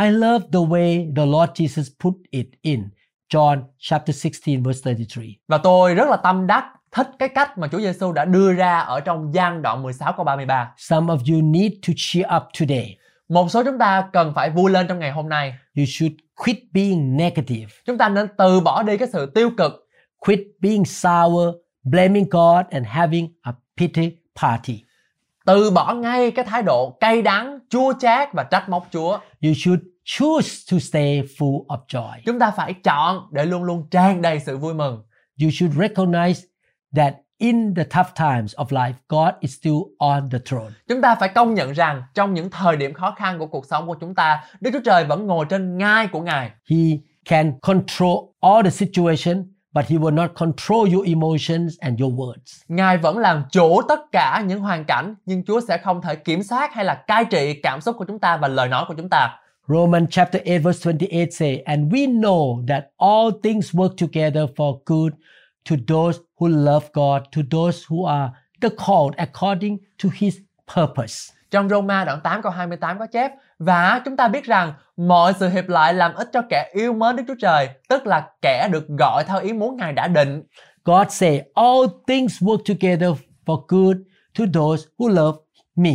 I 0.00 0.10
love 0.10 0.46
the 0.52 0.58
way 0.58 1.14
the 1.16 1.26
Lord 1.26 1.52
Jesus 1.52 1.90
put 2.04 2.14
it 2.30 2.46
in 2.62 2.88
John 3.34 3.62
chapter 3.78 4.26
16 4.26 4.62
verse 4.64 4.92
33. 4.92 5.22
Và 5.48 5.58
tôi 5.58 5.94
rất 5.94 6.08
là 6.08 6.16
tâm 6.16 6.46
đắc 6.46 6.64
thích 6.92 7.06
cái 7.18 7.28
cách 7.28 7.58
mà 7.58 7.68
Chúa 7.68 7.80
Giêsu 7.80 8.12
đã 8.12 8.24
đưa 8.24 8.52
ra 8.52 8.78
ở 8.78 9.00
trong 9.00 9.34
gian 9.34 9.62
đoạn 9.62 9.82
16 9.82 10.12
câu 10.12 10.24
33 10.24 10.74
Some 10.76 11.14
of 11.14 11.34
you 11.34 11.42
need 11.42 11.72
to 11.88 11.92
cheer 11.96 12.26
up 12.36 12.42
today. 12.60 12.98
Một 13.28 13.50
số 13.50 13.64
chúng 13.64 13.78
ta 13.78 14.08
cần 14.12 14.32
phải 14.34 14.50
vui 14.50 14.70
lên 14.70 14.86
trong 14.88 14.98
ngày 14.98 15.10
hôm 15.10 15.28
nay 15.28 15.54
You 15.76 15.84
should 15.86 16.14
quit 16.34 16.56
being 16.72 17.16
negative. 17.16 17.66
Chúng 17.86 17.98
ta 17.98 18.08
nên 18.08 18.26
từ 18.38 18.60
bỏ 18.60 18.82
đi 18.82 18.96
cái 18.96 19.08
sự 19.12 19.26
tiêu 19.26 19.50
cực 19.56 19.88
Quit 20.26 20.40
being 20.60 20.84
sour, 20.84 21.54
blaming 21.84 22.28
God 22.30 22.66
and 22.70 22.86
having 22.86 23.28
a 23.42 23.52
pity 23.76 24.16
party. 24.40 24.84
Từ 25.46 25.70
bỏ 25.70 25.94
ngay 25.94 26.30
cái 26.30 26.44
thái 26.44 26.62
độ 26.62 26.96
cay 27.00 27.22
đắng, 27.22 27.58
chua 27.70 27.92
chát 28.00 28.32
và 28.32 28.42
trách 28.42 28.68
móc 28.68 28.88
Chúa 28.92 29.18
You 29.40 29.52
should 29.56 29.80
choose 30.04 30.48
to 30.70 30.78
stay 30.78 31.22
full 31.38 31.66
of 31.66 31.78
joy. 31.88 32.20
Chúng 32.26 32.38
ta 32.38 32.50
phải 32.50 32.74
chọn 32.84 33.26
để 33.32 33.44
luôn 33.44 33.62
luôn 33.62 33.88
tràn 33.90 34.22
đầy 34.22 34.40
sự 34.40 34.58
vui 34.58 34.74
mừng 34.74 35.02
You 35.42 35.50
should 35.50 35.76
recognize 35.76 36.40
that 36.96 37.14
in 37.42 37.74
the 37.74 37.84
tough 37.84 38.14
times 38.14 38.54
of 38.54 38.66
life, 38.70 38.94
God 39.08 39.34
is 39.40 39.54
still 39.54 39.80
on 39.98 40.30
the 40.30 40.38
throne. 40.38 40.70
Chúng 40.88 41.02
ta 41.02 41.14
phải 41.14 41.28
công 41.28 41.54
nhận 41.54 41.72
rằng 41.72 42.02
trong 42.14 42.34
những 42.34 42.50
thời 42.50 42.76
điểm 42.76 42.94
khó 42.94 43.14
khăn 43.18 43.38
của 43.38 43.46
cuộc 43.46 43.66
sống 43.66 43.86
của 43.86 43.94
chúng 44.00 44.14
ta, 44.14 44.44
Đức 44.60 44.70
Chúa 44.72 44.80
Trời 44.84 45.04
vẫn 45.04 45.26
ngồi 45.26 45.46
trên 45.48 45.78
ngai 45.78 46.06
của 46.06 46.20
Ngài. 46.20 46.50
He 46.70 46.76
can 47.24 47.52
control 47.60 48.16
all 48.40 48.62
the 48.64 48.70
situation, 48.70 49.44
but 49.72 49.86
he 49.86 49.96
will 49.96 50.14
not 50.14 50.30
control 50.34 50.94
your 50.94 51.06
emotions 51.06 51.72
and 51.80 52.00
your 52.00 52.14
words. 52.14 52.62
Ngài 52.68 52.98
vẫn 52.98 53.18
làm 53.18 53.44
chủ 53.50 53.82
tất 53.88 54.00
cả 54.12 54.44
những 54.46 54.60
hoàn 54.60 54.84
cảnh, 54.84 55.14
nhưng 55.26 55.44
Chúa 55.44 55.60
sẽ 55.68 55.78
không 55.78 56.02
thể 56.02 56.16
kiểm 56.16 56.42
soát 56.42 56.74
hay 56.74 56.84
là 56.84 56.94
cai 56.94 57.24
trị 57.24 57.60
cảm 57.62 57.80
xúc 57.80 57.96
của 57.98 58.04
chúng 58.04 58.18
ta 58.18 58.36
và 58.36 58.48
lời 58.48 58.68
nói 58.68 58.84
của 58.88 58.94
chúng 58.94 59.08
ta. 59.08 59.38
Romans 59.68 60.10
chapter 60.10 60.42
8 60.46 60.62
verse 60.62 60.90
28 60.90 61.30
say, 61.30 61.62
And 61.66 61.92
we 61.92 62.20
know 62.20 62.66
that 62.66 62.84
all 62.96 63.30
things 63.42 63.74
work 63.74 63.94
together 63.98 64.44
for 64.56 64.78
good 64.86 65.12
to 65.70 65.76
those 65.88 66.18
who 66.40 66.48
love 66.48 66.84
God, 66.92 67.22
to 67.36 67.42
those 67.50 67.84
who 67.88 68.06
are 68.06 68.30
the 68.60 68.68
called 68.68 69.16
according 69.16 69.78
to 70.02 70.08
his 70.14 70.36
purpose. 70.74 71.32
Trong 71.50 71.68
Roma 71.68 72.04
đoạn 72.04 72.20
8 72.24 72.42
câu 72.42 72.52
28 72.52 72.98
có 72.98 73.06
chép 73.06 73.32
Và 73.64 74.00
chúng 74.04 74.16
ta 74.16 74.28
biết 74.28 74.44
rằng 74.44 74.72
mọi 74.96 75.32
sự 75.40 75.48
hiệp 75.48 75.68
lại 75.68 75.94
làm 75.94 76.14
ích 76.14 76.28
cho 76.32 76.42
kẻ 76.48 76.70
yêu 76.74 76.92
mến 76.92 77.16
Đức 77.16 77.22
Chúa 77.28 77.34
Trời, 77.40 77.68
tức 77.88 78.06
là 78.06 78.28
kẻ 78.42 78.68
được 78.72 78.88
gọi 78.88 79.24
theo 79.24 79.40
ý 79.40 79.52
muốn 79.52 79.76
Ngài 79.76 79.92
đã 79.92 80.08
định. 80.08 80.42
God 80.84 81.06
say, 81.10 81.42
all 81.54 81.86
things 82.06 82.42
work 82.42 82.58
together 82.68 83.10
for 83.46 83.64
good 83.68 83.96
to 84.38 84.44
those 84.54 84.82
who 84.98 85.08
love 85.08 85.38
me. 85.76 85.92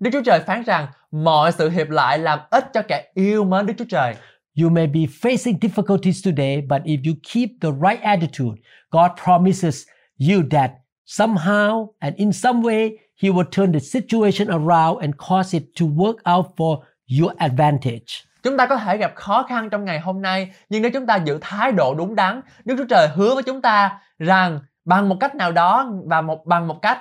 Đức 0.00 0.10
Chúa 0.12 0.22
Trời 0.22 0.40
phán 0.40 0.62
rằng 0.62 0.86
mọi 1.10 1.52
sự 1.52 1.70
hiệp 1.70 1.90
lại 1.90 2.18
làm 2.18 2.38
ích 2.50 2.64
cho 2.74 2.82
kẻ 2.88 3.10
yêu 3.14 3.44
mến 3.44 3.66
Đức 3.66 3.74
Chúa 3.78 3.84
Trời. 3.88 4.14
You 4.58 4.70
may 4.70 4.88
be 4.88 5.06
facing 5.06 5.58
difficulties 5.58 6.20
today, 6.20 6.60
but 6.60 6.82
if 6.84 7.06
you 7.06 7.14
keep 7.22 7.60
the 7.60 7.70
right 7.70 8.00
attitude, 8.02 8.58
God 8.90 9.10
promises 9.16 9.86
you 10.16 10.42
that 10.50 10.70
somehow 11.04 11.90
and 12.00 12.16
in 12.16 12.32
some 12.32 12.62
way, 12.62 12.98
He 13.14 13.30
will 13.30 13.44
turn 13.44 13.70
the 13.70 13.78
situation 13.78 14.50
around 14.50 15.04
and 15.04 15.16
cause 15.16 15.54
it 15.54 15.76
to 15.76 15.86
work 15.86 16.16
out 16.26 16.56
for 16.56 16.82
your 17.06 17.34
advantage. 17.38 18.26
Chúng 18.42 18.56
ta 18.56 18.66
có 18.66 18.76
thể 18.76 18.96
gặp 18.96 19.12
khó 19.14 19.42
khăn 19.42 19.70
trong 19.70 19.84
ngày 19.84 20.00
hôm 20.00 20.22
nay, 20.22 20.50
nhưng 20.68 20.82
nếu 20.82 20.90
chúng 20.94 21.06
ta 21.06 21.16
giữ 21.16 21.38
thái 21.40 21.72
độ 21.72 21.94
đúng 21.94 22.14
đắn, 22.14 22.40
Đức 22.64 22.74
Chúa 22.78 22.86
Trời 22.88 23.08
hứa 23.08 23.34
với 23.34 23.42
chúng 23.42 23.62
ta 23.62 24.00
rằng 24.18 24.60
bằng 24.84 25.08
một 25.08 25.16
cách 25.20 25.34
nào 25.34 25.52
đó 25.52 25.92
và 26.06 26.20
một 26.20 26.46
bằng 26.46 26.68
một 26.68 26.82
cách 26.82 27.00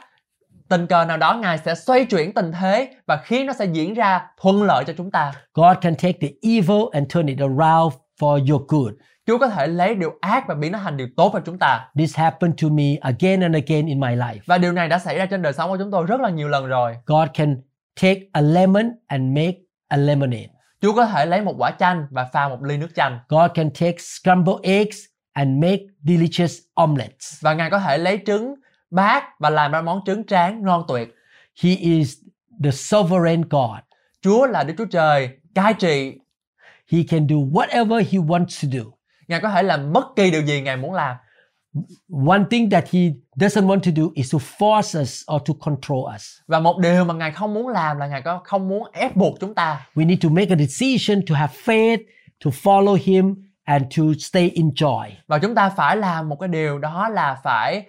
tình 0.69 0.88
cờ 0.88 1.06
nào 1.06 1.17
đó 1.17 1.34
Ngài 1.34 1.58
sẽ 1.58 1.75
xoay 1.75 2.06
chuyển 2.06 2.34
tình 2.34 2.51
thế 2.51 2.89
và 3.08 3.17
khiến 3.17 3.45
nó 3.45 3.53
sẽ 3.53 3.65
diễn 3.65 3.93
ra 3.93 4.27
thuận 4.41 4.63
lợi 4.63 4.84
cho 4.88 4.93
chúng 4.97 5.12
ta. 5.12 5.34
God 5.53 5.77
can 5.82 5.95
take 5.95 6.19
the 6.21 6.27
evil 6.41 6.82
and 6.91 7.13
turn 7.13 7.25
it 7.27 7.39
around 7.39 7.93
for 8.19 8.51
your 8.51 8.62
good. 8.67 8.93
Chúa 9.27 9.38
có 9.38 9.47
thể 9.47 9.67
lấy 9.67 9.95
điều 9.95 10.17
ác 10.21 10.47
và 10.47 10.56
biến 10.56 10.71
nó 10.71 10.80
thành 10.80 10.97
điều 10.97 11.08
tốt 11.17 11.30
cho 11.34 11.39
chúng 11.45 11.60
ta. 11.60 11.89
This 11.97 12.17
happened 12.17 12.62
to 12.62 12.67
me 12.69 12.95
again 13.01 13.41
and 13.41 13.56
again 13.56 13.86
in 13.86 13.99
my 13.99 14.15
life. 14.15 14.39
Và 14.45 14.58
điều 14.58 14.71
này 14.71 14.88
đã 14.88 14.99
xảy 14.99 15.17
ra 15.17 15.25
trên 15.25 15.41
đời 15.41 15.53
sống 15.53 15.69
của 15.69 15.77
chúng 15.77 15.91
tôi 15.91 16.06
rất 16.06 16.21
là 16.21 16.30
nhiều 16.30 16.47
lần 16.47 16.67
rồi. 16.67 16.95
God 17.06 17.30
can 17.34 17.62
take 18.01 18.19
a 18.32 18.41
lemon 18.41 18.91
and 19.08 19.23
make 19.38 19.58
a 19.88 19.97
lemonade. 19.97 20.49
Chúa 20.82 20.93
có 20.93 21.06
thể 21.06 21.25
lấy 21.25 21.41
một 21.41 21.56
quả 21.58 21.71
chanh 21.71 22.08
và 22.12 22.25
pha 22.34 22.49
một 22.49 22.63
ly 22.63 22.77
nước 22.77 22.95
chanh. 22.95 23.19
God 23.30 23.51
can 23.53 23.69
take 23.69 23.97
scrambled 23.97 24.62
eggs 24.63 24.97
and 25.34 25.63
make 25.63 25.84
delicious 26.03 26.58
omelets. 26.73 27.41
Và 27.41 27.53
Ngài 27.53 27.69
có 27.69 27.80
thể 27.80 27.97
lấy 27.97 28.19
trứng 28.25 28.56
bát 28.91 29.39
và 29.39 29.50
làm 29.50 29.71
ra 29.71 29.82
món 29.82 30.02
trứng 30.06 30.26
tráng 30.26 30.63
ngon 30.63 30.84
tuyệt. 30.88 31.15
He 31.63 31.69
is 31.69 32.17
the 32.63 32.71
sovereign 32.71 33.41
God. 33.50 33.80
Chúa 34.21 34.47
là 34.47 34.63
Đức 34.63 34.73
Chúa 34.78 34.86
Trời 34.86 35.30
cai 35.56 35.73
trị. 35.73 36.17
He 36.91 37.00
can 37.08 37.28
do 37.28 37.36
whatever 37.36 37.97
he 37.97 38.19
wants 38.19 38.63
to 38.63 38.78
do. 38.78 38.84
Ngài 39.28 39.39
có 39.39 39.50
thể 39.50 39.63
làm 39.63 39.93
bất 39.93 40.06
kỳ 40.15 40.32
điều 40.32 40.41
gì 40.41 40.62
Ngài 40.62 40.78
muốn 40.78 40.93
làm. 40.93 41.15
One 42.28 42.43
thing 42.52 42.69
that 42.69 42.91
he 42.91 43.00
doesn't 43.36 43.67
want 43.67 43.80
to 43.80 43.91
do 43.95 44.04
is 44.13 44.34
to 44.34 44.39
force 44.58 45.02
us 45.02 45.23
or 45.36 45.41
to 45.47 45.54
control 45.60 46.15
us. 46.15 46.23
Và 46.47 46.60
một 46.60 46.80
điều 46.80 47.06
mà 47.06 47.13
Ngài 47.13 47.32
không 47.32 47.54
muốn 47.54 47.67
làm 47.67 47.97
là 47.97 48.08
Ngài 48.08 48.21
có 48.21 48.41
không 48.43 48.67
muốn 48.67 48.84
ép 48.93 49.15
buộc 49.15 49.39
chúng 49.39 49.56
ta. 49.56 49.88
We 49.95 50.08
need 50.08 50.19
to 50.23 50.30
make 50.30 50.50
a 50.50 50.56
decision 50.56 51.26
to 51.30 51.36
have 51.36 51.54
faith, 51.65 51.97
to 52.45 52.52
follow 52.63 52.97
him 53.04 53.36
and 53.63 53.84
to 53.97 54.04
stay 54.19 54.50
in 54.50 54.69
joy. 54.69 55.10
Và 55.28 55.39
chúng 55.39 55.56
ta 55.56 55.69
phải 55.69 55.97
làm 55.97 56.30
một 56.30 56.36
cái 56.39 56.50
điều 56.50 56.80
đó 56.80 57.10
là 57.10 57.38
phải 57.43 57.86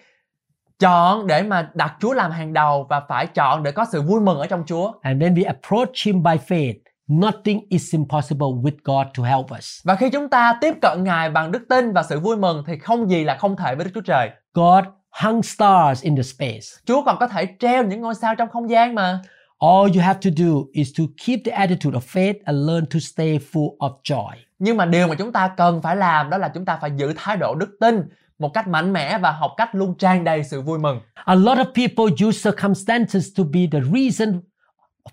chọn 0.78 1.26
để 1.26 1.42
mà 1.42 1.70
đặt 1.74 1.94
Chúa 2.00 2.12
làm 2.12 2.30
hàng 2.30 2.52
đầu 2.52 2.86
và 2.90 3.00
phải 3.08 3.26
chọn 3.26 3.62
để 3.62 3.72
có 3.72 3.84
sự 3.92 4.02
vui 4.02 4.20
mừng 4.20 4.38
ở 4.38 4.46
trong 4.46 4.62
Chúa. 4.66 4.92
And 5.02 5.22
when 5.22 5.34
we 5.34 5.46
approach 5.46 6.06
him 6.06 6.22
by 6.22 6.36
faith, 6.48 6.74
nothing 7.08 7.60
is 7.68 7.94
impossible 7.94 8.46
with 8.46 8.76
God 8.84 9.06
to 9.18 9.24
help 9.24 9.46
us. 9.58 9.80
Và 9.84 9.94
khi 9.94 10.10
chúng 10.10 10.28
ta 10.28 10.58
tiếp 10.60 10.74
cận 10.82 11.04
Ngài 11.04 11.30
bằng 11.30 11.52
đức 11.52 11.62
tin 11.68 11.92
và 11.92 12.02
sự 12.02 12.20
vui 12.20 12.36
mừng 12.36 12.64
thì 12.66 12.78
không 12.78 13.10
gì 13.10 13.24
là 13.24 13.36
không 13.36 13.56
thể 13.56 13.74
với 13.74 13.84
Đức 13.84 13.90
Chúa 13.94 14.00
Trời. 14.00 14.30
God 14.54 14.84
hung 15.22 15.42
stars 15.42 16.02
in 16.02 16.16
the 16.16 16.22
space. 16.22 16.66
Chúa 16.86 17.04
còn 17.04 17.16
có 17.18 17.26
thể 17.26 17.46
treo 17.58 17.84
những 17.84 18.00
ngôi 18.00 18.14
sao 18.14 18.34
trong 18.34 18.48
không 18.48 18.70
gian 18.70 18.94
mà. 18.94 19.20
All 19.60 19.96
you 19.96 20.02
have 20.02 20.20
to 20.24 20.30
do 20.36 20.52
is 20.72 20.88
to 20.98 21.04
keep 21.26 21.40
the 21.44 21.52
attitude 21.52 21.98
of 21.98 22.00
faith 22.00 22.34
and 22.44 22.68
learn 22.68 22.86
to 22.86 22.98
stay 22.98 23.38
full 23.52 23.76
of 23.78 23.92
joy. 24.04 24.30
Nhưng 24.58 24.76
mà 24.76 24.86
điều 24.86 25.08
mà 25.08 25.14
chúng 25.14 25.32
ta 25.32 25.48
cần 25.56 25.82
phải 25.82 25.96
làm 25.96 26.30
đó 26.30 26.38
là 26.38 26.48
chúng 26.48 26.64
ta 26.64 26.78
phải 26.80 26.90
giữ 26.96 27.12
thái 27.16 27.36
độ 27.36 27.54
đức 27.54 27.76
tin 27.80 28.08
một 28.38 28.54
cách 28.54 28.68
mạnh 28.68 28.92
mẽ 28.92 29.18
và 29.18 29.30
học 29.30 29.54
cách 29.56 29.74
luôn 29.74 29.94
tràn 29.98 30.24
đầy 30.24 30.44
sự 30.44 30.60
vui 30.60 30.78
mừng. 30.78 31.00
A 31.14 31.34
lot 31.34 31.58
of 31.58 31.64
people 31.64 32.26
use 32.26 32.50
circumstances 32.50 33.28
to 33.36 33.44
be 33.44 33.60
the 33.72 33.80
reason 33.80 34.40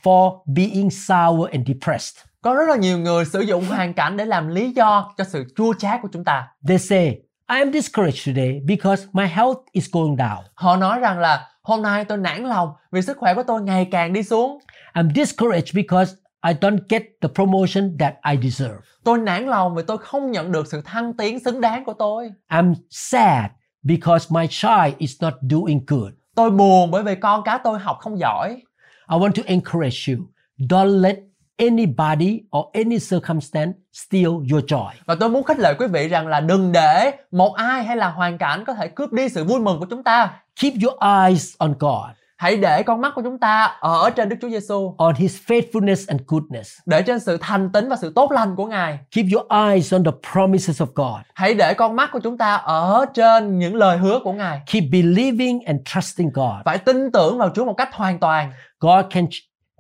for 0.04 0.44
being 0.56 0.90
sour 0.90 1.52
and 1.52 1.68
depressed. 1.68 2.26
Có 2.42 2.54
rất 2.54 2.70
là 2.70 2.76
nhiều 2.76 2.98
người 2.98 3.26
sử 3.26 3.42
dụng 3.42 3.66
hoàn 3.66 3.94
cảnh 3.94 4.18
để 4.18 4.26
làm 4.26 4.48
lý 4.48 4.72
do 4.72 5.14
cho 5.18 5.24
sự 5.24 5.46
chua 5.58 5.74
chát 5.74 6.02
của 6.02 6.10
chúng 6.14 6.24
ta. 6.24 6.48
They 6.68 6.78
say, 6.78 7.06
I 7.50 7.60
am 7.60 7.74
discouraged 7.74 8.26
today 8.26 8.62
because 8.68 9.08
my 9.14 9.28
health 9.28 9.58
is 9.72 9.90
going 9.92 10.16
down. 10.16 10.42
Họ 10.54 10.78
nói 10.78 11.00
rằng 11.00 11.20
là 11.20 11.48
hôm 11.62 11.82
nay 11.82 12.06
tôi 12.06 12.18
nản 12.18 12.44
lòng 12.44 12.70
vì 12.92 13.02
sức 13.02 13.18
khỏe 13.18 13.34
của 13.34 13.44
tôi 13.44 13.62
ngày 13.62 13.88
càng 13.92 14.14
đi 14.14 14.24
xuống. 14.24 14.60
I'm 14.94 15.14
discouraged 15.16 15.76
because 15.76 16.16
I 16.48 16.54
don't 16.62 16.80
get 16.90 17.04
the 17.22 17.30
promotion 17.36 17.98
that 18.00 18.14
I 18.32 18.50
deserve. 18.50 18.80
Tôi 19.04 19.18
nản 19.18 19.48
lòng 19.48 19.76
vì 19.76 19.84
tôi 19.88 19.98
không 19.98 20.32
nhận 20.32 20.52
được 20.52 20.68
sự 20.68 20.82
thăng 20.86 21.18
tiến 21.18 21.40
xứng 21.40 21.62
đáng 21.62 21.86
của 21.86 21.94
tôi. 21.94 22.32
I'm 22.50 22.74
sad 22.90 23.46
because 23.84 24.26
my 24.30 24.48
child 24.50 24.98
is 24.98 25.22
not 25.22 25.34
doing 25.50 25.86
good. 25.88 26.14
Tôi 26.36 26.50
buồn 26.50 26.92
bởi 26.92 27.04
vì 27.04 27.16
con 27.16 27.44
cái 27.44 27.60
tôi 27.64 27.80
học 27.80 27.98
không 28.00 28.20
giỏi. 28.20 28.62
I 29.10 29.18
want 29.18 29.32
to 29.32 29.44
encourage 29.46 29.98
you. 30.08 30.26
Don't 30.58 31.02
let 31.02 31.16
anybody 31.58 32.42
or 32.58 32.66
any 32.74 33.00
circumstance 33.00 33.74
steal 33.94 34.32
your 34.52 34.64
joy. 34.68 34.90
Và 35.06 35.16
tôi 35.16 35.30
muốn 35.30 35.44
khích 35.44 35.60
lệ 35.60 35.74
quý 35.80 35.88
vị 35.88 36.08
rằng 36.08 36.28
là 36.28 36.40
đừng 36.40 36.72
để 36.72 37.12
một 37.32 37.54
ai 37.56 37.84
hay 37.84 37.98
là 37.98 38.10
hoàn 38.10 38.38
cảnh 38.38 38.64
có 38.68 38.74
thể 38.74 38.88
cướp 38.88 39.12
đi 39.12 39.30
sự 39.30 39.44
vui 39.44 39.60
mừng 39.60 39.80
của 39.80 39.86
chúng 39.90 40.04
ta. 40.04 40.42
Keep 40.62 40.74
your 40.84 40.96
eyes 41.02 41.56
on 41.58 41.74
God, 41.80 42.10
Hãy 42.38 42.58
để 42.58 42.84
con 42.84 43.02
mắt 43.02 43.12
của 43.16 43.22
chúng 43.22 43.38
ta 43.38 43.64
ở 43.80 44.10
trên 44.10 44.30
Đức 44.30 44.36
Chúa 44.42 44.50
Giêsu, 44.50 44.96
on 44.98 45.16
His 45.16 45.38
faithfulness 45.48 46.06
and 46.08 46.22
goodness. 46.28 46.78
để 46.86 47.02
trên 47.02 47.20
sự 47.20 47.38
thành 47.42 47.72
tín 47.72 47.90
và 47.90 47.96
sự 47.96 48.12
tốt 48.16 48.32
lành 48.32 48.56
của 48.56 48.66
Ngài. 48.66 49.00
Keep 49.12 49.26
your 49.34 49.46
eyes 49.68 49.94
on 49.94 50.04
the 50.04 50.12
promises 50.34 50.82
of 50.82 50.86
God. 50.96 51.22
Hãy 51.36 51.54
để 51.54 51.74
con 51.74 51.96
mắt 51.96 52.10
của 52.14 52.20
chúng 52.20 52.38
ta 52.38 52.56
ở 52.56 53.06
trên 53.14 53.60
những 53.60 53.76
lời 53.76 53.98
hứa 53.98 54.20
của 54.24 54.34
Ngài. 54.34 54.62
Keep 54.72 54.84
believing 54.92 55.60
and 55.66 55.80
trusting 55.86 56.30
God. 56.34 56.56
Phải 56.66 56.78
tin 56.78 57.12
tưởng 57.12 57.38
vào 57.38 57.50
Chúa 57.56 57.66
một 57.66 57.74
cách 57.74 57.94
hoàn 57.94 58.20
toàn, 58.20 58.52
God 58.80 59.06
can 59.10 59.26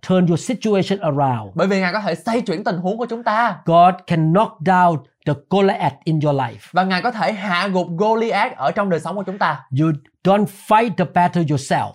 turn 0.09 0.27
your 0.27 0.39
situation 0.39 0.99
around. 0.99 1.51
bởi 1.55 1.67
vì 1.67 1.79
Ngài 1.79 1.93
có 1.93 1.99
thể 2.01 2.15
xoay 2.15 2.41
chuyển 2.41 2.63
tình 2.63 2.77
huống 2.77 2.97
của 2.97 3.05
chúng 3.05 3.23
ta. 3.23 3.57
God 3.65 3.93
can 4.07 4.33
knock 4.33 4.51
down 4.61 4.97
the 5.25 5.33
Goliath 5.49 5.95
in 6.03 6.19
your 6.19 6.35
life. 6.35 6.69
Và 6.71 6.83
Ngài 6.83 7.01
có 7.01 7.11
thể 7.11 7.33
hạ 7.33 7.67
gục 7.67 7.87
Goliath 7.97 8.57
ở 8.57 8.71
trong 8.71 8.89
đời 8.89 8.99
sống 8.99 9.15
của 9.15 9.23
chúng 9.23 9.37
ta. 9.37 9.61
You 9.81 9.87
don't 10.23 10.45
fight 10.67 10.89
the 10.97 11.05
battle 11.13 11.43
yourself. 11.43 11.91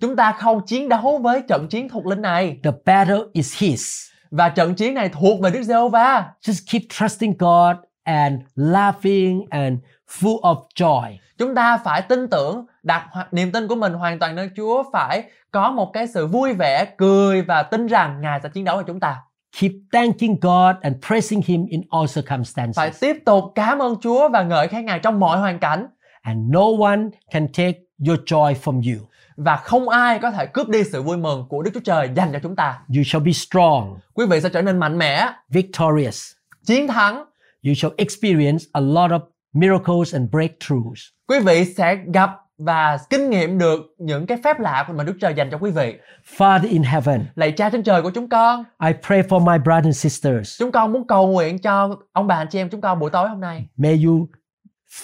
Chúng 0.00 0.16
ta 0.16 0.32
không 0.32 0.66
chiến 0.66 0.88
đấu 0.88 1.18
với 1.22 1.42
trận 1.48 1.68
chiến 1.68 1.88
thuộc 1.88 2.06
linh 2.06 2.22
này. 2.22 2.58
The 2.62 2.70
battle 2.86 3.18
is 3.32 3.62
His. 3.62 3.82
Và 4.30 4.48
trận 4.48 4.74
chiến 4.74 4.94
này 4.94 5.08
thuộc 5.08 5.40
về 5.40 5.50
Đức 5.50 5.62
Giê-hô-va. 5.62 6.30
Just 6.42 6.72
keep 6.72 6.82
trusting 6.88 7.34
God 7.38 7.76
and 8.02 8.40
laughing 8.54 9.44
and 9.50 9.78
full 10.08 10.40
of 10.40 10.56
joy. 10.74 11.16
Chúng 11.38 11.54
ta 11.54 11.78
phải 11.84 12.02
tin 12.02 12.28
tưởng, 12.30 12.66
đặt 12.82 13.06
niềm 13.32 13.52
tin 13.52 13.68
của 13.68 13.74
mình 13.74 13.92
hoàn 13.92 14.18
toàn 14.18 14.34
nơi 14.34 14.50
Chúa, 14.56 14.84
phải 14.92 15.24
có 15.50 15.70
một 15.70 15.90
cái 15.92 16.06
sự 16.06 16.26
vui 16.26 16.52
vẻ, 16.52 16.84
cười 16.96 17.42
và 17.42 17.62
tin 17.62 17.86
rằng 17.86 18.20
Ngài 18.20 18.40
sẽ 18.42 18.48
chiến 18.48 18.64
đấu 18.64 18.76
cho 18.76 18.82
chúng 18.82 19.00
ta. 19.00 19.16
Keep 19.60 19.72
thanking 19.92 20.34
God 20.40 20.76
and 20.82 20.96
praising 21.06 21.40
Him 21.46 21.66
in 21.66 21.82
all 21.90 22.06
Phải 22.06 22.22
circumstances. 22.22 23.00
tiếp 23.00 23.16
tục 23.26 23.44
cảm 23.54 23.78
ơn 23.78 23.96
Chúa 24.00 24.28
và 24.28 24.42
ngợi 24.42 24.68
khen 24.68 24.86
Ngài 24.86 24.98
trong 24.98 25.20
mọi 25.20 25.38
hoàn 25.38 25.58
cảnh. 25.58 25.86
And 26.22 26.38
no 26.52 26.64
one 26.80 27.00
can 27.30 27.48
take 27.48 27.78
your 28.06 28.20
joy 28.20 28.54
from 28.54 28.94
you. 28.94 29.09
Và 29.44 29.56
không 29.56 29.88
ai 29.88 30.18
có 30.18 30.30
thể 30.30 30.46
cướp 30.46 30.68
đi 30.68 30.84
sự 30.84 31.02
vui 31.02 31.16
mừng 31.16 31.46
của 31.48 31.62
Đức 31.62 31.70
Chúa 31.74 31.80
Trời 31.80 32.10
dành 32.16 32.32
cho 32.32 32.38
chúng 32.42 32.56
ta. 32.56 32.78
You 32.96 33.02
shall 33.06 33.24
be 33.24 33.32
strong, 33.32 33.98
Quý 34.14 34.26
vị 34.30 34.40
sẽ 34.40 34.48
trở 34.48 34.62
nên 34.62 34.78
mạnh 34.78 34.98
mẽ, 34.98 35.26
victorious. 35.48 36.32
chiến 36.66 36.88
thắng. 36.88 37.24
You 37.66 37.74
shall 37.74 37.94
experience 37.98 38.64
a 38.72 38.80
lot 38.80 39.10
of 39.10 39.20
miracles 39.52 40.14
and 40.14 40.30
breakthroughs. 40.30 41.00
Quý 41.28 41.38
vị 41.40 41.64
sẽ 41.76 41.96
gặp 42.14 42.30
và 42.58 42.98
kinh 43.10 43.30
nghiệm 43.30 43.58
được 43.58 43.80
những 43.98 44.26
cái 44.26 44.38
phép 44.44 44.60
lạ 44.60 44.88
mà 44.94 45.04
Đức 45.04 45.14
Trời 45.20 45.34
dành 45.36 45.50
cho 45.50 45.58
quý 45.58 45.70
vị. 45.70 45.94
Father 46.36 46.68
in 46.70 46.82
heaven, 46.82 47.26
Lạy 47.34 47.52
Cha 47.52 47.70
trên 47.70 47.82
trời 47.82 48.02
của 48.02 48.10
chúng 48.10 48.28
con, 48.28 48.64
I 48.86 48.92
pray 49.06 49.22
for 49.22 49.40
my 49.52 49.58
brothers 49.64 49.84
and 49.86 49.96
sisters. 49.96 50.58
chúng 50.60 50.72
con 50.72 50.92
muốn 50.92 51.06
cầu 51.06 51.26
nguyện 51.26 51.58
cho 51.58 51.96
ông 52.12 52.26
bà 52.26 52.34
anh 52.36 52.46
chị 52.50 52.58
em 52.58 52.68
chúng 52.68 52.80
con 52.80 52.98
buổi 52.98 53.10
tối 53.10 53.28
hôm 53.28 53.40
nay. 53.40 53.66
May 53.76 54.02
you 54.06 54.28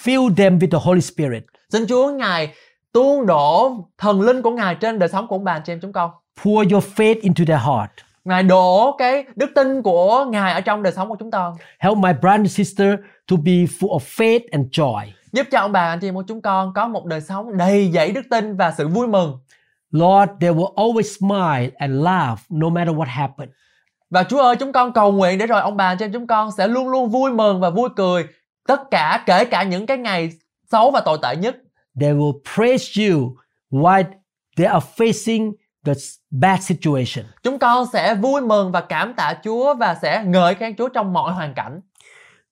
fill 0.04 0.34
them 0.34 0.58
with 0.58 0.70
the 0.70 0.78
Holy 0.82 1.00
Spirit. 1.00 1.44
Xin 1.72 1.86
Chúa 1.88 2.10
Ngài 2.12 2.52
tuôn 2.96 3.26
đổ 3.26 3.72
thần 3.98 4.20
linh 4.20 4.42
của 4.42 4.50
Ngài 4.50 4.74
trên 4.74 4.98
đời 4.98 5.08
sống 5.08 5.26
của 5.26 5.40
anh 5.46 5.62
chị 5.64 5.72
em 5.72 5.80
chúng 5.80 5.92
con. 5.92 6.10
Pour 6.44 6.72
your 6.72 6.84
faith 6.84 7.16
into 7.20 7.44
their 7.46 7.60
heart. 7.60 7.90
Ngài 8.24 8.42
đổ 8.42 8.96
cái 8.98 9.24
đức 9.34 9.50
tin 9.54 9.82
của 9.82 10.24
Ngài 10.24 10.52
ở 10.52 10.60
trong 10.60 10.82
đời 10.82 10.92
sống 10.92 11.08
của 11.08 11.16
chúng 11.18 11.30
con. 11.30 11.54
Help 11.78 11.98
my 11.98 12.12
brother 12.12 12.40
and 12.40 12.56
sister 12.56 12.94
to 13.30 13.36
be 13.36 13.52
full 13.52 13.98
of 13.98 13.98
faith 13.98 14.40
and 14.50 14.66
joy. 14.66 15.06
Giúp 15.32 15.46
cho 15.50 15.58
ông 15.58 15.72
bà 15.72 15.80
anh 15.80 16.00
chị 16.00 16.08
em 16.08 16.14
của 16.14 16.24
chúng 16.28 16.42
con 16.42 16.72
có 16.74 16.88
một 16.88 17.04
đời 17.04 17.20
sống 17.20 17.56
đầy 17.56 17.90
dẫy 17.94 18.12
đức 18.12 18.22
tin 18.30 18.56
và 18.56 18.74
sự 18.78 18.88
vui 18.88 19.06
mừng. 19.06 19.38
Lord, 19.90 20.32
they 20.40 20.50
will 20.50 20.74
always 20.74 21.18
smile 21.18 21.70
and 21.76 22.04
laugh 22.04 22.38
no 22.50 22.68
matter 22.68 22.94
what 22.94 23.08
happened. 23.08 23.52
Và 24.10 24.24
Chúa 24.24 24.40
ơi, 24.40 24.56
chúng 24.56 24.72
con 24.72 24.92
cầu 24.92 25.12
nguyện 25.12 25.38
để 25.38 25.46
rồi 25.46 25.60
ông 25.60 25.76
bà 25.76 25.86
anh 25.86 25.98
chị 25.98 26.04
em 26.04 26.12
chúng 26.12 26.26
con 26.26 26.50
sẽ 26.58 26.68
luôn 26.68 26.88
luôn 26.88 27.08
vui 27.08 27.30
mừng 27.32 27.60
và 27.60 27.70
vui 27.70 27.88
cười 27.96 28.26
tất 28.68 28.80
cả 28.90 29.22
kể 29.26 29.44
cả 29.44 29.62
những 29.62 29.86
cái 29.86 29.98
ngày 29.98 30.30
xấu 30.72 30.90
và 30.90 31.00
tồi 31.00 31.18
tệ 31.22 31.36
nhất. 31.36 31.56
They 32.00 32.12
will 32.12 32.40
praise 32.54 33.08
you 33.08 33.36
while 33.70 34.04
they 34.56 34.66
are 34.66 34.86
facing 34.96 35.52
the 35.84 35.92
bad 36.30 36.62
situation. 36.62 37.24
Chúng 37.42 37.58
con 37.58 37.86
sẽ 37.92 38.14
vui 38.14 38.40
mừng 38.40 38.72
và 38.72 38.80
cảm 38.80 39.14
tạ 39.14 39.34
Chúa 39.44 39.74
và 39.74 39.94
sẽ 40.02 40.24
ngợi 40.26 40.54
khen 40.54 40.76
Chúa 40.76 40.88
trong 40.88 41.12
mọi 41.12 41.32
hoàn 41.32 41.54
cảnh. 41.54 41.80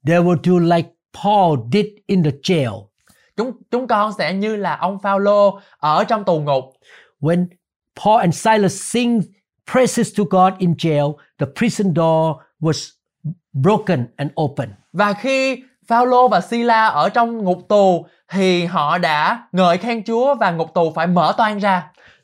They 0.06 0.18
will 0.18 0.38
do 0.44 0.76
like 0.76 0.88
Paul 1.22 1.58
did 1.72 1.86
in 2.06 2.22
the 2.22 2.30
jail. 2.42 2.86
Chúng 3.36 3.52
chúng 3.70 3.86
con 3.86 4.12
sẽ 4.18 4.34
như 4.34 4.56
là 4.56 4.76
ông 4.76 4.98
Phaolô 4.98 5.60
ở 5.78 6.04
trong 6.04 6.24
tù 6.24 6.40
ngục. 6.40 6.64
When 7.20 7.46
Paul 8.04 8.20
and 8.20 8.34
Silas 8.34 8.82
sing 8.92 9.20
praises 9.72 10.18
to 10.18 10.24
God 10.30 10.52
in 10.58 10.74
jail, 10.74 11.16
the 11.38 11.46
prison 11.56 11.94
door 11.96 12.36
was 12.60 12.90
broken 13.52 14.06
and 14.16 14.30
open. 14.42 14.68
Và 14.92 15.12
khi 15.12 15.62
Phaolô 15.88 16.28
và 16.28 16.40
Sila 16.40 16.86
ở 16.86 17.08
trong 17.08 17.38
ngục 17.38 17.58
tù 17.68 18.06
thì 18.32 18.64
họ 18.64 18.98
đã 18.98 19.42
ngợi 19.52 19.76
khen 19.78 20.02
Chúa 20.06 20.34
và 20.34 20.50
ngục 20.50 20.74
tù 20.74 20.92
phải 20.94 21.06
mở 21.06 21.34
toang 21.36 21.58
ra 21.58 21.82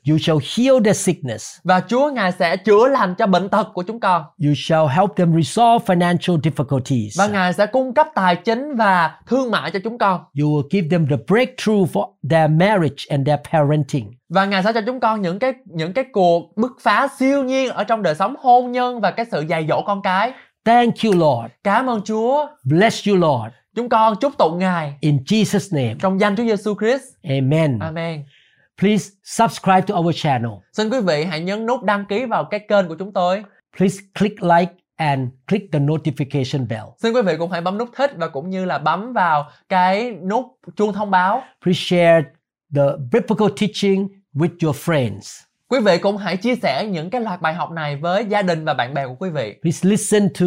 You 0.09 0.17
shall 0.17 0.39
heal 0.57 0.83
their 0.83 0.97
sickness. 0.97 1.55
và 1.63 1.81
Chúa 1.87 2.09
ngài 2.11 2.31
sẽ 2.31 2.57
chữa 2.57 2.87
lành 2.87 3.15
cho 3.15 3.27
bệnh 3.27 3.49
tật 3.49 3.67
của 3.73 3.83
chúng 3.83 3.99
con 3.99 4.23
You 4.45 4.53
shall 4.57 4.87
help 4.87 5.09
them 5.15 5.33
resolve 5.41 5.95
financial 5.95 6.39
difficulties. 6.41 7.17
và 7.17 7.27
ngài 7.27 7.53
sẽ 7.53 7.65
cung 7.65 7.93
cấp 7.93 8.07
tài 8.15 8.35
chính 8.35 8.75
và 8.75 9.15
thương 9.27 9.51
mại 9.51 9.71
cho 9.71 9.79
chúng 9.83 9.97
con 9.97 10.19
You 10.41 10.47
will 10.47 10.67
give 10.71 10.87
them 10.91 11.07
the 11.09 11.15
breakthrough 11.27 11.89
for 11.93 12.05
their 12.29 12.51
marriage 12.51 13.03
and 13.09 13.27
their 13.27 13.39
parenting. 13.51 14.11
và 14.29 14.45
ngài 14.45 14.63
sẽ 14.63 14.73
cho 14.73 14.81
chúng 14.85 14.99
con 14.99 15.21
những 15.21 15.39
cái 15.39 15.53
những 15.65 15.93
cái 15.93 16.05
cuộc 16.13 16.57
bứt 16.57 16.71
phá 16.81 17.07
siêu 17.19 17.43
nhiên 17.43 17.69
ở 17.71 17.83
trong 17.83 18.03
đời 18.03 18.15
sống 18.15 18.35
hôn 18.41 18.71
nhân 18.71 19.01
và 19.01 19.11
cái 19.11 19.25
sự 19.31 19.41
dạy 19.41 19.65
dỗ 19.69 19.81
con 19.85 20.01
cái 20.01 20.33
Thank 20.65 20.93
you, 21.03 21.11
Lord. 21.13 21.51
cảm 21.63 21.89
ơn 21.89 22.01
Chúa 22.01 22.47
Bless 22.63 23.07
you, 23.07 23.15
Lord. 23.15 23.53
Chúng 23.75 23.89
con 23.89 24.15
chúc 24.21 24.37
tụng 24.37 24.59
ngài 24.59 24.93
In 24.99 25.17
Jesus' 25.17 25.77
name. 25.77 25.95
trong 25.99 26.19
danh 26.19 26.35
Chúa 26.35 26.43
Giêsu 26.43 26.75
Christ 26.79 27.03
Amen. 27.23 27.79
Amen 27.79 28.23
Please 28.81 29.09
subscribe 29.23 29.81
to 29.81 29.95
our 29.95 30.15
channel. 30.15 30.51
xin 30.73 30.89
quý 30.89 30.99
vị 31.01 31.23
hãy 31.23 31.39
nhấn 31.39 31.65
nút 31.65 31.83
đăng 31.83 32.05
ký 32.05 32.25
vào 32.25 32.45
cái 32.45 32.59
kênh 32.67 32.87
của 32.87 32.95
chúng 32.95 33.13
tôi 33.13 33.43
Please 33.77 33.97
click 34.19 34.43
like 34.43 34.73
and 34.95 35.29
click 35.47 35.71
the 35.71 35.79
notification 35.79 36.67
bell. 36.67 36.83
Xin 36.97 37.13
quý 37.13 37.21
vị 37.21 37.33
cũng 37.39 37.51
hãy 37.51 37.61
bấm 37.61 37.77
nút 37.77 37.89
thích 37.95 38.11
và 38.17 38.27
cũng 38.27 38.49
như 38.49 38.65
là 38.65 38.77
bấm 38.77 39.13
vào 39.13 39.49
cái 39.69 40.11
nút 40.11 40.45
chuông 40.75 40.93
thông 40.93 41.11
báo. 41.11 41.43
Please 41.63 41.79
share 41.79 42.21
the 42.75 42.81
biblical 43.11 43.47
teaching 43.61 44.07
with 44.35 44.49
your 44.63 44.75
friends. 44.89 45.41
Quý 45.67 45.79
vị 45.79 45.97
cũng 45.97 46.17
hãy 46.17 46.37
chia 46.37 46.55
sẻ 46.55 46.85
những 46.85 47.09
cái 47.09 47.21
loạt 47.21 47.41
bài 47.41 47.53
học 47.53 47.71
này 47.71 47.95
với 47.95 48.25
gia 48.25 48.41
đình 48.41 48.65
và 48.65 48.73
bạn 48.73 48.93
bè 48.93 49.07
của 49.07 49.15
quý 49.19 49.29
vị. 49.29 49.55
Please 49.61 49.89
listen 49.89 50.29
to 50.39 50.45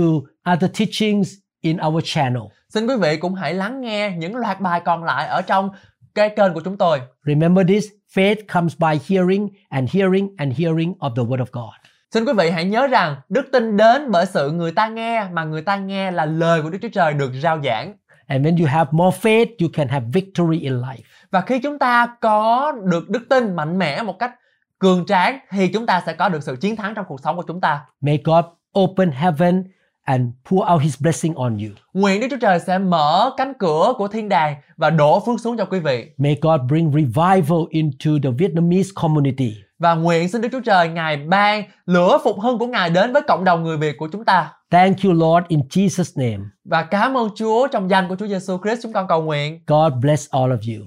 other 0.53 0.71
teachings 0.79 1.35
in 1.65 1.77
our 1.87 2.05
channel. 2.05 2.43
Xin 2.69 2.87
quý 2.87 2.95
vị 3.01 3.17
cũng 3.17 3.35
hãy 3.35 3.55
lắng 3.55 3.81
nghe 3.81 4.15
những 4.19 4.37
loạt 4.37 4.61
bài 4.61 4.81
còn 4.85 5.05
lại 5.05 5.27
ở 5.27 5.43
trong 5.43 5.71
cái 6.15 6.31
kênh 6.37 6.55
của 6.55 6.61
chúng 6.65 6.77
tôi. 6.77 7.01
Remember 7.27 7.69
this 7.69 7.87
faith 8.15 8.37
comes 8.53 8.75
by 8.79 9.17
hearing 9.17 9.49
and 9.69 9.97
hearing 9.97 10.35
and 10.37 10.59
hearing 10.59 10.95
of 10.99 11.15
the 11.15 11.23
Word 11.23 11.45
of 11.45 11.47
God. 11.53 11.75
Xin 12.11 12.25
quý 12.25 12.33
vị 12.33 12.51
hãy 12.51 12.65
nhớ 12.65 12.87
rằng 12.87 13.17
đức 13.29 13.47
tin 13.53 13.77
đến 13.77 14.11
bởi 14.11 14.27
sự 14.27 14.51
người 14.51 14.73
ta 14.73 14.89
nghe 14.89 15.29
mà 15.33 15.45
người 15.45 15.63
ta 15.63 15.77
nghe 15.77 16.11
là 16.11 16.25
lời 16.25 16.63
của 16.63 16.71
Đức 16.71 16.79
Chúa 16.83 16.89
Trời 16.89 17.15
được 17.15 17.33
rao 17.43 17.63
giảng. 17.63 17.95
And 18.27 18.47
when 18.47 18.59
you 18.59 18.67
have 18.67 18.91
more 18.93 19.19
faith, 19.23 19.47
you 19.61 19.69
can 19.73 19.89
have 19.89 20.07
victory 20.13 20.59
in 20.59 20.73
life. 20.73 21.03
Và 21.31 21.41
khi 21.41 21.59
chúng 21.59 21.79
ta 21.79 22.07
có 22.21 22.73
được 22.85 23.11
đức 23.11 23.27
tin 23.31 23.57
mạnh 23.57 23.79
mẽ 23.79 24.03
một 24.03 24.19
cách 24.19 24.35
cường 24.79 25.07
tráng 25.07 25.39
thì 25.51 25.69
chúng 25.69 25.87
ta 25.87 26.03
sẽ 26.07 26.13
có 26.13 26.29
được 26.29 26.43
sự 26.43 26.57
chiến 26.61 26.77
thắng 26.77 26.95
trong 26.95 27.05
cuộc 27.09 27.21
sống 27.21 27.37
của 27.37 27.45
chúng 27.47 27.61
ta. 27.61 27.81
May 28.01 28.21
God 28.25 28.45
open 28.79 29.11
heaven 29.11 29.65
and 30.05 30.23
pour 30.51 30.73
out 30.73 30.83
His 30.83 31.03
blessing 31.03 31.35
on 31.35 31.59
you. 31.59 31.71
Nguyện 31.93 32.21
Đức 32.21 32.27
Chúa 32.31 32.37
Trời 32.41 32.61
sẽ 32.61 32.79
mở 32.79 33.31
cánh 33.37 33.53
cửa 33.59 33.93
của 33.99 34.09
thiên 34.09 34.29
đàng 34.29 34.57
và 34.77 34.91
đổ 34.91 35.23
phước 35.27 35.41
xuống 35.41 35.57
cho 35.57 35.65
quý 35.65 35.81
vị. 35.81 36.11
May 36.19 36.39
God 36.43 36.61
bring 36.69 36.93
revival 36.93 37.59
into 37.71 38.11
the 38.23 38.31
Vietnamese 38.39 38.91
community. 38.95 39.55
Và 39.79 39.95
nguyện 39.95 40.29
xin 40.29 40.41
Đức 40.41 40.49
Chúa 40.53 40.61
Trời 40.61 40.89
Ngài 40.89 41.17
ban 41.17 41.65
lửa 41.87 42.19
phục 42.25 42.41
hưng 42.41 42.59
của 42.59 42.67
Ngài 42.67 42.91
đến 42.91 43.13
với 43.13 43.23
cộng 43.29 43.45
đồng 43.45 43.63
người 43.63 43.77
Việt 43.77 43.97
của 43.99 44.09
chúng 44.13 44.25
ta. 44.25 44.53
Thank 44.71 44.97
you, 45.05 45.13
Lord, 45.13 45.47
in 45.49 45.61
Jesus' 45.61 46.31
name. 46.31 46.45
Và 46.65 46.83
cảm 46.83 47.17
ơn 47.17 47.29
Chúa 47.37 47.67
trong 47.67 47.91
danh 47.91 48.09
của 48.09 48.17
Chúa 48.17 48.27
Giêsu 48.27 48.59
Christ 48.63 48.83
chúng 48.83 48.93
con 48.93 49.07
cầu 49.09 49.23
nguyện. 49.23 49.61
God 49.67 49.93
bless 50.01 50.31
all 50.31 50.53
of 50.53 50.79
you. 50.79 50.87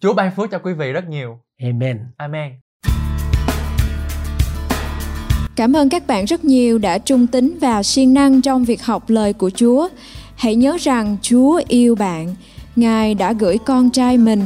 Chúa 0.00 0.14
ban 0.14 0.30
phước 0.30 0.50
cho 0.50 0.58
quý 0.58 0.72
vị 0.72 0.92
rất 0.92 1.08
nhiều. 1.08 1.40
Amen. 1.62 1.98
Amen. 2.16 2.52
Cảm 5.56 5.72
ơn 5.72 5.88
các 5.88 6.06
bạn 6.06 6.24
rất 6.24 6.44
nhiều 6.44 6.78
đã 6.78 6.98
trung 6.98 7.26
tín 7.26 7.58
và 7.60 7.82
siêng 7.82 8.14
năng 8.14 8.42
trong 8.42 8.64
việc 8.64 8.82
học 8.82 9.10
lời 9.10 9.32
của 9.32 9.50
Chúa. 9.50 9.88
Hãy 10.34 10.54
nhớ 10.54 10.76
rằng 10.80 11.16
Chúa 11.22 11.62
yêu 11.68 11.94
bạn. 11.94 12.34
Ngài 12.76 13.14
đã 13.14 13.32
gửi 13.32 13.58
con 13.58 13.90
trai 13.90 14.18
mình, 14.18 14.42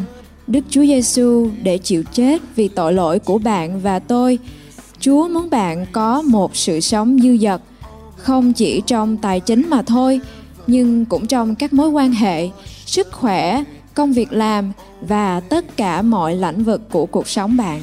Đức 0.47 0.61
Chúa 0.71 0.83
Giêsu 0.83 1.49
để 1.63 1.79
chịu 1.79 2.03
chết 2.13 2.43
vì 2.57 2.69
tội 2.69 2.93
lỗi 2.93 3.19
của 3.19 3.39
bạn 3.39 3.81
và 3.81 3.99
tôi. 3.99 4.39
Chúa 5.01 5.29
muốn 5.29 5.51
bạn 5.51 5.87
có 5.93 6.23
một 6.23 6.57
sự 6.57 6.81
sống 6.81 7.19
dư 7.23 7.37
dật, 7.37 7.61
không 8.17 8.53
chỉ 8.53 8.83
trong 8.87 9.17
tài 9.17 9.41
chính 9.41 9.71
mà 9.71 9.83
thôi, 9.83 10.21
nhưng 10.67 11.05
cũng 11.05 11.27
trong 11.27 11.55
các 11.55 11.73
mối 11.73 11.89
quan 11.89 12.13
hệ, 12.13 12.49
sức 12.87 13.13
khỏe, 13.13 13.65
công 13.95 14.13
việc 14.13 14.33
làm 14.33 14.73
và 15.01 15.41
tất 15.41 15.77
cả 15.77 16.03
mọi 16.03 16.37
lĩnh 16.37 16.65
vực 16.65 16.91
của 16.91 17.07
cuộc 17.07 17.29
sống 17.29 17.57
bạn. 17.57 17.81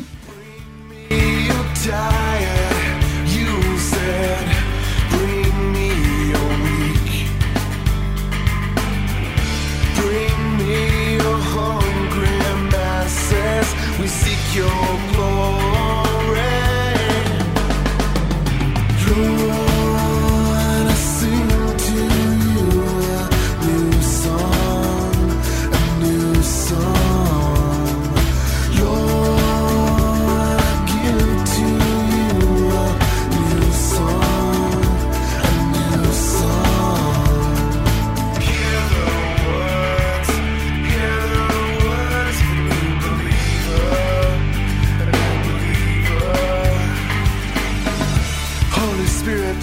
We 14.04 14.10
seek 14.10 14.56
your 14.56 15.13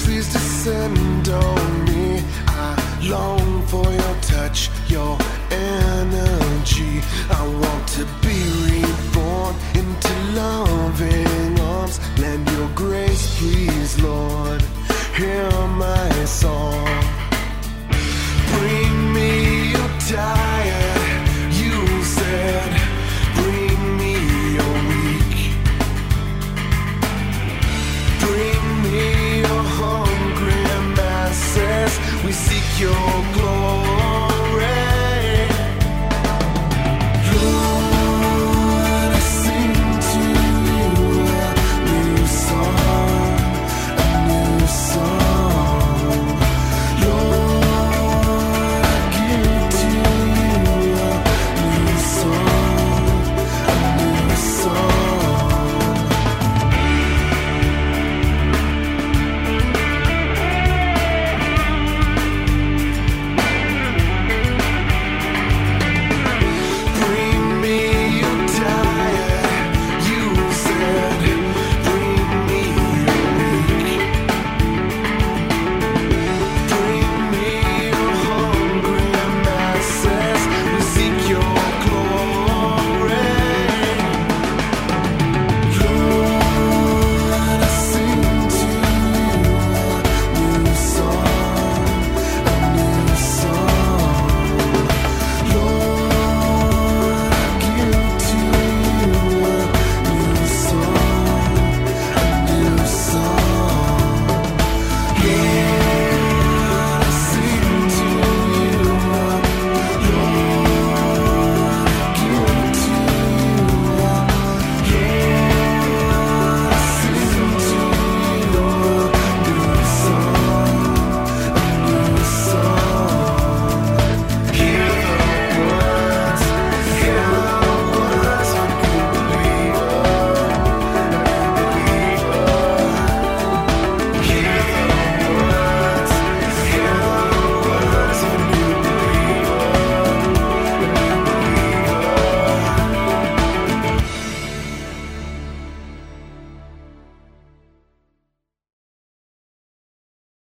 please 0.04 0.32
descend 0.32 1.28
on 1.28 1.84
me. 1.84 2.22
I 2.46 2.90
long 3.02 3.62
for 3.66 3.84
your 3.84 4.14
touch, 4.20 4.70
your 4.88 5.16
energy. 5.50 7.00
I 7.30 7.42
want 7.60 7.79